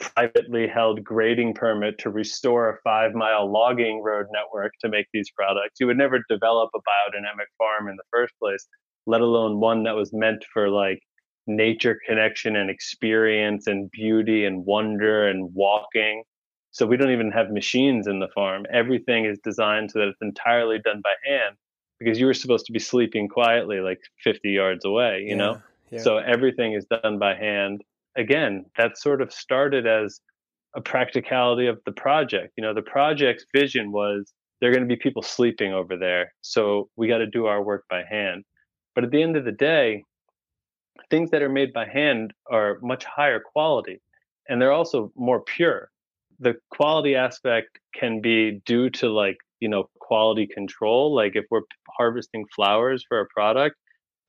privately 0.00 0.66
held 0.66 1.04
grading 1.04 1.54
permit 1.54 1.98
to 1.98 2.10
restore 2.10 2.70
a 2.70 2.78
five 2.82 3.12
mile 3.14 3.50
logging 3.50 4.02
road 4.02 4.26
network 4.32 4.72
to 4.80 4.88
make 4.88 5.06
these 5.12 5.30
products. 5.30 5.78
You 5.78 5.86
would 5.86 5.98
never 5.98 6.24
develop 6.28 6.70
a 6.74 6.78
biodynamic 6.78 7.46
farm 7.58 7.88
in 7.88 7.96
the 7.96 8.02
first 8.10 8.32
place, 8.42 8.66
let 9.06 9.20
alone 9.20 9.60
one 9.60 9.84
that 9.84 9.94
was 9.94 10.12
meant 10.12 10.44
for 10.52 10.68
like 10.68 11.00
nature 11.46 11.98
connection 12.06 12.56
and 12.56 12.70
experience 12.70 13.66
and 13.66 13.90
beauty 13.90 14.44
and 14.44 14.64
wonder 14.64 15.28
and 15.28 15.52
walking. 15.54 16.22
So 16.72 16.86
we 16.86 16.96
don't 16.96 17.10
even 17.10 17.32
have 17.32 17.50
machines 17.50 18.06
in 18.06 18.20
the 18.20 18.28
farm. 18.34 18.64
Everything 18.72 19.24
is 19.24 19.38
designed 19.42 19.90
so 19.90 19.98
that 19.98 20.08
it's 20.08 20.22
entirely 20.22 20.78
done 20.78 21.02
by 21.02 21.14
hand 21.28 21.56
because 21.98 22.18
you 22.18 22.26
were 22.26 22.34
supposed 22.34 22.66
to 22.66 22.72
be 22.72 22.78
sleeping 22.78 23.28
quietly 23.28 23.80
like 23.80 23.98
50 24.22 24.50
yards 24.50 24.84
away, 24.84 25.24
you 25.26 25.36
know? 25.36 25.60
So 25.98 26.18
everything 26.18 26.74
is 26.74 26.86
done 26.86 27.18
by 27.18 27.34
hand. 27.34 27.82
Again, 28.16 28.66
that 28.76 28.98
sort 28.98 29.22
of 29.22 29.32
started 29.32 29.86
as 29.86 30.20
a 30.76 30.80
practicality 30.80 31.66
of 31.66 31.80
the 31.84 31.92
project. 31.92 32.52
You 32.56 32.62
know, 32.62 32.74
the 32.74 32.82
project's 32.82 33.44
vision 33.52 33.90
was 33.90 34.32
there 34.60 34.70
are 34.70 34.72
going 34.72 34.88
to 34.88 34.94
be 34.94 35.00
people 35.00 35.22
sleeping 35.22 35.72
over 35.72 35.96
there. 35.96 36.32
So 36.42 36.88
we 36.96 37.08
got 37.08 37.18
to 37.18 37.26
do 37.26 37.46
our 37.46 37.62
work 37.62 37.84
by 37.90 38.04
hand. 38.08 38.44
But 38.94 39.04
at 39.04 39.10
the 39.10 39.22
end 39.22 39.36
of 39.36 39.44
the 39.44 39.52
day, 39.52 40.04
things 41.08 41.30
that 41.30 41.42
are 41.42 41.48
made 41.48 41.72
by 41.72 41.86
hand 41.86 42.32
are 42.50 42.78
much 42.82 43.04
higher 43.04 43.40
quality 43.40 44.00
and 44.50 44.60
they're 44.60 44.72
also 44.72 45.12
more 45.16 45.40
pure. 45.40 45.90
The 46.40 46.56
quality 46.70 47.14
aspect 47.14 47.78
can 47.94 48.20
be 48.20 48.60
due 48.66 48.90
to 48.90 49.08
like, 49.08 49.36
you 49.60 49.68
know, 49.68 49.88
quality 50.00 50.46
control. 50.46 51.14
Like 51.14 51.36
if 51.36 51.44
we're 51.50 51.62
harvesting 51.96 52.44
flowers 52.54 53.04
for 53.08 53.20
a 53.20 53.26
product, 53.26 53.76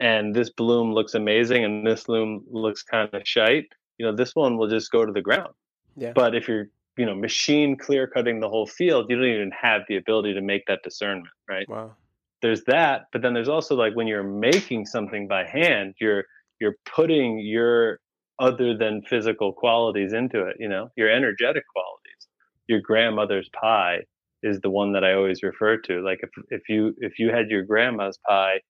and 0.02 0.34
this 0.36 0.50
bloom 0.50 0.94
looks 0.94 1.14
amazing 1.14 1.64
and 1.64 1.86
this 1.86 2.06
bloom 2.06 2.44
looks 2.50 2.82
kind 2.82 3.08
of 3.14 3.22
shite, 3.24 3.68
you 4.00 4.06
know, 4.06 4.14
this 4.14 4.36
one 4.36 4.58
will 4.58 4.68
just 4.68 4.92
go 4.92 5.06
to 5.06 5.14
the 5.14 5.22
ground. 5.22 5.54
Yeah. 5.96 6.12
But 6.14 6.34
if 6.34 6.48
you're, 6.48 6.66
you 6.98 7.06
know, 7.06 7.14
machine 7.14 7.78
clear 7.78 8.08
cutting 8.08 8.40
the 8.40 8.50
whole 8.50 8.66
field, 8.66 9.06
you 9.10 9.16
don't 9.16 9.26
even 9.26 9.52
have 9.52 9.84
the 9.88 9.98
ability 9.98 10.34
to 10.34 10.42
make 10.42 10.66
that 10.66 10.80
discernment, 10.84 11.30
right? 11.48 11.70
Wow. 11.70 11.96
There's 12.42 12.64
that, 12.64 13.04
but 13.12 13.22
then 13.22 13.36
there's 13.36 13.48
also 13.48 13.76
like 13.76 13.96
when 13.96 14.08
you're 14.08 14.24
making 14.24 14.88
something 14.88 15.28
by 15.28 15.46
hand, 15.46 15.94
you're 16.02 16.26
you're 16.60 16.76
putting 16.86 17.38
your 17.38 18.00
other 18.40 18.76
than 18.76 19.04
physical 19.04 19.54
qualities 19.54 20.14
into 20.14 20.48
it, 20.48 20.58
you 20.60 20.68
know, 20.68 20.90
your 20.98 21.10
energetic 21.10 21.64
qualities. 21.72 22.28
Your 22.68 22.82
grandmother's 22.82 23.50
pie 23.50 24.00
is 24.42 24.60
the 24.62 24.72
one 24.72 24.94
that 24.94 25.04
I 25.04 25.14
always 25.14 25.44
refer 25.44 25.78
to. 25.78 26.02
Like 26.02 26.22
if 26.24 26.32
if 26.50 26.68
you 26.68 26.96
if 26.98 27.20
you 27.20 27.30
had 27.30 27.52
your 27.52 27.62
grandma's 27.62 28.18
pie 28.28 28.62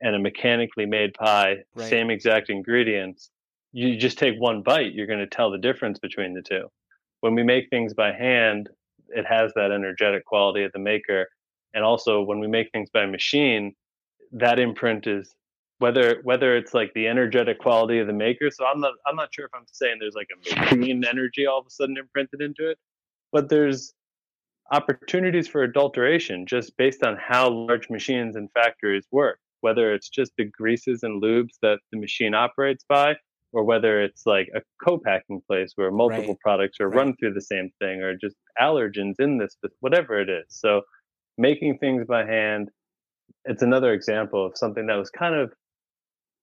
and 0.00 0.14
a 0.14 0.18
mechanically 0.18 0.86
made 0.86 1.14
pie, 1.14 1.58
Right. 1.74 1.88
same 1.88 2.10
exact 2.10 2.50
ingredients, 2.50 3.30
you 3.72 3.96
just 3.96 4.18
take 4.18 4.38
one 4.38 4.62
bite, 4.62 4.92
you're 4.92 5.06
going 5.06 5.18
to 5.18 5.26
tell 5.26 5.50
the 5.50 5.58
difference 5.58 5.98
between 5.98 6.34
the 6.34 6.42
two. 6.42 6.70
When 7.20 7.34
we 7.34 7.42
make 7.42 7.68
things 7.70 7.94
by 7.94 8.12
hand, 8.12 8.68
it 9.08 9.26
has 9.26 9.52
that 9.54 9.70
energetic 9.70 10.24
quality 10.24 10.64
of 10.64 10.72
the 10.72 10.78
maker. 10.78 11.28
And 11.74 11.84
also 11.84 12.22
when 12.22 12.38
we 12.38 12.46
make 12.46 12.70
things 12.72 12.90
by 12.90 13.06
machine, 13.06 13.74
that 14.32 14.58
imprint 14.58 15.06
is 15.06 15.34
whether 15.78 16.20
whether 16.22 16.56
it's 16.56 16.72
like 16.72 16.92
the 16.94 17.06
energetic 17.06 17.58
quality 17.58 17.98
of 17.98 18.06
the 18.06 18.12
maker. 18.12 18.50
So 18.50 18.64
I'm 18.64 18.80
not 18.80 18.94
I'm 19.06 19.16
not 19.16 19.32
sure 19.34 19.44
if 19.44 19.54
I'm 19.54 19.66
saying 19.70 19.98
there's 20.00 20.14
like 20.14 20.28
a 20.32 20.64
machine 20.64 21.04
energy 21.04 21.46
all 21.46 21.60
of 21.60 21.66
a 21.66 21.70
sudden 21.70 21.96
imprinted 21.98 22.40
into 22.40 22.70
it, 22.70 22.78
but 23.30 23.48
there's 23.48 23.92
opportunities 24.72 25.46
for 25.46 25.62
adulteration 25.62 26.46
just 26.46 26.76
based 26.76 27.04
on 27.04 27.16
how 27.16 27.48
large 27.48 27.88
machines 27.90 28.36
and 28.36 28.50
factories 28.52 29.06
work 29.12 29.38
whether 29.66 29.92
it's 29.92 30.08
just 30.08 30.30
the 30.38 30.44
greases 30.60 31.02
and 31.02 31.20
lubes 31.20 31.54
that 31.60 31.78
the 31.90 31.98
machine 31.98 32.34
operates 32.34 32.84
by 32.88 33.16
or 33.52 33.64
whether 33.64 34.00
it's 34.00 34.24
like 34.24 34.48
a 34.54 34.60
co-packing 34.84 35.40
place 35.48 35.72
where 35.74 35.90
multiple 35.90 36.34
Right. 36.34 36.40
products 36.46 36.78
are 36.80 36.88
Right. 36.88 36.98
run 36.98 37.16
through 37.16 37.34
the 37.34 37.40
same 37.54 37.68
thing 37.80 38.00
or 38.00 38.16
just 38.16 38.36
allergens 38.60 39.16
in 39.18 39.38
this 39.38 39.56
whatever 39.80 40.20
it 40.20 40.28
is 40.28 40.46
so 40.48 40.82
making 41.36 41.78
things 41.78 42.06
by 42.06 42.22
hand 42.24 42.68
it's 43.44 43.62
another 43.70 43.92
example 43.92 44.46
of 44.46 44.52
something 44.56 44.86
that 44.86 44.94
was 45.02 45.10
kind 45.10 45.34
of 45.34 45.52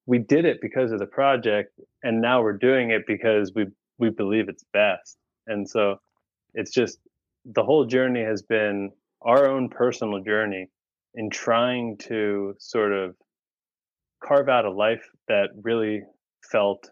we 0.05 0.17
did 0.19 0.43
it 0.51 0.57
because 0.61 0.91
of 0.91 0.99
the 0.99 1.11
project 1.19 1.69
and 2.03 2.21
now 2.21 2.38
we're 2.43 2.61
doing 2.69 2.91
it 2.91 3.03
because 3.07 3.53
we 3.55 3.63
we 3.99 4.09
believe 4.09 4.49
it's 4.49 4.65
best 4.74 5.17
and 5.47 5.69
so 5.74 5.95
it's 6.55 6.74
just 6.80 6.99
the 7.57 7.63
whole 7.63 7.86
journey 7.86 8.24
has 8.32 8.41
been 8.57 8.91
our 9.21 9.47
own 9.53 9.69
personal 9.69 10.19
journey 10.32 10.67
in 11.16 11.30
trying 11.30 11.97
to 11.97 12.55
sort 12.59 12.91
of 12.91 13.16
carve 14.24 14.49
out 14.49 14.66
a 14.66 14.72
life 14.72 15.03
that 15.28 15.49
really 15.61 16.01
felt 16.51 16.89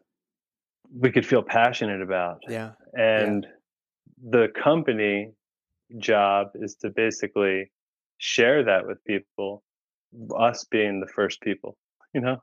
we 0.93 1.11
could 1.11 1.25
feel 1.25 1.41
passionate 1.41 2.01
about. 2.01 2.39
Yeah. 2.47 2.71
and 2.93 3.47
the 4.23 4.49
company 4.49 5.31
job 5.97 6.49
is 6.55 6.75
to 6.75 6.89
basically 6.89 7.71
share 8.17 8.63
that 8.65 8.85
with 8.85 9.03
people 9.05 9.63
us 10.37 10.65
being 10.65 10.99
the 10.99 11.07
first 11.07 11.41
people 11.41 11.77
you 12.13 12.21
know? 12.21 12.37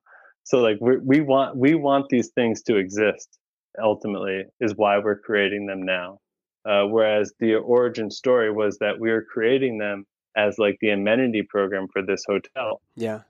So 0.45 0.59
like 0.59 0.79
we 0.81 0.97
we 0.99 1.21
want 1.21 1.57
we 1.57 1.75
want 1.75 2.07
these 2.09 2.29
things 2.29 2.63
to 2.63 2.77
exist 2.77 3.39
ultimately 3.83 4.45
is 4.61 4.75
why 4.77 4.99
we're 4.99 5.19
creating 5.19 5.67
them 5.67 5.83
now. 5.83 6.21
Uh, 6.69 6.85
whereas 6.85 7.33
the 7.39 7.55
origin 7.55 8.11
story 8.11 8.51
was 8.51 8.79
that 8.79 8.99
we 8.99 9.11
were 9.11 9.25
creating 9.33 9.79
them 9.79 10.05
as 10.37 10.59
like 10.59 10.77
the 10.81 10.91
amenity 10.91 11.43
program 11.43 11.89
for 11.93 12.03
this 12.03 12.25
hotel 12.29 12.81
Yeah. 12.97 13.21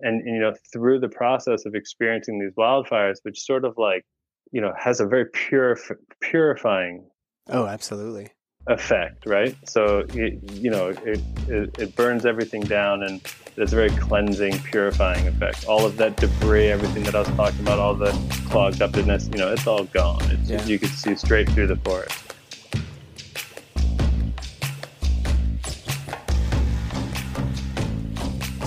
and, 0.00 0.20
and 0.22 0.34
you 0.36 0.40
know 0.40 0.54
through 0.72 1.00
the 1.00 1.08
process 1.08 1.64
of 1.66 1.74
experiencing 1.74 2.38
these 2.38 2.52
wildfires 2.56 3.16
which 3.22 3.40
sort 3.40 3.64
of 3.64 3.74
like 3.78 4.04
you 4.52 4.60
know 4.60 4.72
has 4.78 5.00
a 5.00 5.06
very 5.06 5.26
purif- 5.26 5.96
purifying 6.20 7.04
Oh, 7.50 7.66
absolutely. 7.66 8.28
effect 8.66 9.24
right 9.26 9.56
so 9.66 10.04
it, 10.10 10.38
you 10.52 10.70
know 10.70 10.88
it, 10.88 11.20
it 11.48 11.78
it 11.78 11.96
burns 11.96 12.26
everything 12.26 12.60
down 12.60 13.02
and 13.02 13.22
it's 13.56 13.72
a 13.72 13.76
very 13.76 13.88
cleansing 13.90 14.58
purifying 14.60 15.26
effect 15.26 15.64
all 15.66 15.86
of 15.86 15.96
that 15.96 16.16
debris 16.16 16.66
everything 16.68 17.02
that 17.04 17.14
i 17.14 17.20
was 17.20 17.28
talking 17.28 17.60
about 17.60 17.78
all 17.78 17.94
the 17.94 18.12
clogged 18.50 18.82
upness 18.82 19.26
you 19.32 19.38
know 19.38 19.50
it's 19.50 19.66
all 19.66 19.84
gone 19.84 20.20
it's 20.30 20.50
Yeah. 20.50 20.62
you 20.64 20.78
could 20.78 20.90
see 20.90 21.14
straight 21.14 21.48
through 21.50 21.68
the 21.68 21.76
forest 21.76 22.27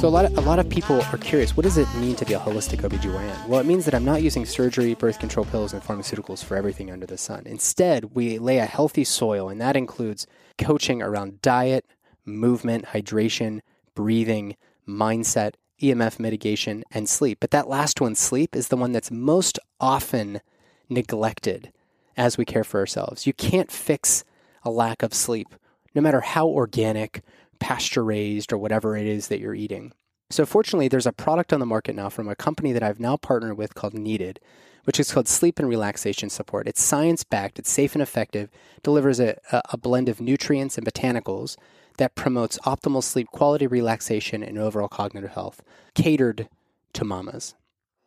So 0.01 0.07
a 0.07 0.09
lot 0.09 0.25
of, 0.25 0.35
a 0.35 0.41
lot 0.41 0.57
of 0.57 0.67
people 0.67 0.99
are 0.99 1.17
curious, 1.19 1.55
what 1.55 1.61
does 1.61 1.77
it 1.77 1.87
mean 1.97 2.15
to 2.15 2.25
be 2.25 2.33
a 2.33 2.39
holistic 2.39 2.81
OBGYN? 2.81 3.47
Well, 3.47 3.59
it 3.59 3.67
means 3.67 3.85
that 3.85 3.93
I'm 3.93 4.03
not 4.03 4.23
using 4.23 4.47
surgery, 4.47 4.95
birth 4.95 5.19
control 5.19 5.45
pills, 5.45 5.73
and 5.73 5.83
pharmaceuticals 5.83 6.43
for 6.43 6.57
everything 6.57 6.89
under 6.89 7.05
the 7.05 7.19
sun. 7.19 7.43
Instead, 7.45 8.15
we 8.15 8.39
lay 8.39 8.57
a 8.57 8.65
healthy 8.65 9.03
soil, 9.03 9.47
and 9.47 9.61
that 9.61 9.75
includes 9.77 10.25
coaching 10.57 11.03
around 11.03 11.39
diet, 11.43 11.85
movement, 12.25 12.85
hydration, 12.85 13.59
breathing, 13.93 14.57
mindset, 14.89 15.53
EMF 15.79 16.19
mitigation, 16.19 16.83
and 16.89 17.07
sleep. 17.07 17.37
But 17.39 17.51
that 17.51 17.69
last 17.69 18.01
one, 18.01 18.15
sleep, 18.15 18.55
is 18.55 18.69
the 18.69 18.77
one 18.77 18.93
that's 18.93 19.11
most 19.11 19.59
often 19.79 20.41
neglected 20.89 21.71
as 22.17 22.39
we 22.39 22.45
care 22.45 22.63
for 22.63 22.79
ourselves. 22.79 23.27
You 23.27 23.33
can't 23.33 23.71
fix 23.71 24.23
a 24.63 24.71
lack 24.71 25.03
of 25.03 25.13
sleep, 25.13 25.53
no 25.93 26.01
matter 26.01 26.21
how 26.21 26.47
organic, 26.47 27.21
pasture 27.61 28.03
raised, 28.03 28.51
or 28.51 28.57
whatever 28.57 28.97
it 28.97 29.07
is 29.07 29.29
that 29.29 29.39
you're 29.39 29.55
eating. 29.55 29.93
So, 30.29 30.45
fortunately, 30.45 30.89
there's 30.89 31.07
a 31.07 31.13
product 31.13 31.53
on 31.53 31.61
the 31.61 31.65
market 31.65 31.95
now 31.95 32.09
from 32.09 32.27
a 32.27 32.35
company 32.35 32.73
that 32.73 32.83
I've 32.83 32.99
now 32.99 33.15
partnered 33.15 33.57
with 33.57 33.75
called 33.75 33.93
Needed, 33.93 34.41
which 34.83 34.99
is 34.99 35.11
called 35.11 35.27
Sleep 35.27 35.59
and 35.59 35.69
Relaxation 35.69 36.29
Support. 36.29 36.67
It's 36.67 36.81
science 36.81 37.23
backed, 37.23 37.59
it's 37.59 37.71
safe 37.71 37.93
and 37.93 38.01
effective, 38.01 38.49
delivers 38.83 39.19
a, 39.19 39.37
a 39.51 39.77
blend 39.77 40.09
of 40.09 40.19
nutrients 40.19 40.77
and 40.77 40.85
botanicals 40.85 41.55
that 41.97 42.15
promotes 42.15 42.57
optimal 42.59 43.03
sleep 43.03 43.27
quality, 43.27 43.67
relaxation, 43.67 44.41
and 44.43 44.57
overall 44.57 44.87
cognitive 44.87 45.31
health, 45.31 45.61
catered 45.93 46.49
to 46.93 47.05
mamas. 47.05 47.55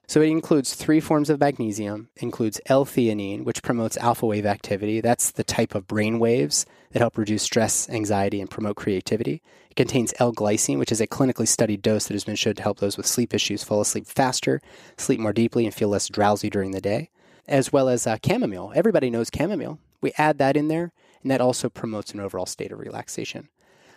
So 0.07 0.21
it 0.21 0.29
includes 0.29 0.75
three 0.75 1.01
forms 1.01 1.31
of 1.31 1.41
magnesium, 1.41 2.09
includes 2.17 2.61
L-theanine, 2.67 3.45
which 3.45 3.63
promotes 3.63 3.97
alpha 3.97 4.27
wave 4.27 4.45
activity. 4.45 5.01
That's 5.01 5.31
the 5.31 5.45
type 5.45 5.75
of 5.75 5.87
brain 5.87 6.19
waves 6.19 6.67
that 6.95 7.01
help 7.01 7.19
reduce 7.19 7.43
stress, 7.43 7.89
anxiety, 7.91 8.41
and 8.41 8.49
promote 8.49 8.77
creativity. 8.77 9.43
It 9.69 9.75
contains 9.75 10.15
L-glycine, 10.21 10.79
which 10.79 10.93
is 10.93 11.01
a 11.01 11.09
clinically 11.09 11.49
studied 11.49 11.83
dose 11.83 12.07
that 12.07 12.15
has 12.15 12.23
been 12.23 12.37
shown 12.37 12.55
to 12.55 12.63
help 12.63 12.79
those 12.79 12.97
with 12.97 13.05
sleep 13.05 13.35
issues 13.35 13.65
fall 13.65 13.81
asleep 13.81 14.07
faster, 14.07 14.61
sleep 14.97 15.19
more 15.19 15.33
deeply, 15.33 15.67
and 15.67 15.75
feel 15.75 15.89
less 15.89 16.09
drowsy 16.09 16.49
during 16.49 16.71
the 16.71 16.81
day, 16.81 17.11
as 17.49 17.73
well 17.73 17.89
as 17.89 18.07
uh, 18.07 18.17
chamomile. 18.25 18.73
Everybody 18.77 19.11
knows 19.11 19.29
chamomile. 19.37 19.81
We 20.01 20.13
add 20.17 20.39
that 20.39 20.57
in 20.57 20.69
there, 20.69 20.93
and 21.23 21.33
that 21.33 21.41
also 21.41 21.69
promotes 21.69 22.13
an 22.13 22.21
overall 22.21 22.47
state 22.47 22.71
of 22.71 22.79
relaxation. 22.79 23.49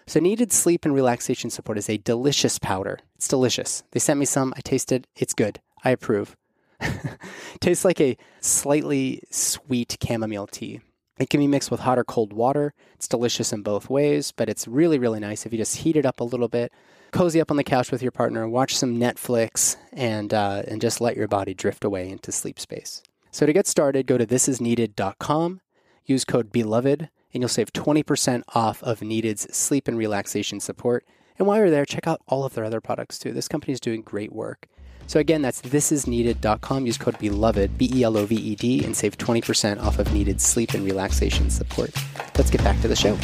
So, 0.08 0.20
needed 0.20 0.52
sleep 0.52 0.84
and 0.84 0.96
relaxation 0.96 1.52
support 1.52 1.78
is 1.78 1.90
a 1.90 1.98
delicious 1.98 2.58
powder. 2.58 3.00
It's 3.18 3.28
delicious. 3.28 3.84
They 3.92 4.00
sent 4.00 4.20
me 4.20 4.26
some. 4.26 4.56
I 4.58 4.62
tasted. 4.62 5.06
It's 5.16 5.36
good. 5.36 5.60
I 5.84 5.92
approve. 5.92 6.36
Tastes 7.60 7.86
like 7.86 8.02
a 8.02 8.18
slightly 8.42 9.22
sweet 9.30 9.98
chamomile 10.02 10.48
tea. 10.48 10.82
It 11.20 11.30
can 11.30 11.40
be 11.40 11.48
mixed 11.48 11.72
with 11.72 11.82
hot 11.82 11.98
or 11.98 12.04
cold 12.04 12.34
water. 12.34 12.74
It's 12.94 13.08
delicious 13.08 13.52
in 13.52 13.64
both 13.64 13.90
ways, 13.90 14.32
but 14.32 14.50
it's 14.50 14.68
really, 14.68 15.00
really 15.00 15.20
nice 15.20 15.46
if 15.46 15.52
you 15.52 15.58
just 15.58 15.78
heat 15.78 15.96
it 15.96 16.06
up 16.06 16.20
a 16.20 16.24
little 16.24 16.48
bit, 16.48 16.72
cozy 17.12 17.42
up 17.42 17.50
on 17.50 17.58
the 17.58 17.64
couch 17.64 17.92
with 17.92 18.02
your 18.02 18.12
partner, 18.12 18.48
watch 18.48 18.76
some 18.76 19.00
Netflix, 19.00 19.78
and, 19.92 20.34
uh, 20.34 20.64
and 20.68 20.82
just 20.82 21.02
let 21.02 21.18
your 21.18 21.28
body 21.28 21.54
drift 21.54 21.84
away 21.84 22.10
into 22.10 22.32
sleep 22.32 22.60
space. 22.60 23.02
So 23.32 23.46
to 23.46 23.54
get 23.54 23.68
started, 23.68 24.08
go 24.08 24.18
to 24.18 24.26
thisisneeded.com, 24.26 25.62
use 26.06 26.26
code 26.26 26.52
BELOVED, 26.52 27.10
and 27.34 27.42
you'll 27.42 27.50
save 27.50 27.74
20% 27.74 28.44
off 28.56 28.82
of 28.84 29.02
Needed's 29.02 29.56
sleep 29.56 29.88
and 29.88 29.98
relaxation 29.98 30.60
support. 30.60 31.06
And 31.38 31.48
while 31.48 31.58
you're 31.58 31.70
there, 31.70 31.86
check 31.86 32.08
out 32.08 32.22
all 32.28 32.46
of 32.46 32.54
their 32.54 32.64
other 32.66 32.82
products 32.82 33.20
too. 33.20 33.32
This 33.32 33.48
company 33.48 33.74
is 33.74 33.80
doing 33.80 34.02
great 34.02 34.34
work. 34.34 34.68
So 35.08 35.22
again, 35.22 35.42
that's 35.42 35.62
thisisneeded.com. 35.62 36.86
Use 36.86 36.98
code 36.98 37.18
BELOVED, 37.18 37.78
B 37.78 37.90
E 37.94 38.04
L 38.04 38.18
O 38.18 38.26
V 38.26 38.36
E 38.36 38.56
D, 38.56 38.84
and 38.84 38.96
save 38.96 39.18
20% 39.18 39.82
off 39.82 40.00
of 40.00 40.14
Needed 40.14 40.42
sleep 40.42 40.74
and 40.74 40.84
relaxation 40.84 41.50
support. 41.50 41.92
Let's 42.38 42.50
get 42.50 42.64
back 42.64 42.80
to 42.82 42.90
the 42.90 42.96
show. 42.96 43.18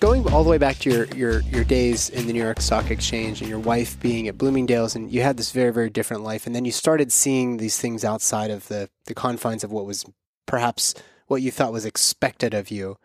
Going 0.00 0.32
all 0.32 0.44
the 0.44 0.50
way 0.50 0.58
back 0.58 0.78
to 0.78 0.90
your, 0.90 1.06
your, 1.06 1.40
your 1.40 1.64
days 1.64 2.08
in 2.10 2.28
the 2.28 2.32
New 2.32 2.42
York 2.42 2.60
Stock 2.60 2.92
Exchange 2.92 3.40
and 3.40 3.50
your 3.50 3.58
wife 3.58 3.98
being 3.98 4.28
at 4.28 4.38
Bloomingdale's, 4.38 4.94
and 4.94 5.10
you 5.10 5.22
had 5.22 5.36
this 5.36 5.50
very, 5.50 5.72
very 5.72 5.90
different 5.90 6.22
life. 6.22 6.46
And 6.46 6.54
then 6.54 6.64
you 6.64 6.70
started 6.70 7.10
seeing 7.10 7.56
these 7.56 7.80
things 7.80 8.04
outside 8.04 8.52
of 8.52 8.68
the, 8.68 8.88
the 9.06 9.14
confines 9.14 9.64
of 9.64 9.72
what 9.72 9.84
was 9.84 10.04
perhaps 10.46 10.94
what 11.26 11.42
you 11.42 11.50
thought 11.50 11.72
was 11.72 11.84
expected 11.84 12.54
of 12.54 12.70
you. 12.70 12.96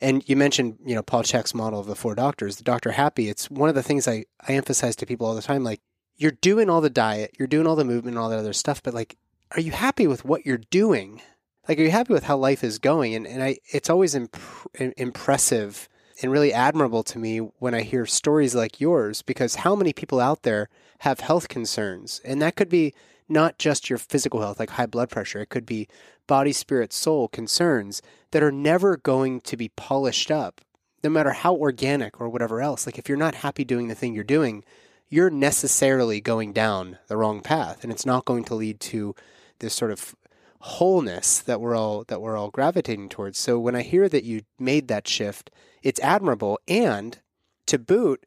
And 0.00 0.26
you 0.28 0.36
mentioned, 0.36 0.78
you 0.84 0.94
know, 0.94 1.02
Paul 1.02 1.22
Chek's 1.22 1.54
model 1.54 1.80
of 1.80 1.86
the 1.86 1.96
four 1.96 2.14
doctors, 2.14 2.56
the 2.56 2.64
doctor 2.64 2.92
happy. 2.92 3.28
It's 3.28 3.50
one 3.50 3.68
of 3.68 3.74
the 3.74 3.82
things 3.82 4.06
I, 4.06 4.26
I 4.46 4.52
emphasize 4.52 4.94
to 4.96 5.06
people 5.06 5.26
all 5.26 5.34
the 5.34 5.42
time. 5.42 5.64
Like, 5.64 5.80
you're 6.16 6.32
doing 6.32 6.68
all 6.68 6.80
the 6.80 6.90
diet, 6.90 7.36
you're 7.38 7.48
doing 7.48 7.66
all 7.66 7.76
the 7.76 7.84
movement 7.84 8.16
and 8.16 8.18
all 8.18 8.28
that 8.30 8.38
other 8.38 8.52
stuff, 8.52 8.82
but 8.82 8.92
like, 8.92 9.16
are 9.52 9.60
you 9.60 9.70
happy 9.70 10.06
with 10.06 10.24
what 10.24 10.44
you're 10.44 10.58
doing? 10.58 11.22
Like, 11.68 11.78
are 11.78 11.82
you 11.82 11.90
happy 11.90 12.12
with 12.12 12.24
how 12.24 12.36
life 12.36 12.64
is 12.64 12.78
going? 12.78 13.14
And, 13.14 13.26
and 13.26 13.42
I, 13.42 13.58
it's 13.72 13.88
always 13.88 14.14
imp- 14.14 14.36
impressive 14.74 15.88
and 16.20 16.32
really 16.32 16.52
admirable 16.52 17.04
to 17.04 17.18
me 17.18 17.38
when 17.38 17.74
I 17.74 17.82
hear 17.82 18.04
stories 18.04 18.54
like 18.54 18.80
yours, 18.80 19.22
because 19.22 19.56
how 19.56 19.76
many 19.76 19.92
people 19.92 20.18
out 20.18 20.42
there 20.42 20.68
have 21.00 21.20
health 21.20 21.48
concerns? 21.48 22.20
And 22.24 22.42
that 22.42 22.56
could 22.56 22.68
be 22.68 22.94
not 23.28 23.58
just 23.58 23.90
your 23.90 23.98
physical 23.98 24.40
health, 24.40 24.58
like 24.58 24.70
high 24.70 24.86
blood 24.86 25.10
pressure, 25.10 25.40
it 25.40 25.48
could 25.48 25.66
be 25.66 25.88
body, 26.26 26.52
spirit, 26.52 26.92
soul 26.92 27.28
concerns 27.28 28.02
that 28.30 28.42
are 28.42 28.52
never 28.52 28.96
going 28.96 29.40
to 29.42 29.56
be 29.56 29.70
polished 29.70 30.30
up, 30.30 30.60
no 31.02 31.10
matter 31.10 31.32
how 31.32 31.54
organic 31.54 32.20
or 32.20 32.28
whatever 32.28 32.60
else. 32.60 32.86
Like, 32.86 32.98
if 32.98 33.08
you're 33.08 33.18
not 33.18 33.36
happy 33.36 33.64
doing 33.64 33.88
the 33.88 33.94
thing 33.94 34.14
you're 34.14 34.24
doing, 34.24 34.64
you're 35.08 35.30
necessarily 35.30 36.20
going 36.20 36.52
down 36.52 36.98
the 37.08 37.16
wrong 37.16 37.40
path, 37.40 37.82
and 37.82 37.92
it's 37.92 38.06
not 38.06 38.24
going 38.24 38.44
to 38.44 38.54
lead 38.54 38.80
to 38.80 39.14
this 39.58 39.74
sort 39.74 39.90
of 39.90 40.14
wholeness 40.60 41.38
that 41.40 41.60
we're 41.60 41.76
all 41.76 42.04
that 42.08 42.20
we're 42.20 42.36
all 42.36 42.50
gravitating 42.50 43.08
towards. 43.08 43.38
So 43.38 43.58
when 43.58 43.76
I 43.76 43.82
hear 43.82 44.08
that 44.08 44.24
you 44.24 44.42
made 44.58 44.88
that 44.88 45.06
shift, 45.06 45.50
it's 45.82 46.00
admirable 46.00 46.58
and 46.66 47.18
to 47.66 47.78
boot 47.78 48.24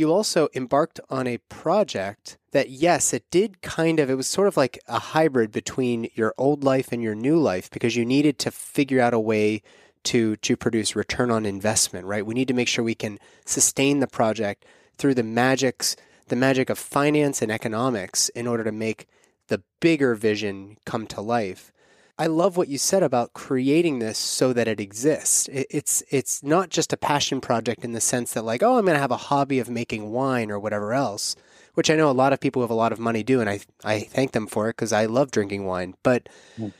you 0.00 0.10
also 0.10 0.48
embarked 0.54 0.98
on 1.10 1.26
a 1.26 1.38
project 1.38 2.38
that 2.52 2.70
yes 2.70 3.12
it 3.12 3.24
did 3.30 3.62
kind 3.62 4.00
of 4.00 4.10
it 4.10 4.14
was 4.14 4.26
sort 4.26 4.48
of 4.48 4.56
like 4.56 4.78
a 4.88 4.98
hybrid 4.98 5.52
between 5.52 6.08
your 6.14 6.34
old 6.36 6.64
life 6.64 6.92
and 6.92 7.02
your 7.02 7.14
new 7.14 7.38
life 7.38 7.70
because 7.70 7.96
you 7.96 8.04
needed 8.04 8.38
to 8.38 8.50
figure 8.50 9.00
out 9.00 9.14
a 9.14 9.20
way 9.20 9.62
to 10.02 10.36
to 10.36 10.56
produce 10.56 10.96
return 10.96 11.30
on 11.30 11.44
investment 11.46 12.06
right 12.06 12.26
we 12.26 12.34
need 12.34 12.48
to 12.48 12.54
make 12.54 12.68
sure 12.68 12.84
we 12.84 12.94
can 12.94 13.18
sustain 13.44 14.00
the 14.00 14.06
project 14.06 14.64
through 14.96 15.14
the 15.14 15.22
magics 15.22 15.96
the 16.30 16.36
magic 16.36 16.70
of 16.70 16.78
finance 16.78 17.42
and 17.42 17.52
economics 17.52 18.30
in 18.30 18.46
order 18.46 18.64
to 18.64 18.72
make 18.72 19.06
the 19.48 19.62
bigger 19.80 20.14
vision 20.14 20.78
come 20.86 21.06
to 21.08 21.20
life. 21.20 21.72
I 22.18 22.26
love 22.26 22.56
what 22.56 22.68
you 22.68 22.78
said 22.78 23.02
about 23.02 23.32
creating 23.32 23.98
this 23.98 24.16
so 24.16 24.52
that 24.52 24.68
it 24.68 24.78
exists. 24.78 25.48
It's 25.52 26.02
it's 26.10 26.42
not 26.42 26.70
just 26.70 26.92
a 26.92 26.98
passion 26.98 27.40
project 27.40 27.84
in 27.84 27.92
the 27.92 28.00
sense 28.00 28.32
that 28.32 28.44
like, 28.44 28.62
oh, 28.62 28.78
I'm 28.78 28.84
going 28.84 28.94
to 28.94 29.00
have 29.00 29.10
a 29.10 29.16
hobby 29.16 29.58
of 29.58 29.68
making 29.68 30.10
wine 30.10 30.50
or 30.50 30.58
whatever 30.58 30.92
else, 30.92 31.34
which 31.74 31.90
I 31.90 31.96
know 31.96 32.10
a 32.10 32.12
lot 32.12 32.32
of 32.32 32.40
people 32.40 32.60
who 32.60 32.64
have 32.64 32.70
a 32.70 32.74
lot 32.74 32.92
of 32.92 32.98
money 32.98 33.22
do, 33.22 33.40
and 33.40 33.48
I 33.48 33.60
I 33.84 34.00
thank 34.00 34.32
them 34.32 34.46
for 34.46 34.68
it 34.68 34.76
because 34.76 34.92
I 34.92 35.06
love 35.06 35.30
drinking 35.30 35.64
wine. 35.66 35.94
But 36.02 36.28
mm. 36.58 36.72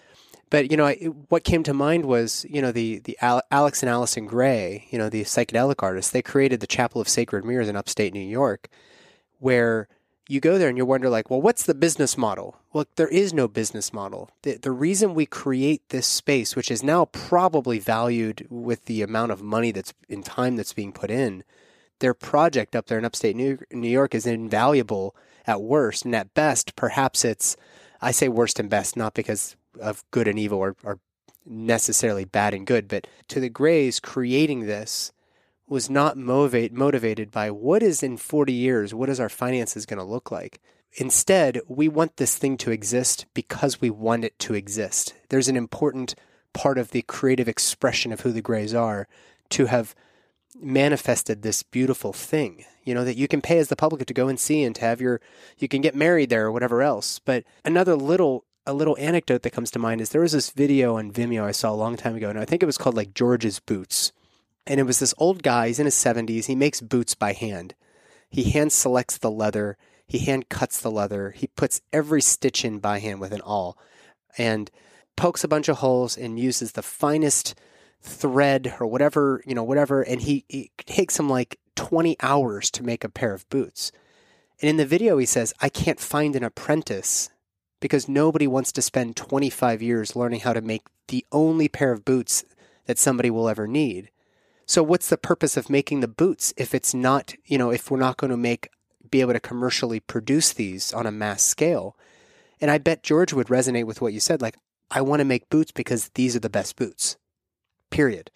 but 0.50 0.70
you 0.70 0.76
know, 0.76 0.86
I, 0.86 0.94
what 1.28 1.44
came 1.44 1.62
to 1.64 1.74
mind 1.74 2.04
was 2.04 2.46
you 2.48 2.62
know 2.62 2.72
the 2.72 3.00
the 3.00 3.18
Alex 3.20 3.82
and 3.82 3.90
Alyson 3.90 4.26
Grey, 4.26 4.86
you 4.90 4.98
know 4.98 5.08
the 5.08 5.22
psychedelic 5.22 5.82
artists. 5.82 6.12
They 6.12 6.22
created 6.22 6.60
the 6.60 6.66
Chapel 6.66 7.00
of 7.00 7.08
Sacred 7.08 7.44
Mirrors 7.44 7.68
in 7.68 7.76
upstate 7.76 8.12
New 8.12 8.20
York, 8.20 8.68
where 9.38 9.88
you 10.30 10.38
go 10.38 10.58
there 10.58 10.68
and 10.68 10.78
you 10.78 10.86
wonder 10.86 11.10
like, 11.10 11.28
well, 11.28 11.42
what's 11.42 11.64
the 11.64 11.74
business 11.74 12.16
model? 12.16 12.56
Well, 12.72 12.86
there 12.94 13.08
is 13.08 13.34
no 13.34 13.48
business 13.48 13.92
model. 13.92 14.30
The, 14.42 14.58
the 14.58 14.70
reason 14.70 15.12
we 15.12 15.26
create 15.26 15.88
this 15.88 16.06
space, 16.06 16.54
which 16.54 16.70
is 16.70 16.84
now 16.84 17.06
probably 17.06 17.80
valued 17.80 18.46
with 18.48 18.84
the 18.84 19.02
amount 19.02 19.32
of 19.32 19.42
money 19.42 19.72
that's 19.72 19.92
in 20.08 20.22
time 20.22 20.54
that's 20.54 20.72
being 20.72 20.92
put 20.92 21.10
in, 21.10 21.42
their 22.00 22.14
project 22.14 22.74
up 22.74 22.86
there 22.86 22.98
in 22.98 23.04
upstate 23.04 23.36
New, 23.36 23.58
New 23.70 23.88
York 23.88 24.14
is 24.14 24.26
invaluable 24.26 25.14
at 25.46 25.62
worst. 25.62 26.04
And 26.04 26.14
at 26.14 26.34
best, 26.34 26.76
perhaps 26.76 27.24
it's, 27.24 27.56
I 28.00 28.10
say 28.10 28.28
worst 28.28 28.58
and 28.58 28.68
best, 28.68 28.96
not 28.96 29.14
because 29.14 29.56
of 29.80 30.02
good 30.10 30.28
and 30.28 30.38
evil 30.38 30.58
or, 30.58 30.76
or 30.82 30.98
necessarily 31.46 32.24
bad 32.24 32.54
and 32.54 32.66
good, 32.66 32.88
but 32.88 33.06
to 33.28 33.40
the 33.40 33.48
Greys 33.48 34.00
creating 34.00 34.66
this 34.66 35.12
was 35.66 35.88
not 35.88 36.16
motivate, 36.16 36.72
motivated 36.72 37.30
by 37.30 37.50
what 37.50 37.82
is 37.82 38.02
in 38.02 38.16
40 38.16 38.52
years, 38.52 38.92
what 38.92 39.08
is 39.08 39.20
our 39.20 39.28
finances 39.28 39.86
going 39.86 39.98
to 39.98 40.04
look 40.04 40.30
like. 40.30 40.60
Instead, 40.94 41.60
we 41.68 41.86
want 41.86 42.16
this 42.16 42.36
thing 42.36 42.56
to 42.56 42.72
exist 42.72 43.26
because 43.32 43.80
we 43.80 43.90
want 43.90 44.24
it 44.24 44.36
to 44.40 44.54
exist. 44.54 45.14
There's 45.28 45.46
an 45.46 45.56
important 45.56 46.16
part 46.52 46.78
of 46.78 46.90
the 46.90 47.02
creative 47.02 47.46
expression 47.46 48.12
of 48.12 48.22
who 48.22 48.32
the 48.32 48.42
Greys 48.42 48.74
are 48.74 49.06
to 49.50 49.66
have 49.66 49.94
manifested 50.58 51.42
this 51.42 51.62
beautiful 51.62 52.12
thing, 52.12 52.64
you 52.84 52.94
know, 52.94 53.04
that 53.04 53.16
you 53.16 53.28
can 53.28 53.40
pay 53.40 53.58
as 53.58 53.68
the 53.68 53.76
public 53.76 54.04
to 54.06 54.14
go 54.14 54.28
and 54.28 54.38
see 54.38 54.62
and 54.62 54.74
to 54.76 54.80
have 54.82 55.00
your, 55.00 55.20
you 55.58 55.68
can 55.68 55.80
get 55.80 55.94
married 55.94 56.30
there 56.30 56.46
or 56.46 56.52
whatever 56.52 56.82
else. 56.82 57.18
But 57.18 57.44
another 57.64 57.94
little, 57.94 58.44
a 58.66 58.72
little 58.72 58.96
anecdote 58.98 59.42
that 59.42 59.52
comes 59.52 59.70
to 59.72 59.78
mind 59.78 60.00
is 60.00 60.10
there 60.10 60.20
was 60.20 60.32
this 60.32 60.50
video 60.50 60.96
on 60.96 61.12
Vimeo 61.12 61.44
I 61.44 61.52
saw 61.52 61.70
a 61.70 61.74
long 61.74 61.96
time 61.96 62.16
ago, 62.16 62.30
and 62.30 62.38
I 62.38 62.44
think 62.44 62.62
it 62.62 62.66
was 62.66 62.78
called 62.78 62.96
like 62.96 63.14
George's 63.14 63.60
Boots 63.60 64.12
and 64.66 64.78
it 64.78 64.84
was 64.84 64.98
this 64.98 65.14
old 65.18 65.42
guy, 65.42 65.68
he's 65.68 65.78
in 65.78 65.86
his 65.86 65.94
70s. 65.94 66.44
He 66.46 66.54
makes 66.54 66.80
boots 66.80 67.14
by 67.14 67.32
hand. 67.32 67.74
He 68.30 68.50
hand 68.50 68.72
selects 68.72 69.18
the 69.18 69.30
leather, 69.30 69.76
he 70.06 70.18
hand 70.20 70.48
cuts 70.48 70.80
the 70.80 70.90
leather, 70.90 71.30
he 71.32 71.48
puts 71.48 71.80
every 71.92 72.22
stitch 72.22 72.64
in 72.64 72.78
by 72.78 73.00
hand 73.00 73.20
with 73.20 73.32
an 73.32 73.40
awl, 73.40 73.76
and 74.38 74.70
pokes 75.16 75.42
a 75.42 75.48
bunch 75.48 75.68
of 75.68 75.78
holes 75.78 76.16
and 76.16 76.38
uses 76.38 76.72
the 76.72 76.82
finest 76.82 77.56
thread 78.00 78.74
or 78.80 78.86
whatever, 78.86 79.42
you 79.46 79.54
know, 79.54 79.64
whatever. 79.64 80.02
And 80.02 80.22
he, 80.22 80.44
he 80.48 80.70
takes 80.78 81.18
him 81.18 81.28
like 81.28 81.58
20 81.76 82.16
hours 82.20 82.70
to 82.72 82.82
make 82.82 83.04
a 83.04 83.08
pair 83.08 83.34
of 83.34 83.48
boots. 83.48 83.92
And 84.60 84.68
in 84.68 84.76
the 84.76 84.86
video, 84.86 85.18
he 85.18 85.26
says, 85.26 85.54
I 85.60 85.68
can't 85.68 86.00
find 86.00 86.36
an 86.36 86.44
apprentice 86.44 87.30
because 87.80 88.08
nobody 88.08 88.46
wants 88.46 88.72
to 88.72 88.82
spend 88.82 89.16
25 89.16 89.80
years 89.80 90.14
learning 90.14 90.40
how 90.40 90.52
to 90.52 90.60
make 90.60 90.82
the 91.08 91.24
only 91.32 91.68
pair 91.68 91.92
of 91.92 92.04
boots 92.04 92.44
that 92.86 92.98
somebody 92.98 93.30
will 93.30 93.48
ever 93.48 93.66
need. 93.66 94.10
So 94.66 94.82
what's 94.82 95.08
the 95.08 95.18
purpose 95.18 95.56
of 95.56 95.70
making 95.70 96.00
the 96.00 96.08
boots 96.08 96.54
if 96.56 96.74
it's 96.74 96.94
not, 96.94 97.34
you 97.44 97.58
know, 97.58 97.70
if 97.70 97.90
we're 97.90 97.98
not 97.98 98.18
going 98.18 98.30
to 98.30 98.36
make 98.36 98.68
be 99.10 99.20
able 99.20 99.32
to 99.32 99.40
commercially 99.40 99.98
produce 99.98 100.52
these 100.52 100.92
on 100.92 101.06
a 101.06 101.10
mass 101.10 101.42
scale? 101.42 101.96
And 102.60 102.70
I 102.70 102.78
bet 102.78 103.02
George 103.02 103.32
would 103.32 103.48
resonate 103.48 103.84
with 103.84 104.00
what 104.00 104.12
you 104.12 104.20
said 104.20 104.40
like 104.40 104.56
I 104.90 105.00
want 105.00 105.20
to 105.20 105.24
make 105.24 105.50
boots 105.50 105.72
because 105.72 106.10
these 106.10 106.36
are 106.36 106.40
the 106.40 106.50
best 106.50 106.76
boots. 106.76 107.16
Period. 107.90 108.30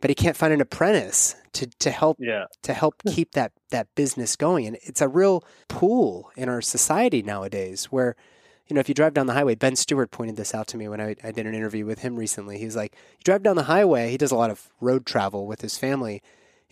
But 0.00 0.10
he 0.10 0.14
can't 0.14 0.36
find 0.36 0.52
an 0.52 0.60
apprentice 0.60 1.34
to, 1.52 1.66
to 1.66 1.90
help 1.90 2.18
yeah. 2.20 2.44
to 2.62 2.74
help 2.74 3.00
hmm. 3.02 3.10
keep 3.10 3.32
that 3.32 3.52
that 3.70 3.88
business 3.94 4.36
going. 4.36 4.66
And 4.66 4.76
it's 4.82 5.00
a 5.00 5.08
real 5.08 5.44
pool 5.68 6.30
in 6.36 6.48
our 6.48 6.60
society 6.60 7.22
nowadays 7.22 7.86
where 7.86 8.16
you 8.66 8.74
know, 8.74 8.80
if 8.80 8.88
you 8.88 8.94
drive 8.94 9.14
down 9.14 9.26
the 9.26 9.34
highway, 9.34 9.54
Ben 9.54 9.76
Stewart 9.76 10.10
pointed 10.10 10.36
this 10.36 10.54
out 10.54 10.66
to 10.68 10.78
me 10.78 10.88
when 10.88 11.00
I, 11.00 11.16
I 11.22 11.32
did 11.32 11.46
an 11.46 11.54
interview 11.54 11.84
with 11.84 11.98
him 11.98 12.16
recently. 12.16 12.58
He's 12.58 12.76
like, 12.76 12.94
you 13.12 13.24
drive 13.24 13.42
down 13.42 13.56
the 13.56 13.64
highway, 13.64 14.10
he 14.10 14.16
does 14.16 14.30
a 14.30 14.36
lot 14.36 14.50
of 14.50 14.70
road 14.80 15.04
travel 15.04 15.46
with 15.46 15.60
his 15.60 15.76
family. 15.76 16.22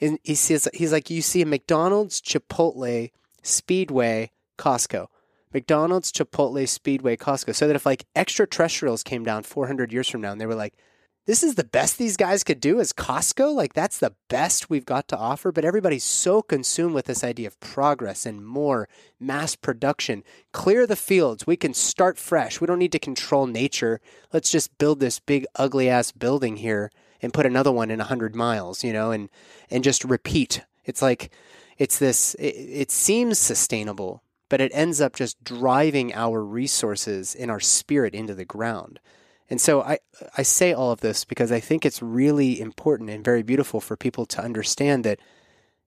And 0.01 0.19
he 0.23 0.35
says, 0.35 0.69
he's 0.73 0.93
like, 0.93 1.11
you 1.11 1.21
see 1.21 1.43
a 1.43 1.47
McDonald's, 1.47 2.21
Chipotle, 2.21 3.11
Speedway, 3.43 4.31
Costco. 4.59 5.07
McDonald's, 5.53 6.11
Chipotle, 6.11 6.67
Speedway, 6.67 7.17
Costco. 7.17 7.55
So 7.55 7.67
that 7.67 7.77
if 7.77 7.85
like 7.85 8.07
extraterrestrials 8.17 9.03
came 9.03 9.23
down 9.23 9.43
400 9.43 9.93
years 9.93 10.09
from 10.09 10.23
now 10.23 10.33
and 10.33 10.41
they 10.41 10.47
were 10.47 10.55
like, 10.55 10.75
this 11.25 11.45
is 11.45 11.55
the 11.55 11.65
best 11.65 11.99
these 11.99 12.17
guys 12.17 12.43
could 12.43 12.61
do 12.61 12.81
as 12.81 12.93
Costco. 12.93 13.55
Like 13.55 13.75
that's 13.75 13.99
the 13.99 14.15
best 14.29 14.69
we've 14.69 14.85
got 14.85 15.07
to 15.09 15.17
offer. 15.17 15.53
But 15.53 15.65
everybody's 15.65 16.05
so 16.05 16.43
consumed 16.43 16.95
with 16.95 17.07
this 17.07 17.23
idea 17.23 17.47
of 17.47 17.61
progress 17.61 18.27
and 18.27 18.45
more 18.45 18.89
mass 19.21 19.55
production. 19.55 20.25
Clear 20.53 20.87
the 20.87 20.97
fields. 20.97 21.47
We 21.47 21.57
can 21.57 21.75
start 21.75 22.19
fresh. 22.19 22.61
We 22.61 22.67
don't 22.67 22.81
need 22.81 22.93
to 22.93 22.99
control 22.99 23.47
nature. 23.47 24.01
Let's 24.33 24.51
just 24.51 24.77
build 24.79 25.01
this 25.01 25.21
big 25.21 25.47
ugly 25.55 25.89
ass 25.89 26.11
building 26.11 26.57
here 26.57 26.91
and 27.21 27.33
put 27.33 27.47
another 27.47 27.71
one 27.71 27.91
in 27.91 28.01
a 28.01 28.05
hundred 28.05 28.35
miles, 28.35 28.83
you 28.83 28.93
know, 28.93 29.13
and 29.13 29.31
and 29.71 29.85
just 29.85 30.05
repeat. 30.05 30.63
It's 30.85 31.03
like 31.03 31.31
it's 31.79 31.99
this. 31.99 32.35
It, 32.35 32.55
it 32.57 32.91
seems 32.91 33.39
sustainable, 33.39 34.25
but 34.49 34.61
it 34.61 34.73
ends 34.75 35.01
up 35.01 35.15
just 35.15 35.43
driving 35.45 36.13
our 36.15 36.45
resources 36.45 37.37
and 37.37 37.49
our 37.51 37.61
spirit 37.61 38.15
into 38.15 38.35
the 38.35 38.45
ground. 38.45 38.99
And 39.53 39.61
so 39.61 39.83
I, 39.83 39.99
I 40.39 40.45
say 40.45 40.73
all 40.73 40.93
of 40.93 41.03
this 41.03 41.27
because 41.27 41.53
I 41.53 41.61
think 41.61 41.85
it's 41.85 42.01
really 42.01 42.59
important 42.59 43.11
and 43.11 43.23
very 43.23 43.43
beautiful 43.43 43.83
for 43.83 43.99
people 43.99 44.25
to 44.25 44.43
understand 44.43 45.05
that 45.05 45.21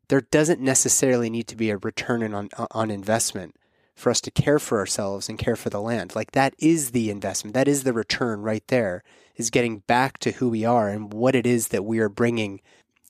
there 0.07 0.21
doesn't 0.21 0.61
necessarily 0.61 1.31
need 1.31 1.47
to 1.47 1.55
be 1.55 1.71
a 1.71 1.77
return 1.77 2.31
on, 2.31 2.49
on 2.69 2.91
investment 2.91 3.55
for 3.95 4.11
us 4.11 4.21
to 4.21 4.29
care 4.29 4.59
for 4.59 4.77
ourselves 4.77 5.27
and 5.27 5.39
care 5.39 5.55
for 5.55 5.71
the 5.71 5.81
land. 5.81 6.13
Like 6.13 6.33
that 6.33 6.53
is 6.59 6.91
the 6.91 7.09
investment. 7.09 7.55
That 7.55 7.67
is 7.67 7.85
the 7.85 7.91
return 7.91 8.43
right 8.43 8.63
there 8.67 9.03
is 9.35 9.49
getting 9.49 9.79
back 9.79 10.19
to 10.19 10.33
who 10.33 10.49
we 10.49 10.63
are 10.63 10.87
and 10.87 11.11
what 11.11 11.33
it 11.33 11.47
is 11.47 11.69
that 11.69 11.85
we 11.85 11.97
are 11.97 12.07
bringing, 12.07 12.61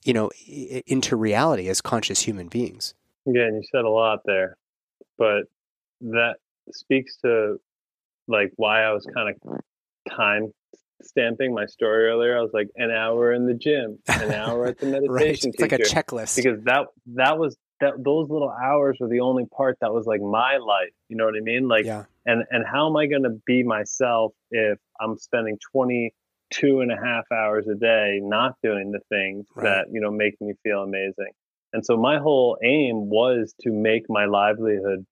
you 0.05 0.13
know, 0.13 0.29
into 0.47 1.17
reality 1.17 1.67
as 1.67 1.81
conscious 1.81 2.21
human 2.21 2.47
beings. 2.47 2.93
Yeah, 3.25 3.41
and 3.41 3.57
you 3.57 3.63
said 3.73 3.83
a 3.83 3.89
lot 3.89 4.19
there, 4.23 4.55
but 5.17 5.49
that 5.99 6.35
speaks 6.71 7.17
to 7.25 7.59
like 8.29 8.53
why 8.55 8.83
I 8.83 8.93
was 8.93 9.05
kind 9.13 9.35
of 9.35 9.61
time 10.09 10.51
stamping 11.01 11.53
my 11.53 11.65
story 11.65 12.07
earlier. 12.07 12.37
I 12.37 12.41
was 12.41 12.51
like 12.53 12.69
an 12.75 12.91
hour 12.91 13.31
in 13.33 13.45
the 13.45 13.53
gym, 13.53 13.99
an 14.07 14.31
hour 14.31 14.67
at 14.67 14.79
the 14.79 14.85
meditation 14.87 15.09
right. 15.13 15.45
It's 15.45 15.59
like 15.59 15.71
a 15.71 15.79
checklist 15.79 16.35
because 16.35 16.63
that 16.63 16.87
that 17.15 17.37
was 17.37 17.57
that 17.81 17.93
those 18.03 18.29
little 18.29 18.49
hours 18.49 18.97
were 18.99 19.09
the 19.09 19.19
only 19.19 19.45
part 19.45 19.77
that 19.81 19.93
was 19.93 20.05
like 20.05 20.21
my 20.21 20.57
life. 20.57 20.93
You 21.09 21.17
know 21.17 21.25
what 21.25 21.35
I 21.35 21.41
mean? 21.41 21.67
Like, 21.67 21.85
yeah. 21.85 22.05
and 22.25 22.43
and 22.49 22.65
how 22.65 22.89
am 22.89 22.95
I 22.95 23.07
going 23.07 23.23
to 23.23 23.41
be 23.45 23.63
myself 23.63 24.33
if 24.51 24.79
I'm 24.99 25.17
spending 25.17 25.57
22 25.71 26.81
and 26.81 26.91
a 26.91 26.95
half 26.95 27.25
hours 27.31 27.67
a 27.67 27.75
day 27.75 28.19
not 28.21 28.55
doing 28.63 28.91
the 28.91 28.99
things 29.09 29.45
right. 29.55 29.63
that 29.63 29.85
you 29.91 30.01
know 30.01 30.11
make 30.11 30.39
me 30.41 30.53
feel 30.63 30.83
amazing? 30.83 31.31
And 31.73 31.85
so 31.85 31.97
my 31.97 32.19
whole 32.19 32.57
aim 32.63 33.09
was 33.09 33.53
to 33.61 33.71
make 33.71 34.03
my 34.07 34.25
livelihood 34.25 35.05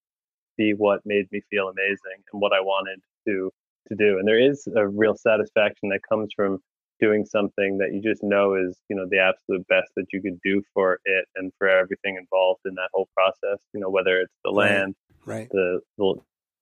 be 0.55 0.73
what 0.73 1.01
made 1.05 1.25
me 1.31 1.41
feel 1.49 1.67
amazing 1.67 2.23
and 2.31 2.41
what 2.41 2.53
I 2.53 2.61
wanted 2.61 3.01
to 3.27 3.51
to 3.87 3.95
do. 3.95 4.17
And 4.17 4.27
there 4.27 4.39
is 4.39 4.67
a 4.75 4.87
real 4.87 5.15
satisfaction 5.15 5.89
that 5.89 6.01
comes 6.07 6.29
from 6.35 6.59
doing 6.99 7.25
something 7.25 7.77
that 7.79 7.93
you 7.93 8.01
just 8.01 8.23
know 8.23 8.55
is 8.55 8.79
you 8.89 8.95
know 8.95 9.05
the 9.09 9.19
absolute 9.19 9.67
best 9.67 9.91
that 9.95 10.05
you 10.13 10.21
could 10.21 10.39
do 10.41 10.61
for 10.73 10.99
it 11.05 11.25
and 11.35 11.51
for 11.57 11.67
everything 11.67 12.15
involved 12.17 12.61
in 12.65 12.73
that 12.75 12.89
whole 12.93 13.09
process 13.15 13.59
you 13.73 13.79
know 13.79 13.89
whether 13.89 14.21
it's 14.21 14.33
the 14.45 14.51
land 14.51 14.95
right, 15.25 15.49
the, 15.51 15.81
the 15.97 16.13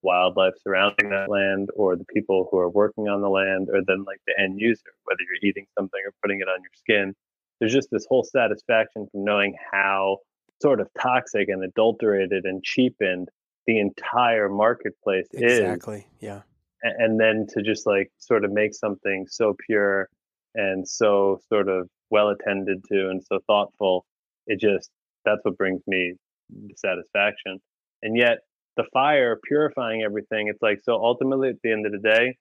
wildlife 0.02 0.54
surrounding 0.64 1.10
that 1.10 1.30
land 1.30 1.70
or 1.76 1.96
the 1.96 2.06
people 2.06 2.48
who 2.50 2.58
are 2.58 2.70
working 2.70 3.08
on 3.08 3.22
the 3.22 3.30
land 3.30 3.68
or 3.72 3.82
then 3.86 4.04
like 4.06 4.20
the 4.26 4.34
end 4.40 4.60
user 4.60 4.92
whether 5.04 5.20
you're 5.22 5.48
eating 5.48 5.66
something 5.78 6.02
or 6.06 6.12
putting 6.24 6.40
it 6.40 6.48
on 6.48 6.60
your 6.62 6.72
skin 6.76 7.14
there's 7.60 7.74
just 7.74 7.90
this 7.92 8.08
whole 8.10 8.24
satisfaction 8.24 9.08
from 9.12 9.24
knowing 9.24 9.56
how 9.72 10.18
sort 10.60 10.80
of 10.80 10.88
toxic 11.00 11.50
and 11.50 11.64
adulterated 11.64 12.46
and 12.46 12.64
cheapened 12.64 13.30
the 13.68 13.80
entire 13.80 14.50
marketplace 14.50 15.28
exactly. 15.34 15.46
is 15.46 15.60
exactly 15.60 16.08
yeah 16.20 16.42
and 16.84 17.20
then 17.20 17.46
to 17.50 17.62
just 17.62 17.86
like 17.86 18.12
sort 18.18 18.46
of 18.46 18.52
make 18.52 18.74
something 18.74 19.26
so 19.30 19.56
pure 19.68 20.10
and 20.56 20.88
so 20.88 21.40
sort 21.50 21.70
of 21.70 21.88
well 22.10 22.30
attended 22.30 22.84
to 22.86 23.10
and 23.10 23.24
so 23.24 23.40
thoughtful 23.48 24.06
it 24.48 24.60
just 24.60 24.90
that's 25.26 25.40
what 25.44 25.58
brings 25.58 25.82
me 25.88 26.16
the 26.50 26.74
satisfaction. 26.76 27.60
And 28.02 28.18
yet 28.18 28.40
the 28.78 28.84
fire 28.92 29.38
purifying 29.44 30.02
everything 30.02 30.48
it's 30.48 30.62
like 30.62 30.80
so 30.84 30.94
ultimately 30.94 31.50
at 31.50 31.56
the 31.64 31.72
end 31.72 31.86
of 31.86 31.92
the 31.92 31.98
day 31.98 32.36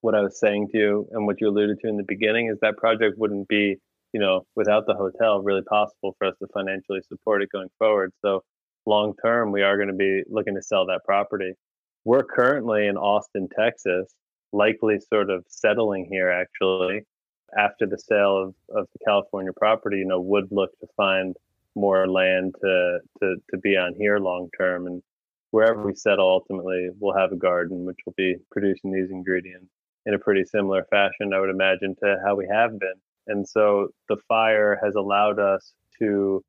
what 0.00 0.14
i 0.14 0.20
was 0.20 0.38
saying 0.38 0.68
to 0.70 0.78
you 0.78 1.08
and 1.10 1.26
what 1.26 1.40
you 1.40 1.48
alluded 1.48 1.78
to 1.80 1.88
in 1.88 1.96
the 1.96 2.04
beginning 2.06 2.46
is 2.46 2.58
that 2.62 2.76
project 2.76 3.18
wouldn't 3.18 3.48
be 3.48 3.76
you 4.12 4.20
know 4.20 4.46
without 4.54 4.86
the 4.86 4.94
hotel 4.94 5.42
really 5.42 5.62
possible 5.62 6.14
for 6.18 6.28
us 6.28 6.34
to 6.38 6.46
financially 6.54 7.00
support 7.08 7.42
it 7.42 7.48
going 7.52 7.68
forward. 7.78 8.12
So 8.22 8.42
long 8.86 9.14
term 9.22 9.52
we 9.52 9.62
are 9.62 9.76
going 9.76 9.88
to 9.88 9.94
be 9.94 10.22
looking 10.28 10.54
to 10.54 10.62
sell 10.62 10.86
that 10.86 11.00
property 11.04 11.54
we're 12.04 12.24
currently 12.24 12.86
in 12.86 12.96
austin 12.96 13.48
texas 13.56 14.14
likely 14.52 14.98
sort 15.00 15.30
of 15.30 15.44
settling 15.48 16.06
here 16.10 16.30
actually 16.30 17.02
after 17.58 17.86
the 17.86 17.98
sale 17.98 18.36
of, 18.36 18.54
of 18.74 18.86
the 18.92 19.04
California 19.04 19.52
property, 19.56 19.98
you 19.98 20.06
know, 20.06 20.20
would 20.20 20.48
look 20.50 20.78
to 20.80 20.86
find 20.96 21.36
more 21.74 22.08
land 22.08 22.54
to, 22.60 22.98
to, 23.20 23.36
to 23.50 23.58
be 23.58 23.76
on 23.76 23.94
here 23.98 24.18
long 24.18 24.48
term. 24.58 24.86
And 24.86 25.02
wherever 25.50 25.82
we 25.82 25.94
settle, 25.94 26.28
ultimately, 26.28 26.90
we'll 26.98 27.16
have 27.16 27.32
a 27.32 27.36
garden 27.36 27.84
which 27.84 27.98
will 28.06 28.14
be 28.16 28.36
producing 28.50 28.92
these 28.92 29.10
ingredients 29.10 29.70
in 30.06 30.14
a 30.14 30.18
pretty 30.18 30.44
similar 30.44 30.84
fashion, 30.90 31.32
I 31.34 31.40
would 31.40 31.50
imagine, 31.50 31.94
to 32.02 32.16
how 32.24 32.34
we 32.34 32.48
have 32.50 32.78
been. 32.78 32.94
And 33.28 33.48
so 33.48 33.88
the 34.08 34.16
fire 34.28 34.78
has 34.82 34.94
allowed 34.94 35.38
us 35.38 35.72
to 35.98 36.42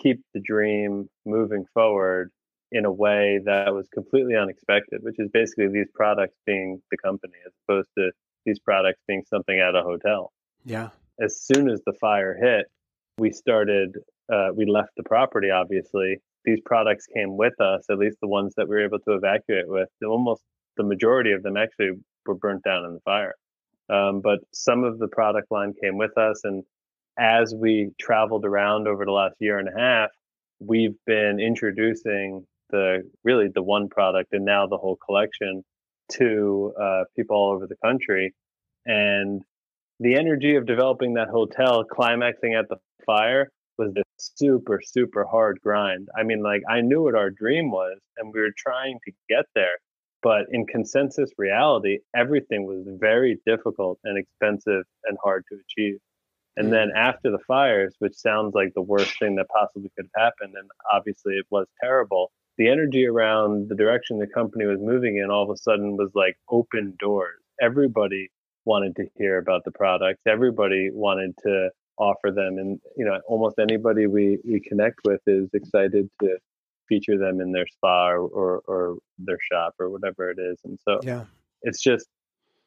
keep 0.00 0.22
the 0.32 0.40
dream 0.40 1.10
moving 1.26 1.66
forward 1.74 2.30
in 2.72 2.84
a 2.84 2.92
way 2.92 3.40
that 3.44 3.74
was 3.74 3.88
completely 3.88 4.36
unexpected, 4.36 5.02
which 5.02 5.16
is 5.18 5.28
basically 5.32 5.68
these 5.68 5.88
products 5.94 6.36
being 6.46 6.80
the 6.90 6.96
company 6.96 7.34
as 7.46 7.52
opposed 7.64 7.88
to 7.98 8.10
these 8.46 8.58
products 8.58 9.00
being 9.06 9.24
something 9.28 9.58
at 9.58 9.74
a 9.74 9.82
hotel. 9.82 10.32
Yeah. 10.64 10.90
As 11.20 11.40
soon 11.40 11.68
as 11.68 11.80
the 11.84 11.92
fire 11.94 12.36
hit, 12.40 12.66
we 13.18 13.30
started, 13.30 13.96
uh, 14.32 14.50
we 14.54 14.66
left 14.66 14.90
the 14.96 15.02
property, 15.02 15.50
obviously. 15.50 16.18
These 16.44 16.60
products 16.64 17.06
came 17.06 17.36
with 17.36 17.60
us, 17.60 17.84
at 17.90 17.98
least 17.98 18.18
the 18.22 18.28
ones 18.28 18.54
that 18.56 18.68
we 18.68 18.76
were 18.76 18.84
able 18.84 19.00
to 19.00 19.12
evacuate 19.12 19.68
with. 19.68 19.88
Almost 20.02 20.42
the 20.76 20.84
majority 20.84 21.32
of 21.32 21.42
them 21.42 21.56
actually 21.56 21.90
were 22.24 22.34
burnt 22.34 22.62
down 22.62 22.84
in 22.84 22.94
the 22.94 23.00
fire. 23.00 23.34
Um, 23.90 24.20
but 24.20 24.38
some 24.52 24.84
of 24.84 24.98
the 24.98 25.08
product 25.08 25.50
line 25.50 25.74
came 25.82 25.98
with 25.98 26.16
us. 26.16 26.42
And 26.44 26.62
as 27.18 27.54
we 27.54 27.90
traveled 28.00 28.44
around 28.44 28.86
over 28.86 29.04
the 29.04 29.10
last 29.10 29.34
year 29.40 29.58
and 29.58 29.68
a 29.68 29.78
half, 29.78 30.10
we've 30.60 30.96
been 31.06 31.40
introducing 31.40 32.46
the 32.70 33.08
really 33.24 33.48
the 33.54 33.62
one 33.62 33.88
product 33.88 34.32
and 34.32 34.44
now 34.44 34.66
the 34.66 34.78
whole 34.78 34.96
collection 34.96 35.62
to 36.12 36.72
uh, 36.80 37.04
people 37.16 37.36
all 37.36 37.52
over 37.52 37.66
the 37.66 37.76
country. 37.84 38.34
And 38.86 39.42
the 40.00 40.14
energy 40.16 40.56
of 40.56 40.66
developing 40.66 41.14
that 41.14 41.28
hotel, 41.28 41.84
climaxing 41.84 42.54
at 42.54 42.68
the 42.68 42.76
fire, 43.04 43.50
was 43.78 43.92
this 43.94 44.04
super, 44.16 44.80
super 44.84 45.24
hard 45.24 45.58
grind. 45.62 46.08
I 46.18 46.22
mean, 46.22 46.42
like, 46.42 46.62
I 46.68 46.80
knew 46.80 47.02
what 47.02 47.14
our 47.14 47.30
dream 47.30 47.70
was, 47.70 47.98
and 48.16 48.32
we 48.32 48.40
were 48.40 48.54
trying 48.56 48.98
to 49.06 49.12
get 49.28 49.46
there. 49.54 49.78
But 50.22 50.46
in 50.52 50.66
consensus 50.66 51.30
reality, 51.38 52.00
everything 52.14 52.66
was 52.66 52.84
very 53.00 53.40
difficult 53.46 53.98
and 54.04 54.18
expensive 54.18 54.84
and 55.04 55.16
hard 55.22 55.44
to 55.50 55.58
achieve. 55.58 55.98
And 56.56 56.70
then 56.70 56.90
after 56.94 57.30
the 57.30 57.38
fires, 57.46 57.94
which 58.00 58.14
sounds 58.16 58.54
like 58.54 58.74
the 58.74 58.82
worst 58.82 59.18
thing 59.18 59.36
that 59.36 59.46
possibly 59.48 59.90
could 59.96 60.08
have 60.14 60.24
happened, 60.24 60.54
and 60.58 60.68
obviously 60.92 61.34
it 61.34 61.46
was 61.50 61.66
terrible, 61.82 62.30
the 62.60 62.68
energy 62.68 63.06
around 63.06 63.70
the 63.70 63.74
direction 63.74 64.18
the 64.18 64.26
company 64.26 64.66
was 64.66 64.78
moving 64.82 65.16
in 65.16 65.30
all 65.30 65.42
of 65.42 65.48
a 65.48 65.56
sudden 65.56 65.96
was 65.96 66.10
like 66.14 66.36
open 66.50 66.94
doors. 67.00 67.40
Everybody 67.58 68.30
wanted 68.66 68.94
to 68.96 69.06
hear 69.16 69.38
about 69.38 69.64
the 69.64 69.70
products. 69.70 70.20
Everybody 70.28 70.90
wanted 70.92 71.34
to 71.42 71.70
offer 71.96 72.30
them, 72.30 72.58
and 72.58 72.78
you 72.98 73.06
know, 73.06 73.18
almost 73.26 73.58
anybody 73.58 74.06
we 74.06 74.36
we 74.44 74.60
connect 74.60 75.00
with 75.06 75.22
is 75.26 75.48
excited 75.54 76.10
to 76.20 76.36
feature 76.86 77.16
them 77.16 77.40
in 77.40 77.50
their 77.50 77.66
spa 77.66 78.08
or 78.08 78.28
or, 78.28 78.60
or 78.66 78.96
their 79.18 79.38
shop 79.50 79.72
or 79.78 79.88
whatever 79.88 80.30
it 80.30 80.38
is. 80.38 80.58
And 80.62 80.78
so, 80.86 81.00
yeah, 81.02 81.24
it's 81.62 81.80
just 81.80 82.08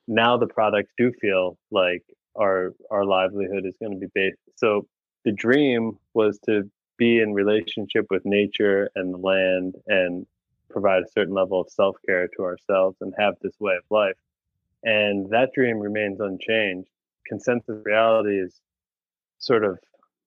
now 0.08 0.38
the 0.38 0.48
products 0.48 0.92
do 0.98 1.12
feel 1.22 1.56
like 1.70 2.02
our 2.36 2.74
our 2.90 3.06
livelihood 3.06 3.64
is 3.68 3.76
going 3.80 3.92
to 3.92 4.00
be 4.00 4.12
based. 4.16 4.40
So 4.56 4.88
the 5.24 5.34
dream 5.34 6.00
was 6.16 6.40
to 6.48 6.64
be 6.98 7.20
in 7.20 7.34
relationship 7.34 8.06
with 8.10 8.24
nature 8.26 8.90
and 8.96 9.14
the 9.14 9.18
land 9.18 9.76
and 9.88 10.26
provide 10.70 11.04
a 11.04 11.12
certain 11.12 11.34
level 11.34 11.62
of 11.62 11.70
self 11.70 11.96
care 12.06 12.28
to 12.28 12.44
ourselves 12.44 12.98
and 13.02 13.14
have 13.18 13.36
this 13.42 13.60
way 13.60 13.76
of 13.76 13.84
life. 13.90 14.18
And 14.84 15.30
that 15.30 15.54
dream 15.54 15.80
remains 15.80 16.20
unchanged. 16.20 16.90
Consensus 17.26 17.82
reality 17.86 18.40
is 18.40 18.60
sort 19.40 19.64
of 19.64 19.78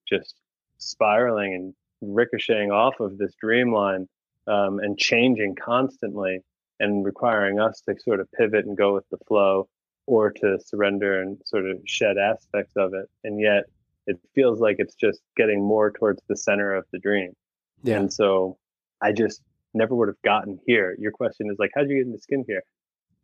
just 0.09 0.35
spiraling 0.79 1.55
and 1.55 1.75
ricocheting 2.01 2.71
off 2.71 3.01
of 3.01 3.19
this 3.19 3.35
dream 3.41 3.73
line 3.73 4.09
um, 4.47 4.79
and 4.79 4.99
changing 4.99 5.55
constantly 5.57 6.41
and 6.81 7.05
requiring 7.05 7.59
us 7.59 7.81
to 7.83 7.95
sort 8.01 8.21
of 8.21 8.31
pivot 8.33 8.67
and 8.67 8.77
go 8.77 8.95
with 8.95 9.09
the 9.11 9.19
flow 9.27 9.69
or 10.07 10.31
to 10.31 10.59
surrender 10.65 11.21
and 11.21 11.39
sort 11.45 11.69
of 11.69 11.79
shed 11.85 12.17
aspects 12.19 12.77
of 12.77 12.95
it. 12.95 13.09
And 13.25 13.41
yet, 13.41 13.65
it 14.07 14.19
feels 14.35 14.61
like 14.61 14.77
it's 14.79 14.95
just 14.95 15.21
getting 15.37 15.63
more 15.63 15.91
towards 15.91 16.23
the 16.29 16.37
center 16.37 16.75
of 16.75 16.85
the 16.93 16.99
dream. 16.99 17.33
Yeah. 17.83 17.99
And 17.99 18.13
so 18.13 18.57
I 19.03 19.13
just 19.13 19.43
never 19.75 19.95
would 19.95 20.09
have 20.09 20.21
gotten 20.23 20.59
here. 20.67 20.97
Your 20.99 21.13
question 21.13 21.51
is 21.51 21.57
like, 21.59 21.71
how'd 21.75 21.89
you 21.89 22.05
get 22.05 22.07
into 22.07 22.45
here? 22.47 22.63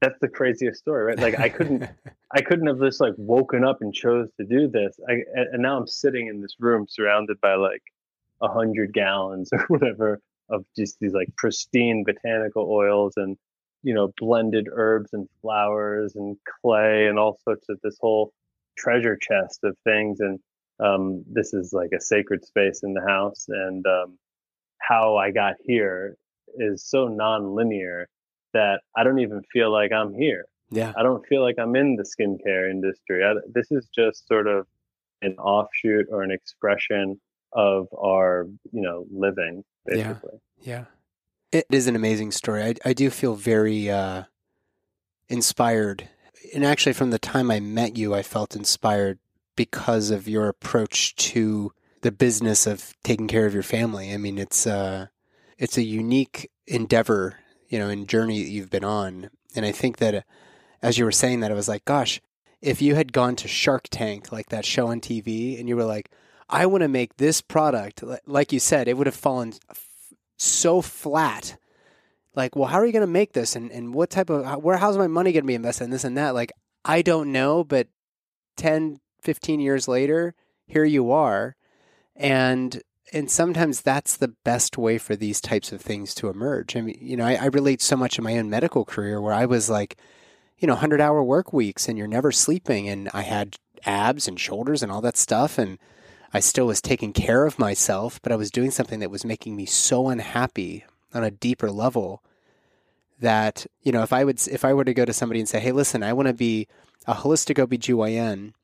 That's 0.01 0.19
the 0.21 0.29
craziest 0.29 0.81
story, 0.81 1.05
right? 1.05 1.19
Like 1.19 1.39
I 1.39 1.49
couldn't, 1.49 1.85
I 2.33 2.41
couldn't 2.43 2.67
have 2.67 2.81
just 2.81 3.01
like 3.01 3.15
woken 3.17 3.65
up 3.65 3.79
and 3.81 3.95
chose 3.95 4.29
to 4.39 4.47
do 4.47 4.69
this. 4.69 4.99
I, 5.09 5.19
and 5.35 5.63
now 5.63 5.79
I'm 5.79 5.87
sitting 5.87 6.27
in 6.27 6.41
this 6.41 6.57
room 6.59 6.87
surrounded 6.89 7.41
by 7.41 7.55
like 7.55 7.83
a 8.41 8.49
hundred 8.49 8.93
gallons 8.93 9.51
or 9.53 9.65
whatever 9.69 10.21
of 10.49 10.65
just 10.77 10.99
these 11.01 11.13
like 11.13 11.29
pristine 11.37 12.05
botanical 12.05 12.69
oils 12.69 13.15
and, 13.17 13.37
you 13.83 13.95
know, 13.95 14.13
blended 14.19 14.69
herbs 14.71 15.11
and 15.13 15.29
flowers 15.41 16.15
and 16.17 16.37
clay 16.61 17.07
and 17.07 17.19
all 17.19 17.39
sorts 17.45 17.69
of 17.69 17.79
this 17.83 17.97
whole 18.01 18.33
treasure 18.77 19.17
chest 19.17 19.61
of 19.63 19.77
things. 19.85 20.21
And 20.21 20.41
um, 20.83 21.25
this 21.31 21.55
is 21.55 21.73
like 21.73 21.91
a 21.97 22.01
sacred 22.01 22.45
space 22.45 22.83
in 22.83 22.95
the 22.95 23.03
house 23.07 23.47
and 23.49 23.87
um, 23.87 24.19
how 24.79 25.17
i 25.17 25.31
got 25.31 25.55
here 25.61 26.17
is 26.57 26.85
so 26.85 27.09
non-linear 27.09 28.09
that 28.53 28.81
I 28.97 29.05
don't 29.05 29.21
even 29.21 29.43
feel 29.53 29.73
like 29.73 29.93
I'm 29.93 30.15
here. 30.15 30.47
Yeah. 30.71 30.93
I 30.97 31.03
don't 31.03 31.27
feel 31.27 31.43
like 31.43 31.57
I'm 31.59 31.77
in 31.77 31.97
the 31.97 32.05
skincare 32.05 32.71
industry. 32.71 33.25
I, 33.25 33.35
this 33.53 33.71
is 33.71 33.89
just 33.95 34.27
sort 34.27 34.47
of 34.47 34.67
an 35.21 35.37
offshoot 35.39 36.07
or 36.11 36.23
an 36.23 36.31
expression 36.31 37.21
of 37.53 37.89
our, 37.97 38.47
you 38.73 38.81
know, 38.81 39.05
living 39.11 39.65
basically. 39.85 40.39
Yeah. 40.63 40.85
It 41.51 41.67
is 41.71 41.87
an 41.87 41.97
amazing 41.97 42.33
story. 42.33 42.63
I, 42.63 42.75
I 42.85 42.93
do 42.95 43.11
feel 43.11 43.35
very 43.35 43.91
uh, 43.91 44.25
inspired. 45.29 46.09
And 46.55 46.65
actually, 46.65 46.95
from 46.95 47.11
the 47.11 47.19
time 47.19 47.51
I 47.51 47.61
met 47.61 47.97
you, 47.97 48.15
I 48.15 48.23
felt 48.23 48.57
inspired 48.57 49.19
because 49.57 50.11
of 50.11 50.29
your 50.29 50.49
approach 50.49 51.15
to 51.17 51.73
the 52.03 52.13
business 52.13 52.67
of 52.67 52.95
taking 53.03 53.29
care 53.29 53.47
of 53.47 53.55
your 53.55 53.63
family. 53.63 54.13
I 54.13 54.17
mean, 54.17 54.39
it's 54.39 54.67
uh, 54.67 55.07
it's 55.59 55.79
a 55.79 55.83
unique 55.83 56.51
endeavor, 56.67 57.37
you 57.69 57.79
know, 57.79 57.89
and 57.89 58.09
journey 58.09 58.43
that 58.43 58.51
you've 58.51 58.71
been 58.71 58.85
on. 58.85 59.31
And 59.55 59.65
I 59.65 59.73
think 59.73 59.99
that 59.99 60.15
uh, 60.15 60.23
as 60.83 60.99
you 60.99 61.05
were 61.05 61.13
saying 61.13 61.41
that, 61.41 61.53
I 61.53 61.55
was 61.55 61.69
like, 61.69 61.85
gosh, 61.85 62.21
if 62.61 62.83
you 62.83 62.95
had 62.95 63.13
gone 63.13 63.37
to 63.37 63.49
Shark 63.49 63.89
Tank, 63.91 64.33
like 64.33 64.49
that 64.49 64.65
show 64.65 64.89
on 64.89 65.01
TV, 65.01 65.59
and 65.59 65.69
you 65.69 65.77
were 65.77 65.85
like, 65.85 66.11
I 66.49 66.67
want 66.67 66.83
to 66.83 66.89
make 66.89 67.17
this 67.17 67.41
product, 67.41 68.05
like 68.27 68.53
you 68.53 68.61
said, 68.61 68.89
it 68.89 68.97
would 68.97 69.07
have 69.07 69.17
fallen 69.17 69.55
so 70.37 70.83
flat. 70.83 71.57
Like, 72.35 72.57
well, 72.57 72.69
how 72.69 72.79
are 72.79 72.87
you 72.87 72.93
going 72.93 73.01
to 73.01 73.07
make 73.07 73.33
this? 73.33 73.57
And, 73.57 73.71
and 73.71 73.95
what 73.95 74.11
type 74.11 74.31
of, 74.31 74.63
where, 74.63 74.77
how's 74.77 74.99
my 74.99 75.07
money 75.07 75.33
going 75.33 75.45
to 75.45 75.49
be 75.49 75.55
invested 75.55 75.85
in 75.85 75.91
this 75.91 76.05
and 76.05 76.17
that? 76.17 76.35
Like, 76.35 76.53
I 76.85 77.03
don't 77.03 77.33
know, 77.33 77.63
but 77.65 77.89
10, 78.57 79.01
15 79.23 79.61
years 79.61 79.89
later, 79.89 80.35
here 80.67 80.85
you 80.85 81.11
are. 81.11 81.57
And, 82.15 82.83
and 83.13 83.31
sometimes 83.31 83.81
that's 83.81 84.17
the 84.17 84.35
best 84.45 84.77
way 84.77 84.99
for 84.99 85.17
these 85.17 85.41
types 85.41 85.73
of 85.73 85.81
things 85.81 86.15
to 86.17 86.29
emerge. 86.29 86.77
I 86.77 86.83
mean, 86.83 86.99
you 87.01 87.17
know, 87.17 87.27
I, 87.27 87.35
I 87.35 87.47
relate 87.47 87.81
so 87.81 87.97
much 87.97 88.19
in 88.19 88.25
my 88.25 88.37
own 88.37 88.51
medical 88.51 88.85
career 88.85 89.21
where 89.21 89.35
I 89.35 89.47
was 89.47 89.71
like, 89.71 89.97
you 90.59 90.67
know, 90.67 90.75
100 90.75 91.01
hour 91.01 91.23
work 91.23 91.53
weeks 91.53 91.89
and 91.89 91.97
you're 91.97 92.07
never 92.07 92.33
sleeping. 92.33 92.89
And 92.89 93.09
I 93.15 93.23
had 93.23 93.57
abs 93.85 94.29
and 94.29 94.39
shoulders 94.39 94.83
and 94.83 94.93
all 94.93 95.01
that 95.01 95.17
stuff. 95.17 95.59
And, 95.59 95.79
I 96.35 96.41
still 96.41 96.67
was 96.67 96.81
taking 96.81 97.13
care 97.13 97.45
of 97.45 97.59
myself, 97.59 98.21
but 98.23 98.33
I 98.33 98.37
was 98.37 98.51
doing 98.51 98.71
something 98.71 99.01
that 99.01 99.11
was 99.11 99.25
making 99.25 99.55
me 99.55 99.67
so 99.67 100.09
unhappy 100.09 100.85
on 101.13 101.23
a 101.23 101.31
deeper 101.31 101.71
level 101.71 102.23
that, 103.21 103.67
you 103.83 103.93
know, 103.93 104.03
if 104.03 104.13
I 104.13 104.25
would 104.25 104.41
if 104.49 104.65
I 104.65 104.73
were 104.73 104.85
to 104.85 104.95
go 104.95 105.05
to 105.05 105.13
somebody 105.13 105.41
and 105.41 105.49
say, 105.49 105.61
"Hey, 105.61 105.73
listen, 105.73 106.03
I 106.03 106.15
want 106.15 106.29
to 106.29 106.35
be 106.35 106.67
a 107.07 107.15
holistic 107.15 107.65
OBGYN 107.65 108.55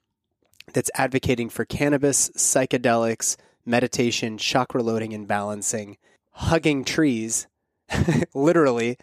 that's 0.73 0.91
advocating 0.95 1.49
for 1.49 1.64
cannabis, 1.64 2.31
psychedelics, 2.31 3.37
meditation, 3.64 4.39
chakra 4.39 4.83
loading 4.83 5.12
and 5.12 5.29
balancing, 5.29 5.97
hugging 6.33 6.85
trees, 6.85 7.47
literally, 8.35 8.99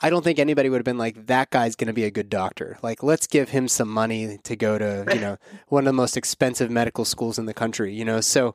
I 0.00 0.10
don't 0.10 0.22
think 0.22 0.38
anybody 0.38 0.68
would 0.68 0.78
have 0.78 0.84
been 0.84 0.98
like, 0.98 1.26
that 1.26 1.50
guy's 1.50 1.74
going 1.74 1.86
to 1.86 1.94
be 1.94 2.04
a 2.04 2.10
good 2.10 2.28
doctor. 2.28 2.78
Like, 2.82 3.02
let's 3.02 3.26
give 3.26 3.48
him 3.50 3.66
some 3.66 3.88
money 3.88 4.38
to 4.44 4.54
go 4.54 4.76
to, 4.76 5.06
you 5.12 5.20
know, 5.20 5.38
one 5.68 5.84
of 5.84 5.86
the 5.86 5.92
most 5.94 6.16
expensive 6.16 6.70
medical 6.70 7.04
schools 7.04 7.38
in 7.38 7.46
the 7.46 7.54
country, 7.54 7.94
you 7.94 8.04
know? 8.04 8.20
So 8.20 8.54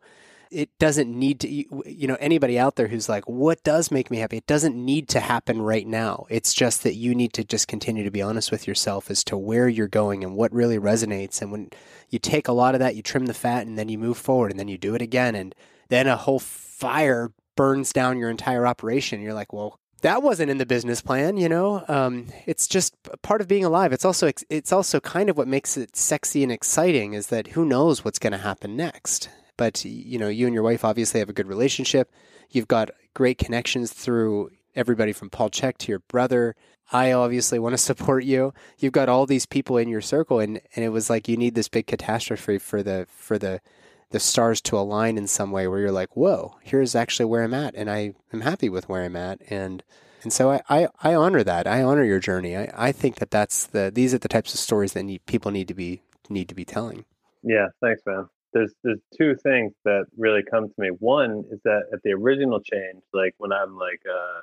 it 0.52 0.70
doesn't 0.80 1.10
need 1.10 1.40
to, 1.40 1.50
you 1.50 2.08
know, 2.08 2.18
anybody 2.20 2.60
out 2.60 2.76
there 2.76 2.90
who's 2.90 3.08
like, 3.08 3.24
what 3.28 3.64
does 3.64 3.90
make 3.90 4.12
me 4.12 4.18
happy? 4.18 4.38
It 4.38 4.48
doesn't 4.48 4.76
need 4.76 5.08
to 5.10 5.22
happen 5.22 5.62
right 5.62 5.88
now. 5.88 6.26
It's 6.30 6.54
just 6.54 6.84
that 6.84 6.96
you 6.96 7.16
need 7.16 7.34
to 7.34 7.44
just 7.44 7.70
continue 7.70 8.04
to 8.04 8.12
be 8.12 8.22
honest 8.22 8.52
with 8.52 8.68
yourself 8.68 9.10
as 9.10 9.24
to 9.26 9.38
where 9.38 9.70
you're 9.70 9.88
going 9.88 10.24
and 10.24 10.36
what 10.36 10.52
really 10.52 10.78
resonates. 10.78 11.42
And 11.42 11.52
when 11.52 11.70
you 12.10 12.20
take 12.20 12.48
a 12.48 12.54
lot 12.54 12.76
of 12.76 12.80
that, 12.80 12.96
you 12.96 13.02
trim 13.02 13.28
the 13.28 13.34
fat 13.34 13.66
and 13.66 13.78
then 13.78 13.88
you 13.88 13.98
move 13.98 14.18
forward 14.18 14.52
and 14.52 14.60
then 14.60 14.68
you 14.68 14.78
do 14.78 14.94
it 14.94 15.02
again. 15.02 15.36
And 15.36 15.56
then 15.88 16.08
a 16.08 16.18
whole 16.18 16.40
fire 16.40 17.32
burns 17.56 17.94
down 17.94 18.18
your 18.18 18.30
entire 18.30 18.68
operation. 18.68 19.22
You're 19.22 19.34
like, 19.34 19.54
well, 19.54 19.80
that 20.02 20.24
wasn't 20.24 20.52
in 20.52 20.58
the 20.58 20.66
business 20.66 21.02
plan, 21.02 21.38
you 21.38 21.48
know. 21.48 21.86
Um, 21.88 22.28
it's 22.46 22.68
just 22.68 22.96
part 23.22 23.40
of 23.40 23.48
being 23.48 23.64
alive. 23.64 23.94
It's 23.94 24.06
also 24.06 24.32
it's 24.50 24.74
also 24.74 25.00
kind 25.00 25.30
of 25.30 25.38
what 25.38 25.48
makes 25.48 25.78
it 25.78 25.96
sexy 25.96 26.44
and 26.44 26.52
exciting 26.52 27.14
is 27.14 27.28
that 27.28 27.48
who 27.48 27.66
knows 27.66 28.04
what's 28.04 28.20
going 28.20 28.32
to 28.32 28.40
happen 28.40 28.76
next. 28.76 29.30
But 29.62 29.86
you 29.86 30.18
know, 30.18 30.28
you 30.28 30.48
and 30.48 30.56
your 30.56 30.64
wife 30.64 30.84
obviously 30.84 31.20
have 31.20 31.30
a 31.30 31.34
good 31.34 31.46
relationship. 31.46 32.12
You've 32.50 32.68
got 32.68 32.90
great 33.14 33.38
connections 33.38 33.94
through 33.94 34.50
everybody 34.74 35.14
from 35.14 35.30
Paul 35.30 35.52
Chek 35.52 35.78
to 35.78 35.92
your 35.92 36.00
brother. 36.00 36.56
I 36.92 37.12
obviously 37.12 37.60
want 37.60 37.74
to 37.74 37.78
support 37.92 38.24
you. 38.24 38.56
You've 38.80 38.92
got 38.92 39.08
all 39.08 39.28
these 39.28 39.46
people 39.46 39.78
in 39.78 39.88
your 39.88 40.02
circle, 40.02 40.40
and, 40.40 40.62
and 40.76 40.84
it 40.84 40.90
was 40.90 41.12
like 41.12 41.28
you 41.28 41.38
need 41.38 41.54
this 41.54 41.68
big 41.68 41.86
catastrophe 41.86 42.58
for 42.58 42.82
the 42.82 43.06
for 43.08 43.38
the 43.38 43.62
the 44.10 44.20
stars 44.20 44.62
to 44.62 44.80
align 44.80 45.16
in 45.16 45.28
some 45.28 45.52
way 45.52 45.68
where 45.68 45.80
you're 45.80 45.92
like, 45.92 46.18
whoa, 46.18 46.56
here's 46.64 46.96
actually 46.96 47.28
where 47.28 47.44
I'm 47.44 47.54
at, 47.54 47.76
and 47.76 47.88
I 47.88 48.16
am 48.34 48.42
happy 48.42 48.68
with 48.68 48.90
where 48.90 49.04
I'm 49.04 49.16
at, 49.16 49.42
and 49.48 49.84
and 50.24 50.34
so 50.34 50.50
I, 50.50 50.62
I, 50.72 50.88
I 51.04 51.14
honor 51.14 51.44
that. 51.44 51.68
I 51.68 51.84
honor 51.84 52.04
your 52.04 52.20
journey. 52.20 52.58
I, 52.58 52.72
I 52.76 52.92
think 52.92 53.18
that 53.18 53.30
that's 53.30 53.68
the 53.68 53.92
these 53.94 54.12
are 54.16 54.18
the 54.18 54.28
types 54.28 54.56
of 54.56 54.60
stories 54.60 54.94
that 54.94 55.04
need 55.04 55.24
people 55.28 55.52
need 55.52 55.68
to 55.68 55.76
be 55.76 56.02
need 56.30 56.50
to 56.50 56.56
be 56.56 56.66
telling. 56.66 57.06
Yeah, 57.44 57.68
thanks, 57.80 58.02
man. 58.08 58.28
There's 58.54 58.74
there's 58.84 59.00
two 59.18 59.36
things 59.36 59.74
that 59.86 60.06
really 60.18 60.44
come 60.50 60.68
to 60.68 60.74
me. 60.78 60.90
One 61.00 61.44
is 61.52 61.60
that 61.64 61.84
at 61.94 62.00
the 62.04 62.12
original 62.12 62.60
change, 62.60 63.02
like 63.14 63.34
when 63.38 63.52
I'm 63.52 63.78
like 63.78 64.02
uh, 64.10 64.42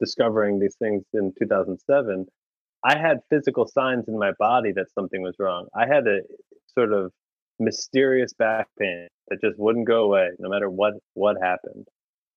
discovering 0.00 0.58
these 0.58 0.76
things 0.76 1.04
in 1.14 1.32
2007, 1.38 2.26
I 2.84 2.98
had 2.98 3.18
physical 3.30 3.66
signs 3.66 4.06
in 4.08 4.18
my 4.18 4.32
body 4.38 4.72
that 4.72 4.86
something 4.94 5.22
was 5.22 5.34
wrong. 5.38 5.66
I 5.74 5.86
had 5.86 6.06
a 6.06 6.20
sort 6.74 6.92
of 6.92 7.12
mysterious 7.58 8.32
back 8.34 8.68
pain 8.78 9.08
that 9.28 9.40
just 9.40 9.58
wouldn't 9.58 9.86
go 9.86 10.04
away 10.04 10.30
no 10.38 10.48
matter 10.48 10.68
what 10.70 10.94
what 11.14 11.36
happened. 11.42 11.86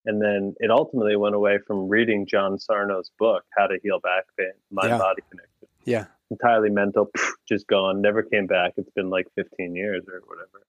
And 0.06 0.22
then 0.22 0.56
it 0.60 0.72
ultimately 0.72 1.16
went 1.18 1.36
away 1.36 1.60
from 1.68 1.90
reading 1.90 2.26
John 2.26 2.58
Sarno's 2.58 3.12
book, 3.20 3.44
How 3.56 3.68
to 3.68 3.78
Heal 3.84 4.00
Back 4.00 4.24
Pain, 4.38 4.54
Mind 4.72 4.90
Yeah. 4.90 4.98
Body 4.98 5.22
Connection. 5.30 5.68
Yeah. 5.86 6.06
Entirely 6.32 6.70
mental, 6.70 7.10
just 7.48 7.68
gone, 7.68 8.02
never 8.02 8.24
came 8.24 8.48
back. 8.48 8.74
It's 8.78 8.90
been 8.92 9.10
like 9.10 9.28
15 9.36 9.76
years 9.76 10.04
or 10.08 10.22
whatever. 10.26 10.64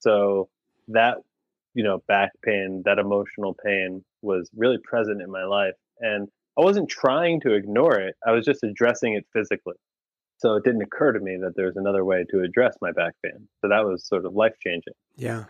So 0.00 0.48
that, 0.88 1.18
you 1.74 1.84
know, 1.84 2.02
back 2.08 2.30
pain, 2.44 2.82
that 2.84 2.98
emotional 2.98 3.54
pain 3.64 4.04
was 4.22 4.50
really 4.56 4.78
present 4.82 5.22
in 5.22 5.30
my 5.30 5.44
life. 5.44 5.74
And 6.00 6.28
I 6.58 6.62
wasn't 6.62 6.88
trying 6.88 7.40
to 7.42 7.54
ignore 7.54 7.98
it, 7.98 8.16
I 8.26 8.32
was 8.32 8.44
just 8.44 8.62
addressing 8.62 9.14
it 9.14 9.26
physically. 9.32 9.76
So 10.38 10.54
it 10.54 10.64
didn't 10.64 10.82
occur 10.82 11.12
to 11.12 11.20
me 11.20 11.38
that 11.42 11.54
there 11.54 11.66
was 11.66 11.76
another 11.76 12.04
way 12.04 12.24
to 12.30 12.40
address 12.40 12.76
my 12.80 12.92
back 12.92 13.12
pain. 13.22 13.46
So 13.60 13.68
that 13.68 13.84
was 13.84 14.06
sort 14.06 14.24
of 14.24 14.34
life 14.34 14.54
changing. 14.64 14.94
Yeah. 15.16 15.44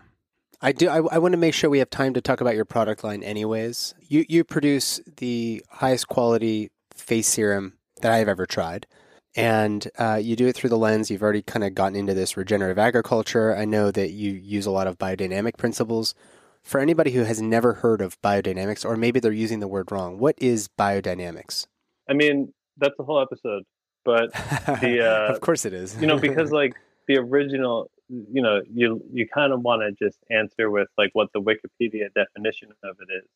I 0.61 0.73
do. 0.73 0.89
I, 0.89 0.97
I 0.97 1.17
want 1.17 1.31
to 1.31 1.37
make 1.37 1.53
sure 1.53 1.69
we 1.69 1.79
have 1.79 1.89
time 1.89 2.13
to 2.13 2.21
talk 2.21 2.39
about 2.39 2.55
your 2.55 2.65
product 2.65 3.03
line, 3.03 3.23
anyways. 3.23 3.95
You 4.07 4.25
you 4.29 4.43
produce 4.43 5.01
the 5.17 5.63
highest 5.69 6.07
quality 6.07 6.69
face 6.93 7.27
serum 7.27 7.73
that 8.01 8.11
I've 8.11 8.27
ever 8.27 8.45
tried, 8.45 8.85
and 9.35 9.89
uh, 9.97 10.19
you 10.21 10.35
do 10.35 10.47
it 10.47 10.55
through 10.55 10.69
the 10.69 10.77
lens. 10.77 11.09
You've 11.09 11.23
already 11.23 11.41
kind 11.41 11.63
of 11.63 11.73
gotten 11.73 11.95
into 11.95 12.13
this 12.13 12.35
regenerative 12.35 12.77
agriculture. 12.77 13.55
I 13.55 13.65
know 13.65 13.91
that 13.91 14.11
you 14.11 14.31
use 14.31 14.65
a 14.65 14.71
lot 14.71 14.87
of 14.87 14.97
biodynamic 14.97 15.57
principles. 15.57 16.13
For 16.63 16.79
anybody 16.79 17.11
who 17.11 17.23
has 17.23 17.41
never 17.41 17.73
heard 17.73 18.01
of 18.01 18.21
biodynamics, 18.21 18.85
or 18.85 18.95
maybe 18.95 19.19
they're 19.19 19.31
using 19.31 19.61
the 19.61 19.67
word 19.67 19.91
wrong, 19.91 20.19
what 20.19 20.35
is 20.37 20.67
biodynamics? 20.67 21.65
I 22.07 22.13
mean, 22.13 22.53
that's 22.77 22.93
a 22.99 23.03
whole 23.03 23.19
episode, 23.19 23.63
but 24.05 24.31
the 24.81 25.01
uh, 25.29 25.33
of 25.33 25.41
course 25.41 25.65
it 25.65 25.73
is. 25.73 25.99
you 25.99 26.07
know 26.07 26.17
because 26.17 26.51
like 26.61 26.75
the 27.07 27.17
original 27.17 27.89
you 28.09 28.41
know 28.41 28.61
you 28.71 29.01
you 29.11 29.27
kind 29.27 29.53
of 29.53 29.61
want 29.61 29.81
to 29.81 30.05
just 30.05 30.19
answer 30.29 30.69
with 30.69 30.87
like 30.97 31.09
what 31.13 31.29
the 31.33 31.41
wikipedia 31.41 32.13
definition 32.13 32.69
of 32.83 32.97
it 32.99 33.13
is 33.13 33.27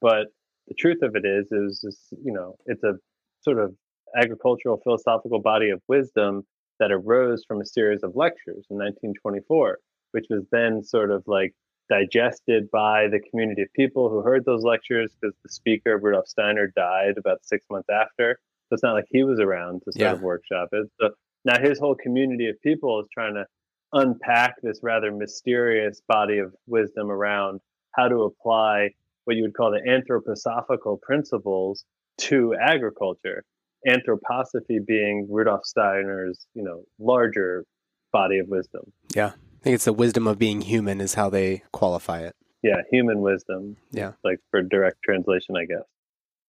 but 0.00 0.28
the 0.68 0.74
truth 0.74 1.02
of 1.02 1.14
it 1.14 1.24
is 1.24 1.46
is, 1.52 1.84
is 1.84 1.98
you 2.24 2.32
know 2.32 2.56
it's 2.66 2.82
a 2.84 2.94
sort 3.42 3.58
of 3.58 3.74
agricultural 4.16 4.80
philosophical 4.82 5.40
body 5.40 5.70
of 5.70 5.80
wisdom 5.88 6.42
that 6.80 6.90
arose 6.92 7.44
from 7.46 7.60
a 7.60 7.66
series 7.66 8.02
of 8.02 8.14
lectures 8.16 8.64
in 8.70 8.76
1924 8.76 9.78
which 10.12 10.26
was 10.30 10.44
then 10.52 10.82
sort 10.82 11.10
of 11.10 11.22
like 11.26 11.52
digested 11.90 12.70
by 12.70 13.08
the 13.08 13.20
community 13.30 13.62
of 13.62 13.68
people 13.74 14.08
who 14.08 14.22
heard 14.22 14.44
those 14.44 14.62
lectures 14.62 15.12
because 15.20 15.34
the 15.42 15.48
speaker 15.48 15.98
rudolf 15.98 16.26
steiner 16.26 16.72
died 16.76 17.14
about 17.18 17.44
six 17.44 17.64
months 17.70 17.88
after 17.90 18.38
so 18.68 18.74
it's 18.74 18.82
not 18.82 18.94
like 18.94 19.04
he 19.10 19.22
was 19.22 19.40
around 19.40 19.80
to 19.84 19.92
sort 19.92 20.00
Yeah. 20.00 20.12
of 20.12 20.20
workshop 20.22 20.68
it 20.72 20.88
so 21.00 21.10
now 21.44 21.60
his 21.60 21.78
whole 21.78 21.94
community 21.94 22.48
of 22.48 22.60
people 22.62 23.00
is 23.00 23.08
trying 23.12 23.34
to 23.34 23.44
unpack 23.92 24.54
this 24.62 24.80
rather 24.82 25.12
mysterious 25.12 26.00
body 26.08 26.38
of 26.38 26.54
wisdom 26.66 27.10
around 27.10 27.60
how 27.92 28.08
to 28.08 28.22
apply 28.22 28.90
what 29.24 29.36
you 29.36 29.42
would 29.42 29.54
call 29.54 29.70
the 29.70 29.80
anthroposophical 29.88 31.00
principles 31.00 31.84
to 32.18 32.54
agriculture. 32.60 33.44
Anthroposophy 33.86 34.84
being 34.84 35.26
Rudolf 35.30 35.64
Steiner's, 35.64 36.46
you 36.54 36.62
know, 36.62 36.84
larger 36.98 37.64
body 38.12 38.38
of 38.38 38.48
wisdom. 38.48 38.92
yeah, 39.14 39.32
I 39.32 39.62
think 39.62 39.74
it's 39.74 39.84
the 39.84 39.92
wisdom 39.92 40.26
of 40.26 40.38
being 40.38 40.60
human 40.60 41.00
is 41.00 41.14
how 41.14 41.30
they 41.30 41.62
qualify 41.72 42.20
it. 42.20 42.34
Yeah, 42.62 42.82
human 42.90 43.20
wisdom. 43.20 43.76
Yeah. 43.90 44.12
Like 44.22 44.38
for 44.50 44.62
direct 44.62 45.02
translation, 45.02 45.56
I 45.56 45.66
guess. 45.66 45.84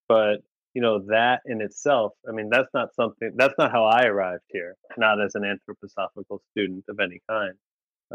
But 0.07 0.43
you 0.75 0.81
know 0.81 0.99
that 1.07 1.39
in 1.45 1.61
itself 1.61 2.11
i 2.29 2.31
mean 2.31 2.49
that's 2.51 2.69
not 2.73 2.93
something 2.93 3.31
that's 3.35 3.55
not 3.57 3.71
how 3.71 3.85
i 3.85 4.03
arrived 4.03 4.43
here 4.49 4.75
not 4.97 5.19
as 5.19 5.33
an 5.33 5.41
anthroposophical 5.41 6.39
student 6.51 6.83
of 6.89 6.99
any 6.99 7.21
kind 7.27 7.53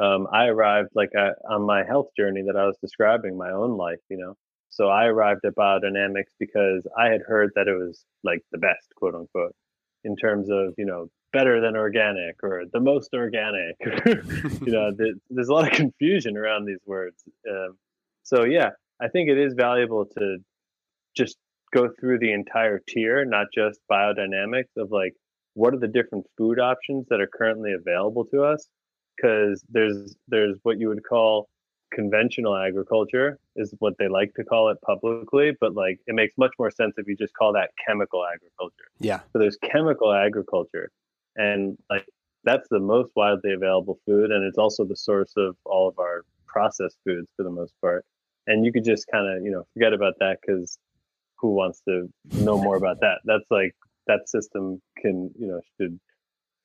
um, 0.00 0.28
i 0.32 0.46
arrived 0.46 0.90
like 0.94 1.10
I, 1.16 1.30
on 1.50 1.62
my 1.62 1.82
health 1.84 2.08
journey 2.16 2.42
that 2.46 2.56
i 2.56 2.66
was 2.66 2.76
describing 2.80 3.36
my 3.36 3.50
own 3.50 3.76
life 3.76 3.98
you 4.08 4.18
know 4.18 4.36
So 4.70 4.88
I 4.88 5.06
arrived 5.06 5.44
at 5.44 5.54
biodynamics 5.54 6.32
because 6.38 6.86
I 6.96 7.08
had 7.08 7.20
heard 7.26 7.50
that 7.56 7.68
it 7.68 7.74
was 7.74 8.04
like 8.22 8.40
the 8.52 8.58
best, 8.58 8.88
quote 8.96 9.14
unquote, 9.14 9.54
in 10.04 10.16
terms 10.16 10.48
of, 10.50 10.74
you 10.78 10.86
know, 10.86 11.08
better 11.32 11.60
than 11.60 11.76
organic 11.76 12.36
or 12.42 12.64
the 12.72 12.80
most 12.80 13.10
organic. 13.14 13.76
you 14.64 14.72
know, 14.72 14.90
there's 14.96 15.48
a 15.48 15.52
lot 15.52 15.70
of 15.70 15.72
confusion 15.72 16.36
around 16.36 16.64
these 16.64 16.80
words. 16.86 17.22
Um, 17.48 17.76
so, 18.22 18.44
yeah, 18.44 18.70
I 19.00 19.08
think 19.08 19.28
it 19.28 19.38
is 19.38 19.54
valuable 19.54 20.06
to 20.18 20.38
just 21.16 21.36
go 21.72 21.88
through 21.98 22.18
the 22.18 22.32
entire 22.32 22.80
tier, 22.86 23.24
not 23.24 23.46
just 23.54 23.80
biodynamics 23.90 24.76
of 24.76 24.90
like, 24.90 25.14
what 25.54 25.74
are 25.74 25.78
the 25.78 25.88
different 25.88 26.26
food 26.36 26.60
options 26.60 27.06
that 27.10 27.20
are 27.20 27.28
currently 27.32 27.72
available 27.72 28.24
to 28.26 28.44
us? 28.44 28.68
Because 29.16 29.64
there's 29.68 30.16
there's 30.28 30.56
what 30.62 30.78
you 30.78 30.88
would 30.88 31.04
call 31.06 31.48
conventional 31.92 32.56
agriculture 32.56 33.38
is 33.56 33.74
what 33.78 33.94
they 33.98 34.08
like 34.08 34.32
to 34.34 34.44
call 34.44 34.70
it 34.70 34.78
publicly, 34.82 35.52
but 35.60 35.74
like 35.74 35.98
it 36.06 36.14
makes 36.14 36.34
much 36.38 36.52
more 36.58 36.70
sense 36.70 36.94
if 36.96 37.06
you 37.06 37.16
just 37.16 37.34
call 37.34 37.52
that 37.52 37.70
chemical 37.86 38.24
agriculture. 38.24 38.88
Yeah. 38.98 39.20
So 39.32 39.38
there's 39.38 39.56
chemical 39.56 40.12
agriculture, 40.12 40.90
and 41.36 41.76
like 41.88 42.06
that's 42.44 42.68
the 42.70 42.80
most 42.80 43.12
widely 43.16 43.52
available 43.52 43.98
food, 44.06 44.30
and 44.30 44.44
it's 44.44 44.58
also 44.58 44.84
the 44.84 44.96
source 44.96 45.32
of 45.36 45.56
all 45.64 45.88
of 45.88 45.98
our 45.98 46.24
processed 46.46 46.98
foods 47.04 47.28
for 47.36 47.42
the 47.42 47.50
most 47.50 47.74
part. 47.80 48.04
And 48.46 48.64
you 48.64 48.72
could 48.72 48.84
just 48.84 49.06
kind 49.12 49.28
of 49.28 49.44
you 49.44 49.50
know 49.50 49.64
forget 49.74 49.92
about 49.92 50.14
that 50.20 50.38
because 50.40 50.78
who 51.36 51.52
wants 51.52 51.80
to 51.88 52.08
know 52.32 52.60
more 52.60 52.76
about 52.76 53.00
that? 53.00 53.20
That's 53.24 53.50
like 53.50 53.74
that 54.06 54.28
system 54.28 54.80
can 54.98 55.30
you 55.38 55.46
know 55.46 55.60
should 55.76 55.98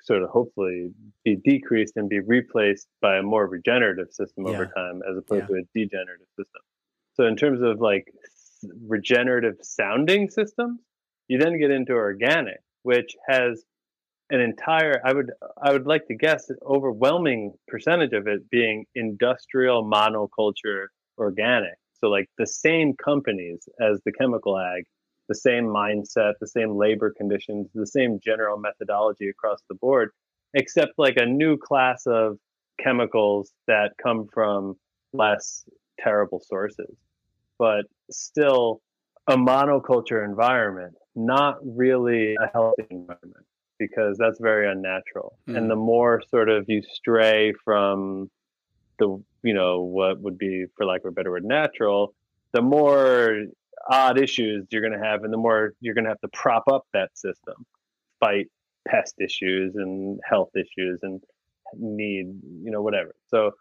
sort 0.05 0.23
of 0.23 0.29
hopefully 0.29 0.91
be 1.23 1.35
decreased 1.43 1.93
and 1.97 2.07
be 2.09 2.19
replaced 2.19 2.87
by 3.01 3.17
a 3.17 3.23
more 3.23 3.47
regenerative 3.47 4.11
system 4.11 4.45
over 4.45 4.65
time 4.75 5.01
as 5.09 5.17
opposed 5.17 5.45
Yeah. 5.49 5.57
to 5.57 5.63
a 5.63 5.65
degenerative 5.73 6.27
system. 6.37 6.61
So 7.15 7.25
in 7.25 7.35
terms 7.35 7.61
of 7.61 7.81
like 7.81 8.05
regenerative 8.87 9.55
sounding 9.61 10.29
systems, 10.29 10.79
you 11.27 11.37
then 11.39 11.59
get 11.59 11.71
into 11.71 11.93
organic, 11.93 12.59
which 12.83 13.15
has 13.27 13.63
an 14.29 14.39
entire 14.41 15.01
I 15.05 15.13
would 15.13 15.31
I 15.61 15.71
would 15.71 15.85
like 15.85 16.07
to 16.07 16.15
guess 16.15 16.49
an 16.49 16.57
overwhelming 16.65 17.53
percentage 17.67 18.13
of 18.13 18.27
it 18.27 18.49
being 18.49 18.85
industrial 18.95 19.83
monoculture 19.89 20.85
organic. 21.17 21.75
So 21.99 22.09
like 22.09 22.29
the 22.37 22.47
same 22.47 22.93
companies 23.03 23.67
as 23.79 24.01
the 24.05 24.11
chemical 24.11 24.57
ag, 24.59 24.83
the 25.27 25.35
same 25.35 25.65
mindset, 25.65 26.33
the 26.39 26.47
same 26.47 26.75
labor 26.75 27.13
conditions, 27.15 27.67
the 27.73 27.87
same 27.87 28.19
general 28.23 28.57
methodology 28.57 29.29
across 29.29 29.59
the 29.69 29.75
board, 29.75 30.11
except 30.53 30.93
like 30.97 31.17
a 31.17 31.25
new 31.25 31.57
class 31.57 32.03
of 32.05 32.37
chemicals 32.79 33.51
that 33.67 33.91
come 34.01 34.27
from 34.33 34.75
less 35.13 35.65
terrible 35.99 36.39
sources. 36.39 36.95
But 37.57 37.85
still 38.11 38.81
a 39.27 39.35
monoculture 39.37 40.23
environment, 40.23 40.93
not 41.15 41.57
really 41.63 42.35
a 42.35 42.47
healthy 42.51 42.85
environment 42.89 43.45
because 43.79 44.17
that's 44.17 44.39
very 44.39 44.69
unnatural. 44.69 45.37
Mm. 45.49 45.57
And 45.57 45.71
the 45.71 45.75
more 45.75 46.21
sort 46.29 46.49
of 46.49 46.65
you 46.67 46.81
stray 46.81 47.53
from 47.63 48.29
the, 48.99 49.21
you 49.43 49.53
know, 49.53 49.81
what 49.81 50.21
would 50.21 50.37
be, 50.37 50.65
for 50.77 50.85
lack 50.85 51.01
of 51.01 51.09
a 51.09 51.11
better 51.11 51.31
word, 51.31 51.43
natural, 51.43 52.13
the 52.53 52.61
more 52.61 53.45
odd 53.89 54.19
issues 54.19 54.65
you're 54.71 54.81
going 54.81 54.99
to 54.99 55.05
have 55.05 55.23
and 55.23 55.33
the 55.33 55.37
more 55.37 55.73
you're 55.79 55.93
going 55.93 56.05
to 56.05 56.09
have 56.09 56.21
to 56.21 56.27
prop 56.29 56.63
up 56.71 56.83
that 56.93 57.09
system, 57.15 57.55
fight 58.19 58.47
pest 58.87 59.15
issues 59.19 59.75
and 59.75 60.19
health 60.27 60.49
issues 60.55 60.99
and 61.03 61.21
need, 61.77 62.25
you 62.63 62.71
know, 62.71 62.81
whatever. 62.81 63.15
So 63.27 63.51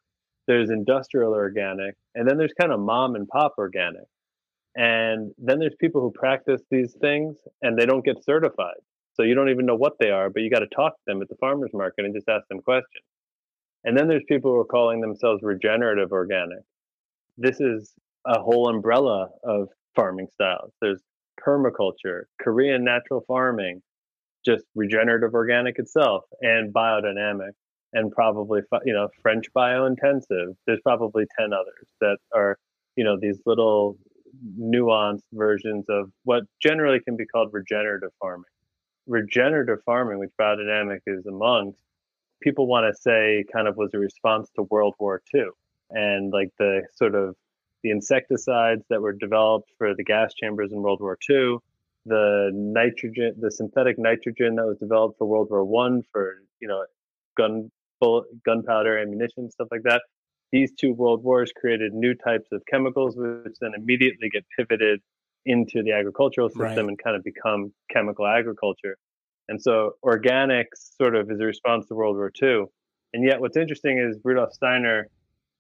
there's 0.47 0.71
industrial 0.71 1.33
organic 1.33 1.95
and 2.15 2.29
then 2.29 2.39
there's 2.39 2.53
kind 2.59 2.73
of 2.73 2.81
mom 2.81 3.15
and 3.15 3.29
pop 3.29 3.55
organic. 3.59 4.05
And 4.77 5.33
then 5.39 5.61
there's 5.61 5.77
people 5.81 6.01
who 6.01 6.11
practice 6.11 6.61
these 6.71 6.95
things 7.01 7.37
and 7.63 7.79
they 7.79 7.87
don't 7.87 8.05
get 8.05 8.25
certified. 8.25 8.81
So 9.15 9.23
you 9.23 9.35
don't 9.35 9.51
even 9.51 9.67
know 9.67 9.77
what 9.77 9.95
they 10.01 10.11
are, 10.11 10.29
but 10.29 10.43
you 10.43 10.51
got 10.51 10.61
to 10.61 10.67
talk 10.75 10.95
to 10.95 11.03
them 11.07 11.23
at 11.23 11.29
the 11.29 11.37
farmers 11.37 11.71
market 11.73 12.05
and 12.05 12.15
just 12.15 12.29
ask 12.29 12.47
them 12.49 12.61
questions. 12.61 13.05
And 13.85 13.97
then 13.97 14.09
there's 14.09 14.25
people 14.27 14.51
who 14.51 14.59
are 14.59 14.65
calling 14.65 15.01
themselves 15.01 15.43
regenerative 15.43 16.11
organic. 16.11 16.61
This 17.37 17.61
is 17.61 17.93
a 18.27 18.41
whole 18.41 18.69
umbrella 18.69 19.29
of 19.45 19.69
farming 19.95 20.29
styles. 20.35 20.73
There's 20.81 21.01
permaculture, 21.41 22.23
Korean 22.41 22.85
natural 22.85 23.25
farming, 23.27 23.83
just 24.45 24.65
regenerative 24.75 25.35
organic 25.35 25.79
itself, 25.79 26.25
and 26.41 26.73
biodynamic, 26.73 27.53
and 27.93 28.11
probably 28.13 28.61
you 28.85 28.93
know 28.93 29.09
French 29.23 29.47
biointensive. 29.57 30.55
There's 30.67 30.81
probably 30.83 31.25
ten 31.39 31.53
others 31.53 31.87
that 32.01 32.19
are 32.35 32.59
you 32.97 33.05
know 33.05 33.17
these 33.21 33.41
little 33.47 33.97
nuanced 34.59 35.23
versions 35.33 35.85
of 35.89 36.11
what 36.25 36.43
generally 36.61 37.01
can 37.01 37.17
be 37.17 37.27
called 37.27 37.51
regenerative 37.53 38.11
farming. 38.21 38.45
Regenerative 39.07 39.79
farming, 39.85 40.19
which 40.19 40.31
biodynamic 40.41 41.01
is 41.07 41.27
amongst, 41.27 41.79
people 42.43 42.67
want 42.67 42.93
to 42.93 43.01
say 43.01 43.45
kind 43.53 43.69
of 43.69 43.77
was 43.77 43.91
a 43.95 43.99
response 43.99 44.49
to 44.57 44.63
World 44.71 44.95
War 44.99 45.23
II 45.35 45.47
and 45.91 46.33
like 46.33 46.51
the 46.59 46.83
sort 46.95 47.15
of 47.15 47.35
the 47.85 47.91
insecticides 47.91 48.83
that 48.89 49.01
were 49.01 49.13
developed 49.13 49.71
for 49.79 49.95
the 49.95 50.03
gas 50.03 50.33
chambers 50.35 50.73
in 50.73 50.81
World 50.83 51.01
War 51.01 51.19
II, 51.31 51.59
the 52.07 52.51
nitrogen, 52.53 53.35
the 53.39 53.51
synthetic 53.51 53.99
nitrogen 53.99 54.57
that 54.57 54.65
was 54.65 54.79
developed 54.79 55.19
for 55.19 55.27
World 55.27 55.49
War 55.51 55.65
One 55.65 56.03
for 56.11 56.43
you 56.61 56.67
know 56.67 56.85
gun 57.37 57.71
bullet, 58.01 58.25
gunpowder, 58.45 58.99
ammunition, 58.99 59.51
stuff 59.51 59.69
like 59.71 59.83
that. 59.85 60.01
These 60.51 60.73
two 60.73 60.93
world 60.95 61.23
wars 61.23 61.53
created 61.55 61.93
new 61.93 62.15
types 62.15 62.49
of 62.53 62.63
chemicals, 62.67 63.17
which 63.17 63.57
then 63.61 63.73
immediately 63.77 64.31
get 64.31 64.45
pivoted 64.57 65.01
into 65.45 65.83
the 65.83 65.93
agricultural 65.93 66.49
system 66.49 66.63
Right. 66.65 66.79
and 66.89 66.99
kind 66.99 67.17
of 67.17 67.23
become 67.23 67.73
chemical 67.91 68.27
agriculture. 68.27 68.97
And 69.49 69.61
so 69.61 69.93
organics 70.03 70.97
sort 70.97 71.17
of 71.17 71.31
is 71.31 71.39
a 71.39 71.45
response 71.45 71.87
to 71.89 71.95
World 71.95 72.17
War 72.17 72.33
II. 72.43 72.65
And 73.13 73.25
yet, 73.25 73.41
what's 73.41 73.57
interesting 73.59 73.99
is 73.99 74.19
Rudolf 74.25 74.53
Steiner 74.55 75.09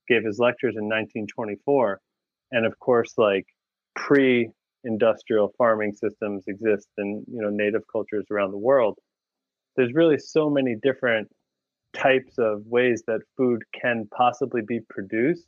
gave 0.09 0.25
his 0.25 0.39
lectures 0.39 0.75
in 0.77 0.85
1924, 0.85 2.01
and 2.55 2.64
of 2.64 2.78
course, 2.78 3.14
like 3.18 3.46
pre-industrial 3.96 5.52
farming 5.59 5.92
systems 5.92 6.44
exist 6.46 6.88
in 6.96 7.24
you 7.30 7.42
know 7.42 7.50
native 7.50 7.82
cultures 7.92 8.24
around 8.30 8.52
the 8.52 8.64
world. 8.70 8.96
There's 9.76 9.92
really 9.92 10.18
so 10.18 10.48
many 10.48 10.76
different 10.80 11.28
types 11.92 12.34
of 12.38 12.62
ways 12.66 13.02
that 13.09 13.20
food 13.36 13.62
can 13.80 14.09
possibly 14.16 14.62
be 14.66 14.80
produced, 14.88 15.46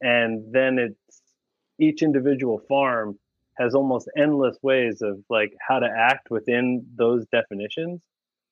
and 0.00 0.42
then 0.50 0.78
it's 0.78 1.22
each 1.78 2.02
individual 2.02 2.60
farm 2.66 3.18
has 3.58 3.74
almost 3.74 4.08
endless 4.16 4.56
ways 4.62 5.02
of 5.02 5.18
like 5.28 5.52
how 5.60 5.78
to 5.80 5.86
act 5.86 6.30
within 6.30 6.84
those 6.96 7.26
definitions. 7.30 8.02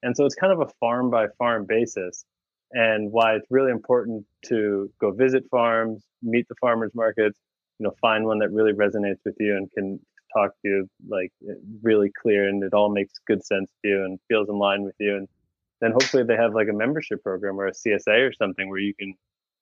And 0.03 0.15
so 0.15 0.27
it's 0.27 0.35
kind 0.35 0.53
of 0.53 0.61
a 0.61 0.71
farm 0.81 1.11
by 1.11 1.27
farm 1.39 1.65
basis 1.67 2.25
and 2.73 3.11
why 3.11 3.37
it's 3.37 3.47
really 3.49 3.71
important 3.71 4.27
to 4.47 4.91
go 5.01 5.13
visit 5.13 5.45
farms, 5.51 6.05
meet 6.23 6.47
the 6.49 6.57
farmers 6.61 6.91
markets, 6.95 7.39
you 7.79 7.85
know, 7.85 7.95
find 8.01 8.25
one 8.25 8.39
that 8.41 8.51
really 8.53 8.73
resonates 8.73 9.19
with 9.25 9.37
you 9.39 9.57
and 9.57 9.71
can 9.73 10.01
talk 10.33 10.51
to 10.63 10.69
you 10.69 10.89
like 11.09 11.33
eh, 11.49 11.55
really 11.83 12.11
clear 12.23 12.49
and 12.49 12.63
it 12.63 12.75
all 12.75 12.91
makes 12.91 13.15
good 13.27 13.45
sense 13.45 13.71
to 13.83 13.89
you 13.89 14.05
and 14.05 14.19
feels 14.29 14.49
in 14.49 14.57
line 14.59 14.83
with 14.83 14.95
you. 14.99 15.17
And 15.17 15.29
then 15.81 15.93
hopefully 15.93 16.25
they 16.25 16.37
have 16.37 16.55
like 16.55 16.69
a 16.69 16.73
membership 16.73 17.23
program 17.23 17.59
or 17.61 17.67
a 17.67 17.73
CSA 17.73 18.29
or 18.29 18.33
something 18.33 18.69
where 18.69 18.79
you 18.79 18.95
can 18.95 19.15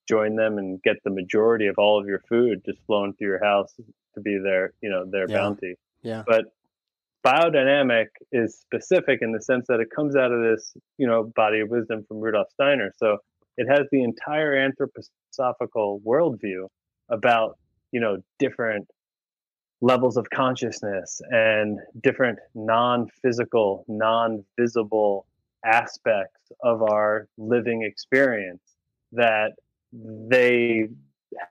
join 0.07 0.35
them 0.35 0.57
and 0.57 0.81
get 0.83 0.97
the 1.03 1.09
majority 1.09 1.67
of 1.67 1.75
all 1.77 1.99
of 1.99 2.07
your 2.07 2.21
food 2.29 2.61
just 2.65 2.79
flown 2.85 3.13
through 3.13 3.27
your 3.27 3.43
house 3.43 3.73
to 4.13 4.21
be 4.21 4.37
their, 4.37 4.73
you 4.81 4.89
know, 4.89 5.05
their 5.05 5.29
Yeah. 5.29 5.37
bounty. 5.37 5.75
Yeah. 6.03 6.23
But 6.25 6.45
biodynamic 7.25 8.07
is 8.31 8.57
specific 8.59 9.21
in 9.21 9.31
the 9.31 9.41
sense 9.41 9.65
that 9.67 9.79
it 9.79 9.89
comes 9.89 10.15
out 10.15 10.31
of 10.31 10.41
this, 10.41 10.77
you 10.97 11.07
know, 11.07 11.23
body 11.35 11.59
of 11.61 11.69
wisdom 11.69 12.05
from 12.07 12.19
Rudolf 12.19 12.49
Steiner. 12.51 12.93
So 12.97 13.17
it 13.57 13.67
has 13.67 13.87
the 13.91 14.03
entire 14.03 14.53
anthroposophical 14.55 16.03
worldview 16.03 16.67
about, 17.09 17.57
you 17.91 17.99
know, 17.99 18.17
different 18.39 18.87
levels 19.81 20.17
of 20.17 20.29
consciousness 20.33 21.21
and 21.29 21.79
different 22.01 22.39
non-physical, 22.53 23.85
non-visible 23.87 25.25
aspects 25.65 26.51
of 26.63 26.81
our 26.81 27.27
living 27.37 27.83
experience 27.83 28.61
that 29.11 29.51
they 29.93 30.87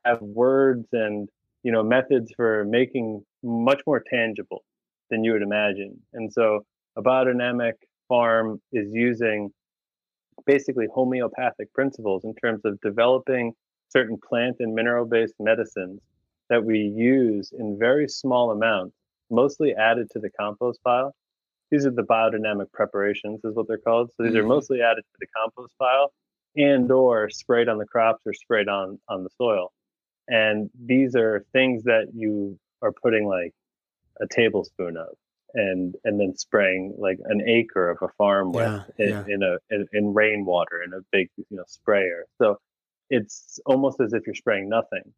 have 0.04 0.20
words 0.20 0.86
and 0.92 1.28
you 1.62 1.72
know 1.72 1.82
methods 1.82 2.32
for 2.36 2.64
making 2.64 3.24
much 3.42 3.80
more 3.86 4.02
tangible 4.12 4.64
than 5.10 5.24
you 5.24 5.32
would 5.32 5.42
imagine. 5.42 6.00
And 6.12 6.32
so 6.32 6.64
a 6.96 7.02
biodynamic 7.02 7.72
farm 8.08 8.60
is 8.72 8.88
using 8.92 9.50
basically 10.46 10.86
homeopathic 10.92 11.72
principles 11.72 12.24
in 12.24 12.34
terms 12.34 12.60
of 12.64 12.80
developing 12.80 13.52
certain 13.90 14.18
plant 14.28 14.56
and 14.60 14.74
mineral 14.74 15.06
based 15.06 15.34
medicines 15.38 16.00
that 16.50 16.64
we 16.64 16.78
use 16.78 17.52
in 17.58 17.78
very 17.78 18.08
small 18.08 18.50
amounts 18.50 18.94
mostly 19.30 19.74
added 19.74 20.10
to 20.10 20.18
the 20.18 20.30
compost 20.30 20.80
pile. 20.84 21.14
These 21.70 21.86
are 21.86 21.90
the 21.90 22.02
biodynamic 22.02 22.70
preparations 22.72 23.40
is 23.44 23.54
what 23.54 23.66
they're 23.66 23.78
called. 23.78 24.10
So 24.16 24.22
these 24.22 24.34
are 24.36 24.44
Mhm. 24.44 24.48
mostly 24.48 24.80
added 24.82 25.02
to 25.02 25.16
the 25.18 25.26
compost 25.28 25.76
pile 25.78 26.12
and 26.56 26.90
or 26.92 27.30
sprayed 27.30 27.68
on 27.68 27.78
the 27.78 27.86
crops 27.86 28.22
or 28.26 28.32
sprayed 28.32 28.68
on 28.68 29.00
on 29.08 29.24
the 29.24 29.30
soil. 29.30 29.72
And 30.28 30.70
these 30.78 31.16
are 31.16 31.44
things 31.52 31.84
that 31.84 32.14
you 32.14 32.58
are 32.82 32.92
putting 32.92 33.26
like 33.26 33.52
a 34.20 34.26
tablespoon 34.28 34.96
of 34.96 35.16
and 35.54 35.96
and 36.04 36.20
then 36.20 36.36
spraying 36.36 36.94
like 36.98 37.18
an 37.24 37.40
acre 37.48 37.88
of 37.90 37.98
a 38.02 38.08
farm 38.18 38.52
with 38.52 38.66
Yeah, 38.66 38.84
in, 38.98 39.08
yeah. 39.08 39.24
in 39.34 39.42
a 39.42 39.58
in, 39.70 39.88
in 39.92 40.14
rainwater 40.14 40.82
in 40.82 40.92
a 40.92 41.00
big 41.10 41.30
you 41.36 41.56
know 41.56 41.64
sprayer. 41.66 42.26
So 42.38 42.58
it's 43.10 43.58
almost 43.66 44.00
as 44.00 44.12
if 44.12 44.26
you're 44.26 44.34
spraying 44.34 44.68
nothing 44.68 45.12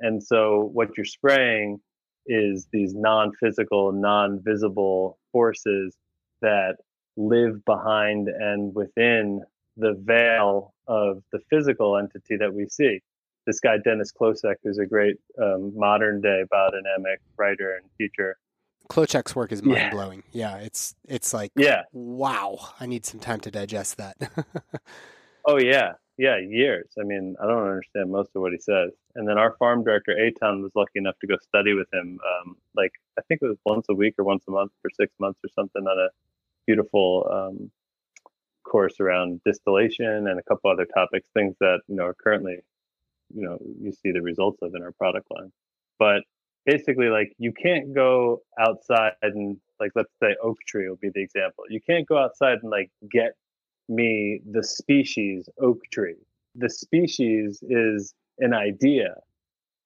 and 0.00 0.22
so 0.22 0.70
what 0.72 0.88
you're 0.96 1.04
spraying 1.04 1.80
is 2.26 2.68
these 2.72 2.94
non-physical 2.94 3.92
non-visible 3.92 5.18
forces 5.32 5.96
that 6.40 6.76
live 7.16 7.64
behind 7.64 8.28
and 8.28 8.74
within 8.74 9.42
the 9.76 9.94
veil 10.04 10.72
of 10.86 11.22
the 11.32 11.38
physical 11.50 11.96
entity 11.96 12.36
that 12.36 12.52
we 12.52 12.66
see 12.68 13.00
this 13.46 13.60
guy 13.60 13.76
dennis 13.84 14.12
Klocek 14.12 14.56
who's 14.62 14.78
a 14.78 14.86
great 14.86 15.16
um, 15.42 15.72
modern 15.76 16.20
day 16.20 16.42
biodynamic 16.52 17.16
writer 17.36 17.74
and 17.74 17.88
teacher 17.98 18.36
Klocek's 18.88 19.34
work 19.34 19.52
is 19.52 19.62
mind 19.62 19.92
blowing. 19.92 20.22
Yeah, 20.32 20.56
it's 20.56 20.94
it's 21.08 21.32
like 21.32 21.52
yeah 21.56 21.82
wow. 21.92 22.58
I 22.80 22.86
need 22.86 23.06
some 23.06 23.20
time 23.20 23.40
to 23.40 23.50
digest 23.50 23.96
that. 23.96 24.16
Oh 25.44 25.58
yeah, 25.58 25.94
yeah, 26.22 26.38
years. 26.38 26.86
I 27.00 27.02
mean, 27.02 27.34
I 27.42 27.48
don't 27.48 27.66
understand 27.66 28.12
most 28.12 28.30
of 28.36 28.42
what 28.42 28.52
he 28.52 28.58
says. 28.58 28.92
And 29.16 29.28
then 29.28 29.38
our 29.38 29.56
farm 29.58 29.82
director, 29.82 30.12
Aton, 30.12 30.62
was 30.62 30.70
lucky 30.76 31.00
enough 31.00 31.16
to 31.20 31.26
go 31.26 31.34
study 31.42 31.74
with 31.74 31.88
him. 31.92 32.20
Um, 32.24 32.56
like 32.76 32.92
I 33.18 33.22
think 33.22 33.40
it 33.42 33.48
was 33.48 33.58
once 33.66 33.86
a 33.90 33.94
week 33.94 34.14
or 34.18 34.24
once 34.24 34.44
a 34.46 34.52
month 34.52 34.70
for 34.80 34.90
six 34.94 35.12
months 35.18 35.40
or 35.44 35.48
something 35.52 35.82
on 35.82 35.98
a 35.98 36.10
beautiful 36.64 37.26
um, 37.28 37.72
course 38.62 39.00
around 39.00 39.40
distillation 39.44 40.28
and 40.28 40.38
a 40.38 40.44
couple 40.44 40.70
other 40.70 40.86
topics, 40.94 41.26
things 41.34 41.56
that 41.58 41.80
you 41.88 41.96
know 41.96 42.04
are 42.04 42.14
currently, 42.14 42.58
you 43.34 43.42
know, 43.42 43.58
you 43.80 43.90
see 43.90 44.12
the 44.12 44.22
results 44.22 44.60
of 44.62 44.76
in 44.76 44.82
our 44.84 44.92
product 44.92 45.26
line. 45.36 45.50
But 45.98 46.22
basically, 46.64 47.08
like 47.08 47.32
you 47.38 47.52
can't 47.52 47.92
go 47.92 48.42
outside 48.60 49.14
and 49.22 49.56
like 49.80 49.90
let's 49.96 50.12
say 50.22 50.36
oak 50.40 50.58
tree 50.68 50.88
will 50.88 51.02
be 51.02 51.10
the 51.12 51.20
example. 51.20 51.64
You 51.68 51.80
can't 51.80 52.06
go 52.06 52.16
outside 52.16 52.58
and 52.62 52.70
like 52.70 52.92
get 53.10 53.32
me 53.88 54.40
the 54.50 54.62
species 54.62 55.48
oak 55.60 55.78
tree. 55.92 56.16
The 56.54 56.70
species 56.70 57.62
is 57.62 58.14
an 58.38 58.54
idea. 58.54 59.14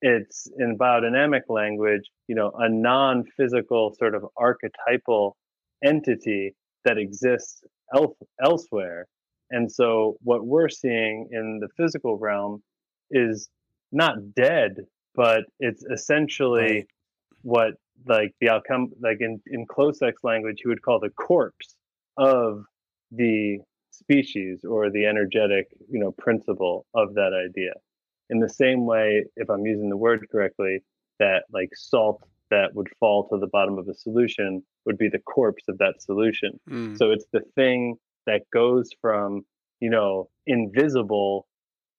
It's 0.02 0.48
in 0.58 0.76
biodynamic 0.76 1.42
language, 1.48 2.10
you 2.28 2.34
know, 2.34 2.52
a 2.58 2.68
non-physical 2.68 3.94
sort 3.98 4.14
of 4.14 4.26
archetypal 4.36 5.36
entity 5.84 6.54
that 6.84 6.98
exists 6.98 7.62
el- 7.94 8.16
elsewhere. 8.42 9.06
And 9.50 9.70
so 9.70 10.16
what 10.22 10.44
we're 10.44 10.68
seeing 10.68 11.28
in 11.30 11.60
the 11.60 11.68
physical 11.76 12.18
realm 12.18 12.62
is 13.10 13.48
not 13.92 14.34
dead, 14.34 14.76
but 15.14 15.44
it's 15.60 15.84
essentially 15.84 16.86
what 17.42 17.74
like 18.06 18.34
the 18.40 18.50
outcome 18.50 18.90
like 19.00 19.18
in, 19.20 19.40
in 19.46 19.66
Klocek's 19.66 20.22
language 20.22 20.58
you 20.64 20.68
would 20.68 20.82
call 20.82 21.00
the 21.00 21.10
corpse 21.10 21.74
of 22.16 22.64
the 23.10 23.58
species 23.98 24.64
or 24.64 24.90
the 24.90 25.06
energetic 25.06 25.68
you 25.90 25.98
know 25.98 26.12
principle 26.12 26.86
of 26.94 27.14
that 27.14 27.32
idea. 27.32 27.72
In 28.30 28.40
the 28.40 28.48
same 28.48 28.86
way 28.86 29.24
if 29.36 29.48
i'm 29.50 29.66
using 29.66 29.88
the 29.88 29.96
word 29.96 30.26
correctly 30.30 30.80
that 31.18 31.44
like 31.52 31.70
salt 31.74 32.22
that 32.50 32.74
would 32.74 32.88
fall 33.00 33.28
to 33.28 33.38
the 33.38 33.48
bottom 33.48 33.78
of 33.78 33.88
a 33.88 33.94
solution 33.94 34.62
would 34.84 34.98
be 34.98 35.08
the 35.08 35.18
corpse 35.18 35.64
of 35.68 35.78
that 35.78 36.00
solution. 36.00 36.60
Mm, 36.70 36.96
so 36.96 37.10
it's 37.10 37.26
the 37.32 37.42
thing 37.54 37.96
that 38.26 38.42
goes 38.52 38.90
from 39.00 39.44
you 39.80 39.90
know 39.90 40.28
invisible 40.46 41.46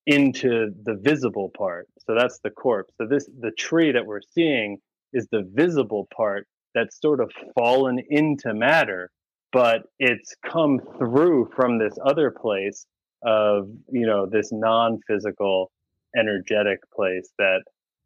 into 0.06 0.74
the 0.84 0.96
visible 0.96 1.52
part. 1.58 1.88
So 2.00 2.16
that's 2.18 2.40
the 2.40 2.50
corpse. 2.50 2.94
So 2.98 3.08
this 3.08 3.30
the 3.40 3.52
tree 3.52 3.92
that 3.92 4.06
we're 4.06 4.22
seeing 4.22 4.78
is 5.14 5.28
the 5.32 5.50
visible 5.54 6.08
part 6.16 6.48
that's 6.74 7.00
sort 7.02 7.20
of 7.20 7.32
fallen 7.56 8.00
into 8.10 8.54
matter 8.54 9.12
but 9.52 9.84
it's 10.00 10.36
come 10.46 10.80
through 10.98 11.50
from 11.56 11.78
this 11.78 11.98
other 12.06 12.32
place 12.32 12.86
of 13.24 13.70
you 13.92 14.06
know 14.06 14.26
this 14.26 14.52
non-physical 14.52 15.72
energetic 16.16 16.80
place 16.96 17.30
that 17.38 17.64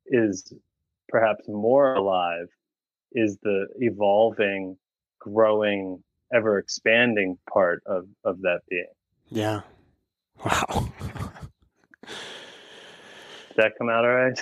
is 0.07 0.53
perhaps 1.09 1.47
more 1.47 1.95
alive 1.95 2.47
is 3.13 3.37
the 3.43 3.67
evolving 3.79 4.77
growing 5.19 6.01
ever 6.33 6.57
expanding 6.57 7.37
part 7.51 7.83
of 7.85 8.07
of 8.23 8.41
that 8.41 8.61
being 8.69 8.85
yeah. 9.29 9.61
Wow. 10.43 10.89
Did 12.01 13.57
that 13.57 13.73
come 13.77 13.89
out 13.89 14.05
all 14.05 14.11
right 14.11 14.39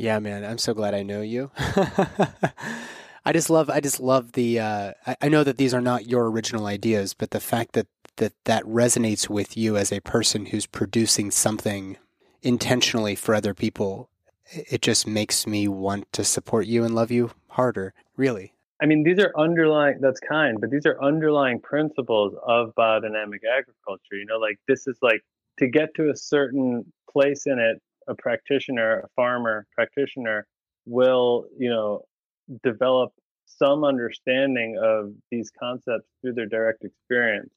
yeah, 0.00 0.18
man. 0.18 0.44
I'm 0.46 0.56
so 0.56 0.72
glad 0.72 0.94
I 0.94 1.02
know 1.02 1.20
you. 1.20 1.50
I 3.30 3.32
just 3.32 3.48
love 3.48 3.70
I 3.70 3.78
just 3.78 4.00
love 4.00 4.32
the 4.32 4.58
uh 4.58 4.92
I, 5.06 5.16
I 5.22 5.28
know 5.28 5.44
that 5.44 5.56
these 5.56 5.72
are 5.72 5.80
not 5.80 6.08
your 6.08 6.28
original 6.28 6.66
ideas, 6.66 7.14
but 7.14 7.30
the 7.30 7.38
fact 7.38 7.74
that 7.74 7.86
that 8.16 8.32
that 8.44 8.64
resonates 8.64 9.28
with 9.28 9.56
you 9.56 9.76
as 9.76 9.92
a 9.92 10.00
person 10.00 10.46
who's 10.46 10.66
producing 10.66 11.30
something 11.30 11.96
intentionally 12.42 13.14
for 13.14 13.36
other 13.36 13.54
people, 13.54 14.10
it 14.50 14.66
it 14.72 14.82
just 14.82 15.06
makes 15.06 15.46
me 15.46 15.68
want 15.68 16.12
to 16.12 16.24
support 16.24 16.66
you 16.66 16.82
and 16.82 16.92
love 16.92 17.12
you 17.12 17.30
harder. 17.50 17.94
Really. 18.16 18.52
I 18.82 18.86
mean, 18.86 19.04
these 19.04 19.20
are 19.20 19.32
underlying, 19.38 20.00
that's 20.00 20.18
kind, 20.18 20.60
but 20.60 20.70
these 20.70 20.84
are 20.84 21.00
underlying 21.00 21.60
principles 21.60 22.34
of 22.44 22.74
biodynamic 22.74 23.42
agriculture. 23.48 24.16
You 24.16 24.26
know, 24.26 24.38
like 24.38 24.58
this 24.66 24.88
is 24.88 24.98
like 25.02 25.22
to 25.60 25.68
get 25.68 25.94
to 25.94 26.10
a 26.10 26.16
certain 26.16 26.84
place 27.08 27.46
in 27.46 27.60
it, 27.60 27.80
a 28.08 28.14
practitioner, 28.16 28.98
a 28.98 29.08
farmer 29.14 29.68
practitioner 29.76 30.48
will, 30.84 31.46
you 31.56 31.70
know, 31.70 32.02
develop 32.64 33.12
some 33.58 33.84
understanding 33.84 34.78
of 34.82 35.12
these 35.30 35.50
concepts 35.58 36.08
through 36.20 36.34
their 36.34 36.46
direct 36.46 36.84
experience. 36.84 37.50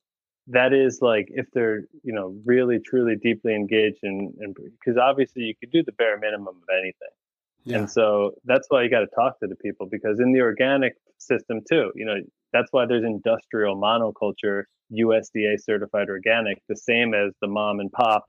That 0.48 0.74
is 0.74 1.00
like 1.02 1.28
if 1.30 1.46
they're, 1.54 1.84
you 2.04 2.14
know, 2.14 2.36
really 2.46 2.80
truly 2.80 3.16
deeply 3.16 3.56
engaged 3.56 4.00
in, 4.04 4.34
in 4.42 4.54
because 4.54 4.98
obviously 4.98 5.44
you 5.44 5.54
could 5.58 5.72
do 5.72 5.84
the 5.84 5.94
bare 5.94 6.18
minimum 6.18 6.48
of 6.48 6.70
anything. 6.78 7.10
Yeah. 7.64 7.78
And 7.78 7.90
so 7.90 8.34
that's 8.44 8.68
why 8.70 8.84
you 8.84 8.90
got 8.90 9.02
to 9.02 9.08
talk 9.16 9.40
to 9.40 9.48
the 9.48 9.56
people 9.56 9.88
because 9.90 10.20
in 10.20 10.34
the 10.34 10.42
organic 10.42 10.96
system 11.18 11.62
too, 11.70 11.92
you 11.96 12.06
know, 12.06 12.18
that's 12.52 12.72
why 12.72 12.86
there's 12.86 13.06
industrial 13.06 13.78
monoculture, 13.78 14.64
USDA 14.92 15.62
certified 15.62 16.10
organic, 16.10 16.62
the 16.68 16.76
same 16.76 17.14
as 17.14 17.32
the 17.42 17.48
mom 17.48 17.80
and 17.80 17.92
pop, 17.92 18.26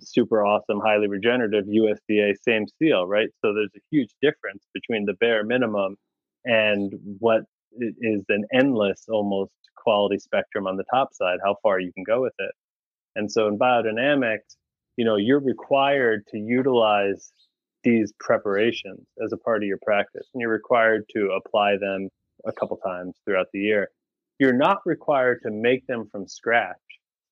super 0.00 0.44
awesome, 0.44 0.80
highly 0.80 1.06
regenerative 1.06 1.66
USDA 1.66 2.34
same 2.42 2.66
seal, 2.78 3.06
right? 3.06 3.28
So 3.42 3.52
there's 3.52 3.72
a 3.76 3.80
huge 3.90 4.10
difference 4.22 4.64
between 4.72 5.04
the 5.04 5.14
bare 5.14 5.44
minimum 5.44 5.96
and 6.44 6.92
what 7.18 7.42
i- 7.82 7.92
an 8.28 8.44
endless 8.52 9.06
almost 9.08 9.52
quality 9.76 10.18
spectrum 10.18 10.66
on 10.66 10.76
the 10.76 10.84
top 10.92 11.14
side, 11.14 11.38
how 11.44 11.56
far 11.62 11.78
you 11.80 11.92
can 11.92 12.04
go 12.04 12.20
with 12.22 12.34
it. 12.38 12.52
And 13.16 13.30
so 13.30 13.48
in 13.48 13.58
biodynamics, 13.58 14.56
you 14.96 15.04
know, 15.04 15.16
you're 15.16 15.40
required 15.40 16.24
to 16.28 16.38
utilize 16.38 17.32
these 17.84 18.12
preparations 18.20 19.06
as 19.24 19.32
a 19.32 19.36
part 19.38 19.62
of 19.62 19.66
your 19.68 19.78
practice 19.84 20.28
and 20.34 20.40
you're 20.40 20.50
required 20.50 21.04
to 21.14 21.30
apply 21.32 21.76
them 21.78 22.08
a 22.46 22.52
couple 22.52 22.76
times 22.78 23.16
throughout 23.24 23.46
the 23.52 23.60
year 23.60 23.88
you're 24.38 24.52
not 24.56 24.78
required 24.84 25.40
to 25.42 25.50
make 25.50 25.86
them 25.86 26.08
from 26.10 26.26
scratch 26.26 26.76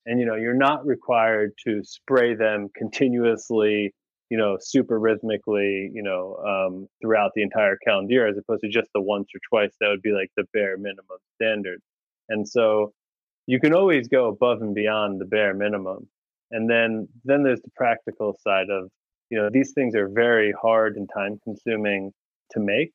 and 0.06 0.20
you 0.20 0.26
know 0.26 0.36
you're 0.36 0.54
not 0.54 0.86
required 0.86 1.52
to 1.64 1.82
spray 1.84 2.34
them 2.34 2.68
continuously 2.76 3.92
you 4.30 4.36
know 4.36 4.58
super 4.60 4.98
rhythmically 4.98 5.90
you 5.94 6.02
know 6.02 6.36
um, 6.36 6.88
throughout 7.00 7.32
the 7.34 7.42
entire 7.42 7.76
calendar 7.76 8.12
year 8.12 8.26
as 8.26 8.36
opposed 8.36 8.62
to 8.62 8.68
just 8.68 8.88
the 8.94 9.00
once 9.00 9.28
or 9.34 9.40
twice 9.48 9.74
that 9.80 9.88
would 9.88 10.02
be 10.02 10.12
like 10.12 10.30
the 10.36 10.44
bare 10.52 10.76
minimum 10.76 11.18
standard. 11.36 11.80
And 12.28 12.48
so 12.48 12.92
you 13.46 13.60
can 13.60 13.72
always 13.72 14.08
go 14.08 14.28
above 14.28 14.62
and 14.62 14.74
beyond 14.74 15.20
the 15.20 15.24
bare 15.24 15.54
minimum. 15.54 16.08
And 16.50 16.68
then 16.68 17.08
then 17.24 17.42
there's 17.42 17.62
the 17.62 17.70
practical 17.76 18.36
side 18.42 18.70
of 18.70 18.90
you 19.30 19.38
know 19.38 19.50
these 19.50 19.72
things 19.72 19.94
are 19.94 20.08
very 20.08 20.52
hard 20.52 20.96
and 20.96 21.08
time 21.12 21.40
consuming 21.44 22.12
to 22.52 22.60
make 22.60 22.92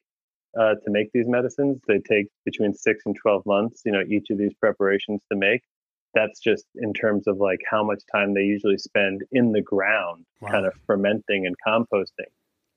uh, 0.59 0.75
to 0.83 0.91
make 0.91 1.11
these 1.13 1.27
medicines. 1.27 1.79
They 1.87 1.99
take 1.99 2.27
between 2.45 2.73
six 2.73 3.03
and 3.05 3.15
12 3.15 3.45
months 3.45 3.81
you 3.85 3.91
know 3.91 4.03
each 4.07 4.29
of 4.29 4.37
these 4.37 4.53
preparations 4.53 5.21
to 5.31 5.37
make 5.37 5.61
that's 6.13 6.39
just 6.39 6.65
in 6.75 6.93
terms 6.93 7.27
of 7.27 7.37
like 7.37 7.59
how 7.69 7.83
much 7.83 8.01
time 8.13 8.33
they 8.33 8.41
usually 8.41 8.77
spend 8.77 9.21
in 9.31 9.51
the 9.51 9.61
ground 9.61 10.25
kind 10.51 10.65
of 10.65 10.73
fermenting 10.87 11.45
and 11.45 11.55
composting. 11.65 12.31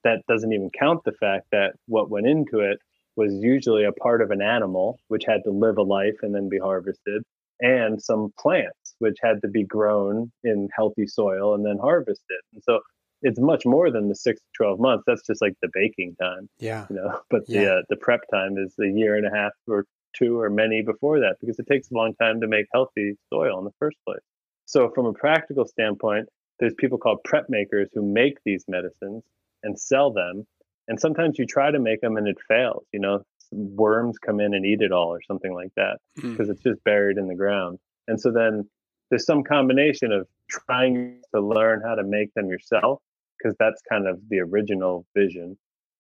That 0.05 0.23
doesn't 0.29 0.53
even 0.53 0.71
count 0.79 1.03
the 1.05 1.13
fact 1.13 1.47
that 1.53 1.75
what 1.87 2.11
went 2.11 2.27
into 2.27 2.61
it 2.61 2.79
was 3.17 3.33
usually 3.35 3.85
a 3.85 3.93
part 3.93 4.21
of 4.23 4.31
an 4.31 4.43
animal 4.43 4.99
which 5.09 5.25
had 5.25 5.43
to 5.45 5.51
live 5.51 5.79
a 5.79 5.83
life 5.83 6.17
and 6.23 6.35
then 6.35 6.49
be 6.49 6.59
harvested 6.59 7.23
and 7.61 8.03
some 8.03 8.33
plants 8.39 8.95
which 8.99 9.17
had 9.23 9.41
to 9.43 9.49
be 9.49 9.65
grown 9.65 10.31
in 10.43 10.69
healthy 10.77 11.07
soil 11.07 11.55
and 11.55 11.65
then 11.65 11.79
harvested. 11.81 12.41
And 12.53 12.63
so 12.65 12.81
it's 13.23 13.41
much 13.41 13.65
more 13.65 13.91
than 13.91 14.09
the 14.09 14.15
six 14.15 14.41
to 14.41 14.47
12 14.59 14.81
months 14.81 15.05
that's 15.07 15.27
just 15.27 15.41
like 15.41 15.55
the 15.63 15.69
baking 15.73 16.15
time 16.21 16.49
Yeah. 16.59 16.87
you 16.91 16.97
know? 16.97 17.21
But 17.31 17.47
the 17.47 17.79
uh, 17.79 17.83
the 17.89 17.97
prep 17.97 18.21
time 18.31 18.57
is 18.59 18.75
a 18.81 18.87
year 18.89 19.17
and 19.17 19.27
a 19.27 19.35
half 19.35 19.53
or 19.67 19.87
two 20.19 20.41
or 20.41 20.51
many 20.51 20.83
before 20.83 21.21
that 21.21 21.37
because 21.41 21.59
it 21.59 21.67
takes 21.67 21.91
a 21.91 21.95
long 21.95 22.15
time 22.15 22.41
to 22.41 22.47
make 22.47 22.67
healthy 22.73 23.15
soil 23.33 23.59
in 23.59 23.65
the 23.65 23.75
first 23.79 23.97
place 24.07 24.23
so 24.65 24.91
from 24.95 25.07
a 25.07 25.13
practical 25.13 25.67
standpoint 25.67 26.29
there's 26.61 26.75
people 26.75 26.99
called 26.99 27.19
prep 27.25 27.47
makers 27.49 27.89
who 27.93 28.03
make 28.03 28.39
these 28.45 28.65
medicines 28.69 29.23
and 29.65 29.79
sell 29.79 30.13
them 30.13 30.47
And 30.87 31.01
sometimes 31.01 31.39
you 31.39 31.47
try 31.47 31.71
to 31.71 31.79
make 31.79 32.01
them 32.01 32.17
and 32.17 32.29
it 32.29 32.37
fails. 32.47 32.85
You 32.93 33.01
know, 33.01 33.23
worms 33.53 34.19
come 34.19 34.41
in 34.41 34.55
and 34.55 34.65
eat 34.65 34.83
it 34.83 34.93
all 34.93 35.09
or 35.09 35.23
something 35.23 35.53
like 35.53 35.73
that 35.77 35.99
because 36.15 36.49
mm. 36.49 36.51
it's 36.51 36.63
just 36.63 36.85
buried 36.85 37.19
in 37.19 37.29
the 37.29 37.35
ground. 37.35 37.79
And 38.07 38.21
so 38.21 38.31
then 38.31 38.69
there's 39.11 39.25
some 39.25 39.43
combination 39.43 40.13
of 40.13 40.27
trying 40.51 41.21
to 41.35 41.41
learn 41.41 41.83
how 41.85 41.95
to 41.95 42.05
make 42.05 42.33
them 42.35 42.49
yourself 42.49 43.01
because 43.39 43.57
that's 43.59 43.81
kind 43.91 44.07
of 44.07 44.21
the 44.29 44.41
original 44.41 45.07
vision 45.17 45.57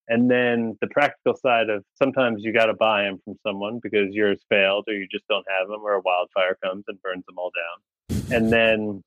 and 0.09 0.31
then 0.31 0.77
the 0.81 0.87
practical 0.89 1.35
side 1.37 1.71
of 1.71 1.85
sometimes 1.95 2.45
you 2.45 2.53
got 2.53 2.67
to 2.67 2.75
buy 2.75 3.03
them 3.03 3.21
from 3.25 3.37
someone 3.47 3.81
because 3.83 4.15
yours 4.15 4.41
failed 4.49 4.85
or 4.89 4.95
you 4.95 5.07
just 5.11 5.27
don't 5.29 5.47
have 5.59 5.69
them 5.69 5.81
or 5.83 5.95
a 5.95 6.01
wildfire 6.01 6.57
comes 6.63 6.85
and 6.89 7.01
burns 7.03 7.25
them 7.27 7.39
all 7.39 7.51
down. 7.51 8.23
And 8.33 8.53
then 8.53 9.03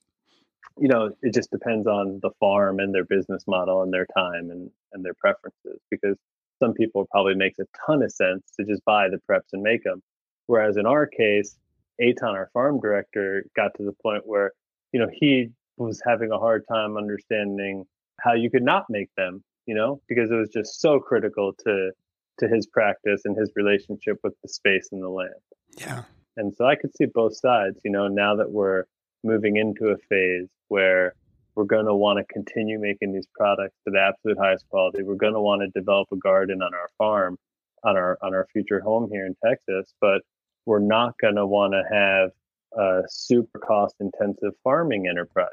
you 0.79 0.87
know 0.87 1.11
it 1.21 1.33
just 1.33 1.51
depends 1.51 1.87
on 1.87 2.19
the 2.21 2.31
farm 2.39 2.79
and 2.79 2.93
their 2.93 3.05
business 3.05 3.43
model 3.47 3.81
and 3.83 3.93
their 3.93 4.07
time 4.15 4.51
and 4.51 4.69
and 4.93 5.03
their 5.03 5.15
preferences 5.15 5.79
because 5.89 6.17
some 6.59 6.73
people 6.73 7.07
probably 7.11 7.35
makes 7.35 7.59
a 7.59 7.65
ton 7.85 8.01
of 8.01 8.11
sense 8.11 8.43
to 8.59 8.65
just 8.65 8.83
buy 8.85 9.07
the 9.09 9.19
preps 9.29 9.53
and 9.53 9.63
make 9.63 9.83
them 9.83 10.01
whereas 10.45 10.77
in 10.77 10.85
our 10.85 11.07
case 11.07 11.57
Aton, 11.99 12.35
our 12.35 12.49
farm 12.53 12.79
director, 12.79 13.45
got 13.55 13.73
to 13.77 13.83
the 13.83 13.93
point 13.93 14.25
where, 14.25 14.51
you 14.91 14.99
know, 14.99 15.09
he 15.11 15.49
was 15.77 16.01
having 16.05 16.31
a 16.31 16.37
hard 16.37 16.63
time 16.71 16.97
understanding 16.97 17.85
how 18.19 18.33
you 18.33 18.49
could 18.49 18.63
not 18.63 18.85
make 18.89 19.09
them, 19.15 19.43
you 19.67 19.75
know, 19.75 20.01
because 20.07 20.31
it 20.31 20.35
was 20.35 20.49
just 20.49 20.81
so 20.81 20.99
critical 20.99 21.53
to 21.65 21.91
to 22.39 22.47
his 22.47 22.67
practice 22.67 23.21
and 23.25 23.37
his 23.37 23.51
relationship 23.55 24.17
with 24.23 24.33
the 24.41 24.49
space 24.49 24.89
and 24.91 25.01
the 25.01 25.09
land. 25.09 25.33
Yeah. 25.75 26.03
And 26.37 26.53
so 26.55 26.65
I 26.65 26.75
could 26.75 26.95
see 26.95 27.05
both 27.05 27.35
sides, 27.35 27.79
you 27.83 27.91
know, 27.91 28.07
now 28.07 28.35
that 28.35 28.51
we're 28.51 28.83
moving 29.23 29.57
into 29.57 29.87
a 29.87 29.97
phase 30.09 30.47
where 30.67 31.13
we're 31.55 31.65
going 31.65 31.87
to 31.87 31.95
want 31.95 32.19
to 32.19 32.33
continue 32.33 32.79
making 32.79 33.11
these 33.11 33.27
products 33.35 33.75
to 33.83 33.91
the 33.91 33.99
absolute 33.99 34.37
highest 34.37 34.69
quality. 34.69 35.01
We're 35.01 35.15
going 35.15 35.33
to 35.33 35.41
want 35.41 35.63
to 35.63 35.79
develop 35.79 36.07
a 36.13 36.17
garden 36.17 36.61
on 36.61 36.75
our 36.75 36.89
farm, 36.99 37.37
on 37.83 37.97
our 37.97 38.17
on 38.21 38.35
our 38.35 38.45
future 38.53 38.79
home 38.79 39.09
here 39.11 39.25
in 39.25 39.35
Texas, 39.43 39.91
but 39.99 40.21
we're 40.67 40.79
not 40.79 41.15
going 41.19 41.35
to 41.35 41.47
want 41.47 41.73
to 41.73 41.83
have 41.91 42.29
a 42.77 43.01
super 43.07 43.57
cost 43.57 43.95
intensive 43.99 44.53
farming 44.63 45.07
enterprise 45.07 45.47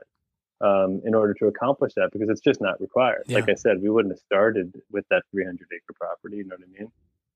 um, 0.61 1.00
in 1.05 1.14
order 1.14 1.34
to 1.34 1.46
accomplish 1.46 1.92
that 1.94 2.11
because 2.12 2.28
it's 2.28 2.40
just 2.40 2.61
not 2.61 2.80
required. 2.80 3.24
Yeah. 3.26 3.36
Like 3.36 3.48
I 3.48 3.55
said, 3.55 3.82
we 3.82 3.90
wouldn't 3.90 4.12
have 4.12 4.20
started 4.20 4.74
with 4.90 5.05
that 5.11 5.22
300 5.30 5.59
acre 5.72 5.94
property. 5.98 6.38
You 6.38 6.44
know 6.44 6.57
what 6.57 6.66
I 6.66 6.80
mean? 6.80 6.92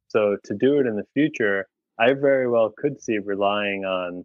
So 0.08 0.36
to 0.44 0.54
do 0.54 0.78
it 0.78 0.86
in 0.86 0.96
the 0.96 1.06
future, 1.14 1.66
I 1.98 2.12
very 2.14 2.48
well 2.48 2.72
could 2.76 3.00
see 3.00 3.18
relying 3.18 3.84
on 3.84 4.24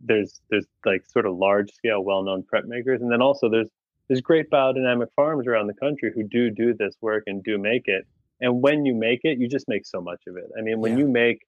there's 0.00 0.40
there's 0.50 0.66
like 0.84 1.06
sort 1.06 1.26
of 1.26 1.36
large 1.36 1.72
scale 1.72 2.02
well 2.02 2.22
known 2.22 2.42
prep 2.42 2.66
makers, 2.66 3.00
and 3.00 3.10
then 3.10 3.22
also 3.22 3.48
there's 3.48 3.70
there's 4.08 4.20
great 4.20 4.50
biodynamic 4.50 5.08
farms 5.16 5.46
around 5.46 5.66
the 5.66 5.74
country 5.74 6.12
who 6.14 6.24
do 6.24 6.50
do 6.50 6.74
this 6.74 6.94
work 7.00 7.24
and 7.26 7.42
do 7.42 7.56
make 7.56 7.84
it. 7.86 8.06
And 8.40 8.60
when 8.60 8.84
you 8.84 8.94
make 8.94 9.20
it, 9.22 9.38
you 9.38 9.48
just 9.48 9.68
make 9.68 9.86
so 9.86 10.00
much 10.00 10.22
of 10.26 10.36
it. 10.36 10.50
I 10.58 10.60
mean, 10.60 10.80
when 10.80 10.92
yeah. 10.92 10.98
you 10.98 11.08
make 11.08 11.46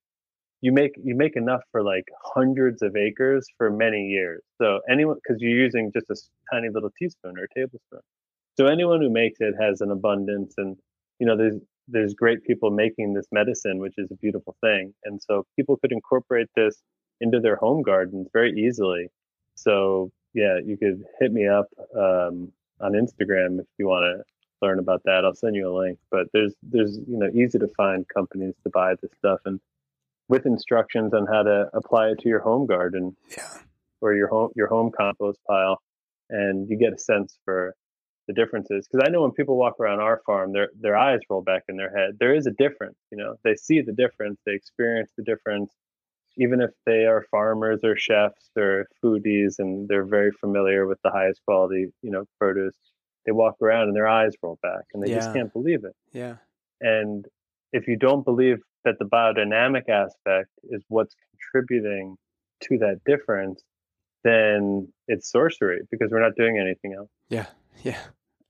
you 0.61 0.73
make 0.73 0.93
you 1.03 1.15
make 1.15 1.37
enough 1.37 1.63
for 1.71 1.83
like 1.83 2.05
hundreds 2.23 2.83
of 2.83 2.97
acres 2.97 3.47
for 3.59 3.71
many 3.71 4.07
years. 4.07 4.43
So 4.61 4.81
anyone 4.91 5.17
because 5.17 5.41
you're 5.41 5.51
using 5.51 5.93
just 5.93 6.11
a 6.11 6.17
tiny 6.53 6.69
little 6.71 6.91
teaspoon 6.99 7.39
or 7.39 7.47
tablespoon. 7.55 8.01
So 8.57 8.67
anyone 8.67 9.01
who 9.01 9.11
makes 9.11 9.39
it 9.41 9.55
has 9.61 9.81
an 9.81 9.91
abundance, 9.91 10.55
and 10.57 10.77
you 11.19 11.27
know 11.27 11.37
there's 11.37 11.57
there's 11.89 12.15
great 12.15 12.43
people 12.45 12.71
making 12.71 13.15
this 13.15 13.27
medicine, 13.31 13.79
which 13.79 13.95
is 13.99 14.11
a 14.11 14.17
beautiful 14.17 14.57
thing. 14.61 14.93
And 15.05 15.21
so 15.23 15.45
people 15.57 15.77
could 15.77 15.93
incorporate 15.93 16.49
this 16.57 16.83
into 17.21 17.39
their 17.39 17.57
home 17.57 17.83
gardens 17.83 18.29
very 18.33 18.53
easily. 18.53 19.09
So 19.55 20.11
yeah, 20.35 20.59
you 20.65 20.77
could 20.77 21.05
hit 21.21 21.33
me 21.33 21.47
up 21.47 21.67
um, 21.95 22.53
on 22.81 22.93
Instagram 22.93 23.61
if 23.61 23.67
you 23.79 23.87
want 23.87 24.05
to 24.05 24.25
learn 24.67 24.79
about 24.79 25.03
that. 25.05 25.25
I'll 25.25 25.35
send 25.35 25.55
you 25.55 25.69
a 25.69 25.75
link. 25.77 25.99
But 26.11 26.29
there's 26.33 26.55
there's 26.63 26.97
you 26.97 27.19
know 27.19 27.29
easy 27.35 27.59
to 27.59 27.69
find 27.77 28.07
companies 28.09 28.55
to 28.65 28.71
buy 28.71 28.95
this 29.01 29.11
stuff 29.19 29.41
and 29.45 29.61
with 30.29 30.47
instructions 30.47 31.15
on 31.15 31.27
how 31.27 31.43
to 31.43 31.69
apply 31.75 32.09
it 32.09 32.19
to 32.21 32.29
your 32.29 32.41
home 32.41 32.67
garden 32.67 33.17
yeah. 33.37 33.49
or 34.01 34.15
your 34.15 34.29
home 34.29 34.51
your 34.57 34.69
home 34.69 34.91
compost 34.97 35.39
pile 35.47 35.81
and 36.31 36.69
you 36.69 36.77
get 36.79 36.93
a 36.93 36.99
sense 36.99 37.39
for 37.45 37.75
the 38.27 38.35
differences. 38.35 38.89
Because 38.91 39.07
i 39.07 39.11
know 39.11 39.23
when 39.23 39.33
people 39.33 39.57
walk 39.57 39.79
around 39.81 40.01
our 40.01 40.21
farm 40.27 40.53
their 40.53 40.71
their 40.79 40.97
eyes 40.97 41.21
roll 41.31 41.43
back 41.43 41.65
in 41.69 41.77
their 41.77 41.97
head. 41.97 42.17
There 42.19 42.35
is 42.35 42.47
a 42.47 42.53
difference 42.53 42.99
you 43.11 43.19
know? 43.19 43.37
They 43.45 43.55
see 43.55 43.81
the 43.81 43.93
difference 43.93 44.41
they 44.45 44.55
experience 44.55 45.11
the 45.17 45.25
difference. 45.25 45.73
Even 46.39 46.61
if 46.61 46.71
they 46.85 47.07
are 47.07 47.25
farmers 47.31 47.81
or 47.83 47.97
chefs 47.97 48.51
or 48.59 48.87
foodies 49.03 49.59
and 49.59 49.89
they're 49.89 50.05
very 50.05 50.33
familiar 50.33 50.87
with 50.87 50.99
the 51.03 51.11
highest 51.11 51.41
quality 51.47 51.87
you 52.03 52.11
know 52.11 52.25
produce 52.39 52.77
they 53.25 53.33
walk 53.33 53.57
around 53.61 53.89
and 53.89 53.97
their 53.97 54.09
eyes 54.09 54.35
roll 54.43 54.59
back 54.63 54.85
and 54.95 55.03
they 55.03 55.11
yeah. 55.11 55.17
just 55.17 55.33
can't 55.35 55.53
believe 55.53 55.85
it. 55.85 55.95
Yeah. 56.13 56.37
And 56.81 57.27
if 57.73 57.89
you 57.89 57.97
don't 57.97 58.25
believe 58.25 58.59
that 58.87 58.99
the 58.99 59.05
biodynamic 59.05 59.89
aspect 59.89 60.49
is 60.71 60.83
what's 60.89 61.15
contributing 61.31 62.17
to 62.63 62.79
that 62.79 63.01
difference, 63.05 63.63
then 64.25 64.89
it's 65.09 65.31
sorcery 65.31 65.83
because 65.91 66.11
we're 66.11 66.23
not 66.23 66.35
doing 66.37 66.59
anything 66.59 66.95
else. 66.95 67.11
Yeah, 67.29 67.47
yeah. 67.83 67.99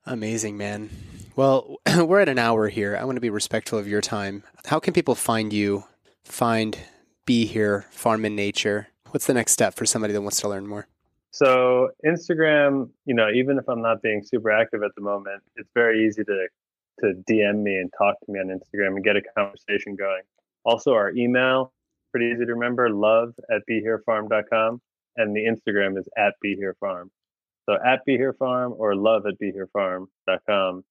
Amazing, 0.04 0.56
man. 0.56 0.90
Well, 1.34 1.76
we're 1.96 2.20
at 2.20 2.28
an 2.28 2.38
hour 2.38 2.68
here. 2.68 2.96
I 2.96 3.04
want 3.04 3.16
to 3.16 3.20
be 3.20 3.30
respectful 3.30 3.78
of 3.78 3.88
your 3.88 4.00
time. 4.00 4.44
How 4.66 4.78
can 4.78 4.94
people 4.94 5.14
find 5.14 5.52
you, 5.52 5.84
find 6.24 6.78
Be 7.24 7.46
Here, 7.46 7.86
Farm 7.90 8.24
in 8.24 8.36
Nature? 8.36 8.88
What's 9.10 9.26
the 9.26 9.34
next 9.34 9.52
step 9.52 9.74
for 9.74 9.86
somebody 9.86 10.12
that 10.12 10.22
wants 10.22 10.40
to 10.42 10.48
learn 10.48 10.66
more? 10.66 10.86
So, 11.32 11.90
Instagram, 12.04 12.90
you 13.04 13.14
know, 13.14 13.28
even 13.30 13.58
if 13.58 13.68
I'm 13.68 13.82
not 13.82 14.00
being 14.00 14.22
super 14.22 14.50
active 14.50 14.82
at 14.82 14.94
the 14.94 15.02
moment, 15.02 15.42
it's 15.56 15.68
very 15.74 16.06
easy 16.06 16.24
to 16.24 16.46
to 17.00 17.14
DM 17.30 17.62
me 17.62 17.76
and 17.76 17.90
talk 17.96 18.16
to 18.20 18.32
me 18.32 18.40
on 18.40 18.46
Instagram 18.46 18.96
and 18.96 19.04
get 19.04 19.16
a 19.16 19.22
conversation 19.36 19.96
going. 19.96 20.22
Also, 20.64 20.92
our 20.92 21.10
email, 21.12 21.72
pretty 22.10 22.26
easy 22.26 22.44
to 22.44 22.54
remember, 22.54 22.90
love 22.90 23.34
at 23.50 23.62
beherefarm.com. 23.70 24.80
And 25.16 25.34
the 25.34 25.44
Instagram 25.44 25.98
is 25.98 26.08
at 26.18 26.34
beherefarm. 26.44 27.08
So 27.68 27.76
at 27.84 28.00
beherefarm 28.06 28.72
or 28.78 28.94
love 28.94 29.24
at 29.26 29.34
beherefarm.com. 29.40 30.84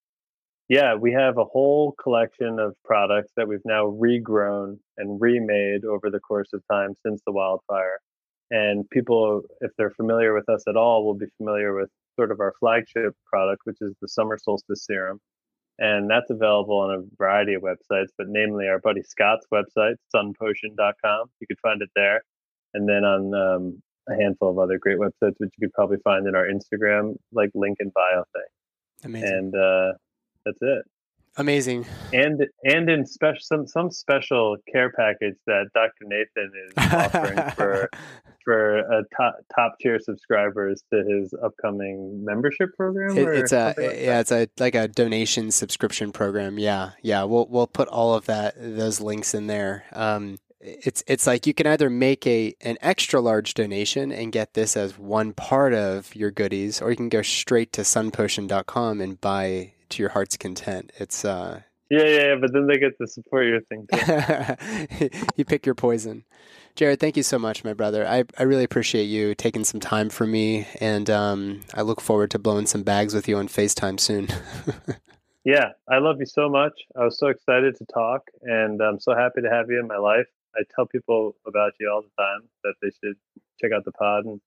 Yeah, 0.68 0.96
we 0.96 1.12
have 1.12 1.38
a 1.38 1.44
whole 1.44 1.92
collection 1.92 2.60
of 2.60 2.76
products 2.84 3.32
that 3.38 3.48
we've 3.48 3.66
now 3.66 3.86
regrown 3.86 4.80
and 4.98 5.22
remade 5.22 5.86
over 5.86 6.10
the 6.10 6.20
course 6.20 6.50
of 6.54 6.64
time 6.72 6.96
since 7.06 7.22
the 7.26 7.32
wildfire. 7.32 8.00
And 8.50 8.90
people, 8.90 9.44
if 9.62 9.72
they're 9.78 9.92
familiar 9.92 10.34
with 10.34 10.50
us 10.50 10.64
at 10.68 10.76
all, 10.76 11.06
will 11.06 11.14
be 11.16 11.28
familiar 11.38 11.76
with 11.76 11.90
sort 12.16 12.32
of 12.32 12.40
our 12.40 12.54
flagship 12.60 13.14
product, 13.28 13.62
which 13.66 13.78
is 13.82 13.94
the 14.02 14.08
summer 14.08 14.40
solstice 14.42 14.86
serum 14.86 15.20
and 15.78 16.10
that's 16.10 16.30
available 16.30 16.78
on 16.78 16.92
a 16.92 17.04
variety 17.18 17.54
of 17.54 17.62
websites, 17.62 18.10
but 18.18 18.28
namely 18.30 18.68
our 18.68 18.80
buddy 18.80 19.04
Scott's 19.04 19.46
website, 19.54 19.96
sunpotion.com. 20.16 21.30
You 21.40 21.48
could 21.48 21.60
find 21.62 21.82
it 21.82 21.90
there. 21.96 22.22
And 22.74 22.88
then 22.88 23.04
on 23.04 23.34
um, 23.34 23.82
a 24.10 24.16
handful 24.16 24.50
of 24.50 24.60
other 24.60 24.78
great 24.78 24.98
websites, 24.98 25.36
which 25.38 25.52
you 25.58 25.68
could 25.68 25.74
probably 25.74 25.98
find 26.04 26.28
in 26.28 26.36
our 26.36 26.46
Instagram, 26.46 27.16
like 27.32 27.52
link 27.54 27.78
in 27.80 27.90
bio 27.90 28.24
thing. 28.34 28.44
Amazing. 29.04 29.34
And 29.34 29.56
uh, 29.56 29.94
that's 30.46 30.58
it. 30.62 30.86
Amazing. 31.38 31.86
And 32.14 32.46
and 32.64 32.90
in 32.90 33.06
special 33.06 33.42
some 33.42 33.68
some 33.68 33.92
special 33.92 34.56
care 34.72 34.92
package 34.92 35.36
that 35.48 35.66
Dr. 35.74 36.06
Nathan 36.06 36.52
is 36.66 36.74
offering 36.94 37.38
for 37.52 37.90
for 38.46 38.78
a 38.78 39.04
top 39.18 39.36
top 39.54 39.76
tier 39.82 40.00
subscribers 40.00 40.84
to 40.94 41.04
his 41.04 41.34
upcoming 41.44 42.24
membership 42.24 42.70
program. 42.78 43.18
It, 43.18 43.28
it's 43.28 43.52
a 43.52 43.74
like 43.78 43.78
yeah, 43.78 44.20
it's 44.22 44.32
a 44.32 44.48
like 44.60 44.76
a 44.76 44.88
donation 44.88 45.52
subscription 45.52 46.14
program. 46.14 46.58
Yeah, 46.58 46.92
yeah. 47.02 47.24
We'll 47.24 47.48
we'll 47.50 47.68
put 47.68 47.90
all 47.90 48.14
of 48.14 48.28
that 48.28 48.56
those 48.58 49.02
links 49.02 49.34
in 49.34 49.48
there. 49.48 49.84
Um, 49.92 50.38
it's 50.62 51.04
it's 51.08 51.28
like 51.28 51.46
you 51.46 51.54
can 51.54 51.68
either 51.68 51.90
make 51.90 52.26
a 52.26 52.56
an 52.62 52.78
extra 52.82 53.20
large 53.20 53.54
donation 53.56 54.12
and 54.12 54.32
get 54.32 54.54
this 54.54 54.78
as 54.78 54.98
one 54.98 55.34
part 55.34 55.74
of 55.74 56.16
your 56.16 56.32
goodies, 56.32 56.82
or 56.82 56.92
you 56.92 56.96
can 56.96 57.10
go 57.10 57.22
straight 57.22 57.74
to 57.74 57.82
sunpotion.com 57.82 59.02
and 59.02 59.20
buy 59.20 59.74
to 59.90 60.02
your 60.02 60.10
heart's 60.10 60.38
content. 60.38 60.92
It's 60.98 61.26
uh 61.26 61.62
yeah, 61.90 62.04
yeah, 62.04 62.28
yeah, 62.28 62.36
but 62.42 62.52
then 62.52 62.66
they 62.66 62.78
get 62.78 62.98
to 62.98 63.08
support 63.08 63.46
your 63.46 63.62
thing 63.62 63.88
too. 63.92 65.10
you 65.36 65.46
pick 65.46 65.66
your 65.66 65.76
poison. 65.76 66.24
Jared, 66.76 67.00
thank 67.00 67.16
you 67.16 67.24
so 67.24 67.40
much, 67.40 67.64
my 67.64 67.74
brother. 67.74 68.06
I, 68.06 68.26
I 68.38 68.44
really 68.44 68.66
appreciate 68.66 69.06
you 69.06 69.34
taking 69.34 69.64
some 69.64 69.80
time 69.80 70.10
for 70.10 70.28
me, 70.28 70.68
and 70.82 71.10
um, 71.10 71.62
I 71.74 71.84
look 71.84 72.02
forward 72.02 72.32
to 72.32 72.40
blowing 72.40 72.66
some 72.66 72.84
bags 72.84 73.14
with 73.14 73.30
you 73.30 73.38
on 73.38 73.48
FaceTime 73.48 73.98
soon. 73.98 74.28
yeah, 75.46 75.70
I 75.90 76.00
love 76.00 76.18
you 76.20 76.26
so 76.26 76.50
much. 76.50 76.74
I 77.00 77.06
was 77.06 77.18
so 77.18 77.28
excited 77.28 77.78
to 77.78 77.86
talk, 77.86 78.24
and 78.42 78.82
I'm 78.82 79.00
so 79.00 79.16
happy 79.16 79.42
to 79.42 79.50
have 79.50 79.70
you 79.70 79.80
in 79.80 79.88
my 79.88 79.96
life. 79.96 80.28
I 80.54 80.64
tell 80.76 80.86
people 80.86 81.38
about 81.48 81.72
you 81.80 81.90
all 81.90 82.02
the 82.02 82.22
time 82.22 82.42
that 82.66 82.74
they 82.82 82.90
should 83.02 83.16
check 83.62 83.72
out 83.72 83.86
the 83.86 83.94
pod, 83.94 84.26
and 84.26 84.42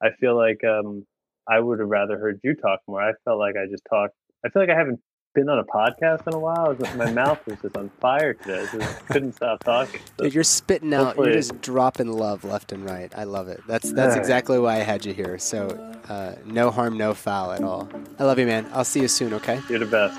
I 0.00 0.10
feel 0.20 0.36
like 0.36 0.62
um, 0.62 1.04
I 1.48 1.58
would 1.58 1.80
have 1.80 1.88
rather 1.88 2.16
heard 2.16 2.38
you 2.44 2.54
talk 2.54 2.78
more. 2.86 3.02
I 3.02 3.14
felt 3.24 3.40
like 3.40 3.56
I 3.56 3.66
just 3.68 3.84
talked. 3.90 4.14
I 4.44 4.50
feel 4.50 4.62
like 4.62 4.70
I 4.70 4.78
haven't 4.78 5.00
been 5.36 5.48
on 5.50 5.58
a 5.58 5.64
podcast 5.64 6.26
in 6.26 6.32
a 6.32 6.38
while. 6.38 6.74
Was, 6.74 6.94
my 6.96 7.12
mouth 7.12 7.38
was 7.46 7.58
just 7.60 7.76
on 7.76 7.90
fire 8.00 8.32
today. 8.34 8.62
I 8.62 8.78
just 8.78 9.06
couldn't 9.06 9.34
stop 9.34 9.62
talking. 9.62 10.00
So 10.16 10.24
Dude, 10.24 10.34
you're 10.34 10.42
spitting 10.42 10.94
out. 10.94 11.16
You're 11.16 11.32
just 11.32 11.60
dropping 11.60 12.08
love 12.08 12.42
left 12.42 12.72
and 12.72 12.88
right. 12.88 13.12
I 13.16 13.24
love 13.24 13.48
it. 13.48 13.60
That's 13.68 13.92
that's 13.92 14.14
right. 14.14 14.18
exactly 14.18 14.58
why 14.58 14.76
I 14.76 14.78
had 14.78 15.04
you 15.04 15.12
here. 15.12 15.38
So 15.38 15.68
uh, 16.08 16.36
no 16.46 16.70
harm, 16.70 16.96
no 16.96 17.12
foul 17.12 17.52
at 17.52 17.62
all. 17.62 17.88
I 18.18 18.24
love 18.24 18.38
you, 18.38 18.46
man. 18.46 18.66
I'll 18.72 18.84
see 18.84 19.00
you 19.00 19.08
soon. 19.08 19.34
Okay. 19.34 19.60
You're 19.68 19.78
the 19.78 19.86
best. 19.86 20.18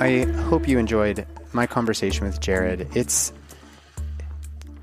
I 0.00 0.24
hope 0.48 0.66
you 0.66 0.78
enjoyed 0.78 1.24
my 1.52 1.68
conversation 1.68 2.26
with 2.26 2.40
Jared. 2.40 2.88
It's 2.96 3.32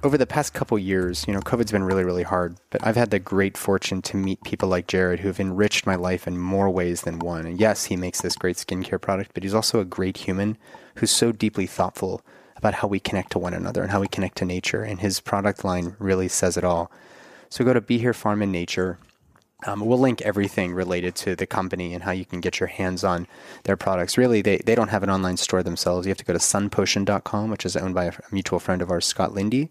over 0.03 0.17
the 0.17 0.27
past 0.27 0.53
couple 0.53 0.79
years, 0.79 1.25
you 1.27 1.33
know, 1.33 1.41
COVID's 1.41 1.71
been 1.71 1.83
really, 1.83 2.03
really 2.03 2.23
hard, 2.23 2.55
but 2.69 2.85
I've 2.85 2.95
had 2.95 3.09
the 3.09 3.19
great 3.19 3.57
fortune 3.57 4.01
to 4.03 4.17
meet 4.17 4.43
people 4.43 4.69
like 4.69 4.87
Jared 4.87 5.19
who 5.19 5.27
have 5.27 5.39
enriched 5.39 5.85
my 5.85 5.95
life 5.95 6.27
in 6.27 6.37
more 6.37 6.69
ways 6.69 7.01
than 7.01 7.19
one. 7.19 7.45
And 7.45 7.59
yes, 7.59 7.85
he 7.85 7.95
makes 7.95 8.21
this 8.21 8.35
great 8.35 8.55
skincare 8.55 9.01
product, 9.01 9.31
but 9.33 9.43
he's 9.43 9.53
also 9.53 9.79
a 9.79 9.85
great 9.85 10.17
human 10.17 10.57
who's 10.95 11.11
so 11.11 11.31
deeply 11.31 11.67
thoughtful 11.67 12.21
about 12.55 12.75
how 12.75 12.87
we 12.87 12.99
connect 12.99 13.31
to 13.31 13.39
one 13.39 13.53
another 13.53 13.81
and 13.81 13.91
how 13.91 13.99
we 13.99 14.07
connect 14.07 14.37
to 14.37 14.45
nature. 14.45 14.83
And 14.83 14.99
his 14.99 15.19
product 15.19 15.63
line 15.65 15.95
really 15.99 16.27
says 16.27 16.55
it 16.55 16.63
all. 16.63 16.91
So 17.49 17.65
go 17.65 17.73
to 17.73 17.81
Be 17.81 17.97
Here 17.97 18.13
Farm 18.13 18.41
in 18.41 18.51
Nature. 18.51 18.99
Um, 19.65 19.81
we'll 19.81 19.99
link 19.99 20.21
everything 20.21 20.73
related 20.73 21.15
to 21.15 21.35
the 21.35 21.45
company 21.45 21.93
and 21.93 22.03
how 22.03 22.11
you 22.11 22.25
can 22.25 22.39
get 22.39 22.59
your 22.59 22.67
hands 22.67 23.03
on 23.03 23.27
their 23.63 23.75
products. 23.75 24.17
Really, 24.17 24.41
they, 24.41 24.57
they 24.57 24.75
don't 24.75 24.87
have 24.87 25.03
an 25.03 25.09
online 25.09 25.37
store 25.37 25.63
themselves. 25.63 26.05
You 26.05 26.11
have 26.11 26.17
to 26.17 26.25
go 26.25 26.33
to 26.33 26.39
sunpotion.com, 26.39 27.49
which 27.49 27.65
is 27.65 27.75
owned 27.75 27.95
by 27.95 28.05
a 28.05 28.13
mutual 28.31 28.59
friend 28.59 28.81
of 28.81 28.89
ours, 28.89 29.05
Scott 29.05 29.33
Lindy. 29.33 29.69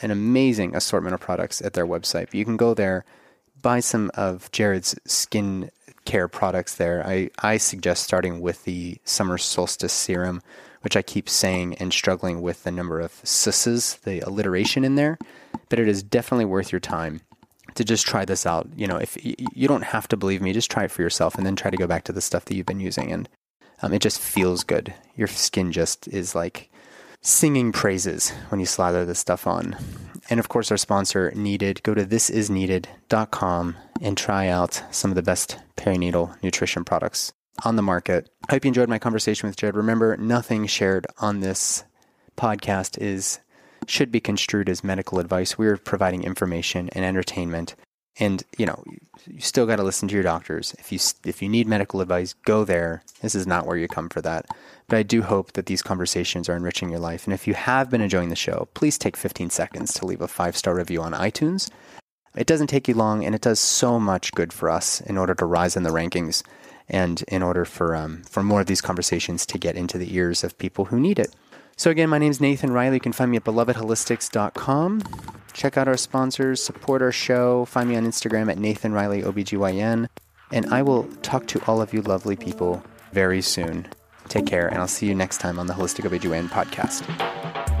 An 0.00 0.10
amazing 0.10 0.76
assortment 0.76 1.14
of 1.14 1.20
products 1.20 1.60
at 1.60 1.72
their 1.72 1.86
website. 1.86 2.26
But 2.26 2.34
you 2.34 2.44
can 2.44 2.56
go 2.56 2.72
there, 2.72 3.04
buy 3.62 3.80
some 3.80 4.10
of 4.14 4.50
Jared's 4.52 4.94
skin 5.06 5.70
care 6.04 6.28
products 6.28 6.76
there. 6.76 7.04
I, 7.04 7.30
I 7.40 7.56
suggest 7.56 8.04
starting 8.04 8.40
with 8.40 8.64
the 8.64 8.98
summer 9.04 9.38
solstice 9.38 9.92
serum, 9.92 10.40
which 10.82 10.96
I 10.96 11.02
keep 11.02 11.28
saying 11.28 11.74
and 11.74 11.92
struggling 11.92 12.42
with 12.42 12.62
the 12.62 12.70
number 12.70 13.00
of 13.00 13.20
s's, 13.24 13.96
the 14.04 14.20
alliteration 14.20 14.84
in 14.84 14.94
there. 14.94 15.18
But 15.68 15.80
it 15.80 15.88
is 15.88 16.04
definitely 16.04 16.44
worth 16.44 16.70
your 16.70 16.80
time 16.80 17.22
to 17.76 17.84
just 17.84 18.06
try 18.06 18.24
this 18.24 18.46
out. 18.46 18.68
You 18.76 18.86
know, 18.86 18.96
if 18.96 19.16
you 19.22 19.68
don't 19.68 19.84
have 19.84 20.08
to 20.08 20.16
believe 20.16 20.42
me, 20.42 20.52
just 20.52 20.70
try 20.70 20.84
it 20.84 20.90
for 20.90 21.02
yourself 21.02 21.36
and 21.36 21.46
then 21.46 21.56
try 21.56 21.70
to 21.70 21.76
go 21.76 21.86
back 21.86 22.04
to 22.04 22.12
the 22.12 22.20
stuff 22.20 22.44
that 22.46 22.54
you've 22.54 22.66
been 22.66 22.80
using. 22.80 23.12
And 23.12 23.28
um, 23.82 23.92
it 23.92 24.02
just 24.02 24.18
feels 24.18 24.64
good. 24.64 24.92
Your 25.16 25.28
skin 25.28 25.72
just 25.72 26.08
is 26.08 26.34
like 26.34 26.70
singing 27.22 27.72
praises 27.72 28.30
when 28.48 28.60
you 28.60 28.66
slather 28.66 29.04
this 29.04 29.18
stuff 29.18 29.46
on. 29.46 29.76
And 30.28 30.40
of 30.40 30.48
course, 30.48 30.70
our 30.70 30.76
sponsor, 30.76 31.32
Needed. 31.34 31.82
Go 31.82 31.94
to 31.94 32.04
thisisneeded.com 32.04 33.76
and 34.00 34.16
try 34.16 34.48
out 34.48 34.82
some 34.90 35.10
of 35.10 35.14
the 35.14 35.22
best 35.22 35.58
perinatal 35.76 36.42
nutrition 36.42 36.84
products 36.84 37.32
on 37.64 37.76
the 37.76 37.82
market. 37.82 38.28
I 38.48 38.54
hope 38.54 38.64
you 38.64 38.68
enjoyed 38.68 38.88
my 38.88 38.98
conversation 38.98 39.48
with 39.48 39.56
Jared. 39.56 39.76
Remember, 39.76 40.16
nothing 40.16 40.66
shared 40.66 41.06
on 41.18 41.40
this 41.40 41.84
podcast 42.36 42.98
is 42.98 43.40
should 43.90 44.10
be 44.10 44.20
construed 44.20 44.68
as 44.68 44.84
medical 44.84 45.18
advice. 45.18 45.58
We're 45.58 45.76
providing 45.76 46.24
information 46.24 46.88
and 46.90 47.04
entertainment. 47.04 47.74
And 48.18 48.42
you 48.56 48.66
know, 48.66 48.82
you 49.26 49.40
still 49.40 49.66
got 49.66 49.76
to 49.76 49.82
listen 49.82 50.08
to 50.08 50.14
your 50.14 50.22
doctors. 50.22 50.74
If 50.78 50.90
you 50.90 50.98
if 51.24 51.42
you 51.42 51.48
need 51.48 51.66
medical 51.66 52.00
advice, 52.00 52.34
go 52.44 52.64
there. 52.64 53.02
This 53.20 53.34
is 53.34 53.46
not 53.46 53.66
where 53.66 53.76
you 53.76 53.88
come 53.88 54.08
for 54.08 54.22
that. 54.22 54.46
But 54.88 54.98
I 54.98 55.02
do 55.02 55.22
hope 55.22 55.52
that 55.52 55.66
these 55.66 55.82
conversations 55.82 56.48
are 56.48 56.56
enriching 56.56 56.90
your 56.90 57.00
life. 57.00 57.24
And 57.24 57.34
if 57.34 57.46
you 57.46 57.54
have 57.54 57.90
been 57.90 58.00
enjoying 58.00 58.28
the 58.28 58.36
show, 58.36 58.68
please 58.74 58.96
take 58.96 59.16
15 59.16 59.50
seconds 59.50 59.92
to 59.94 60.06
leave 60.06 60.20
a 60.20 60.28
five 60.28 60.56
star 60.56 60.74
review 60.74 61.02
on 61.02 61.12
iTunes. 61.12 61.70
It 62.36 62.46
doesn't 62.46 62.68
take 62.68 62.86
you 62.86 62.94
long, 62.94 63.24
and 63.24 63.34
it 63.34 63.40
does 63.40 63.58
so 63.58 63.98
much 63.98 64.32
good 64.32 64.52
for 64.52 64.70
us 64.70 65.00
in 65.00 65.16
order 65.16 65.34
to 65.34 65.46
rise 65.46 65.76
in 65.76 65.82
the 65.82 65.90
rankings, 65.90 66.42
and 66.88 67.22
in 67.28 67.42
order 67.42 67.64
for 67.64 67.96
um, 67.96 68.22
for 68.28 68.42
more 68.42 68.60
of 68.60 68.66
these 68.66 68.82
conversations 68.82 69.46
to 69.46 69.58
get 69.58 69.76
into 69.76 69.98
the 69.98 70.14
ears 70.14 70.44
of 70.44 70.58
people 70.58 70.86
who 70.86 71.00
need 71.00 71.18
it. 71.18 71.34
So, 71.78 71.90
again, 71.90 72.08
my 72.08 72.18
name 72.18 72.30
is 72.30 72.40
Nathan 72.40 72.72
Riley. 72.72 72.96
You 72.96 73.00
can 73.00 73.12
find 73.12 73.30
me 73.30 73.36
at 73.36 73.44
belovedholistics.com. 73.44 75.02
Check 75.52 75.76
out 75.76 75.88
our 75.88 75.96
sponsors, 75.96 76.62
support 76.62 77.02
our 77.02 77.12
show. 77.12 77.66
Find 77.66 77.90
me 77.90 77.96
on 77.96 78.06
Instagram 78.06 78.50
at 78.50 78.58
Nathan 78.58 78.92
Riley 78.92 79.22
OBGYN. 79.22 80.08
And 80.52 80.66
I 80.72 80.82
will 80.82 81.04
talk 81.22 81.46
to 81.48 81.62
all 81.66 81.82
of 81.82 81.92
you 81.92 82.00
lovely 82.00 82.36
people 82.36 82.82
very 83.12 83.42
soon. 83.42 83.88
Take 84.28 84.46
care, 84.46 84.68
and 84.68 84.78
I'll 84.78 84.88
see 84.88 85.06
you 85.06 85.14
next 85.14 85.38
time 85.38 85.58
on 85.58 85.66
the 85.66 85.74
Holistic 85.74 86.08
OBGYN 86.08 86.48
podcast. 86.48 87.75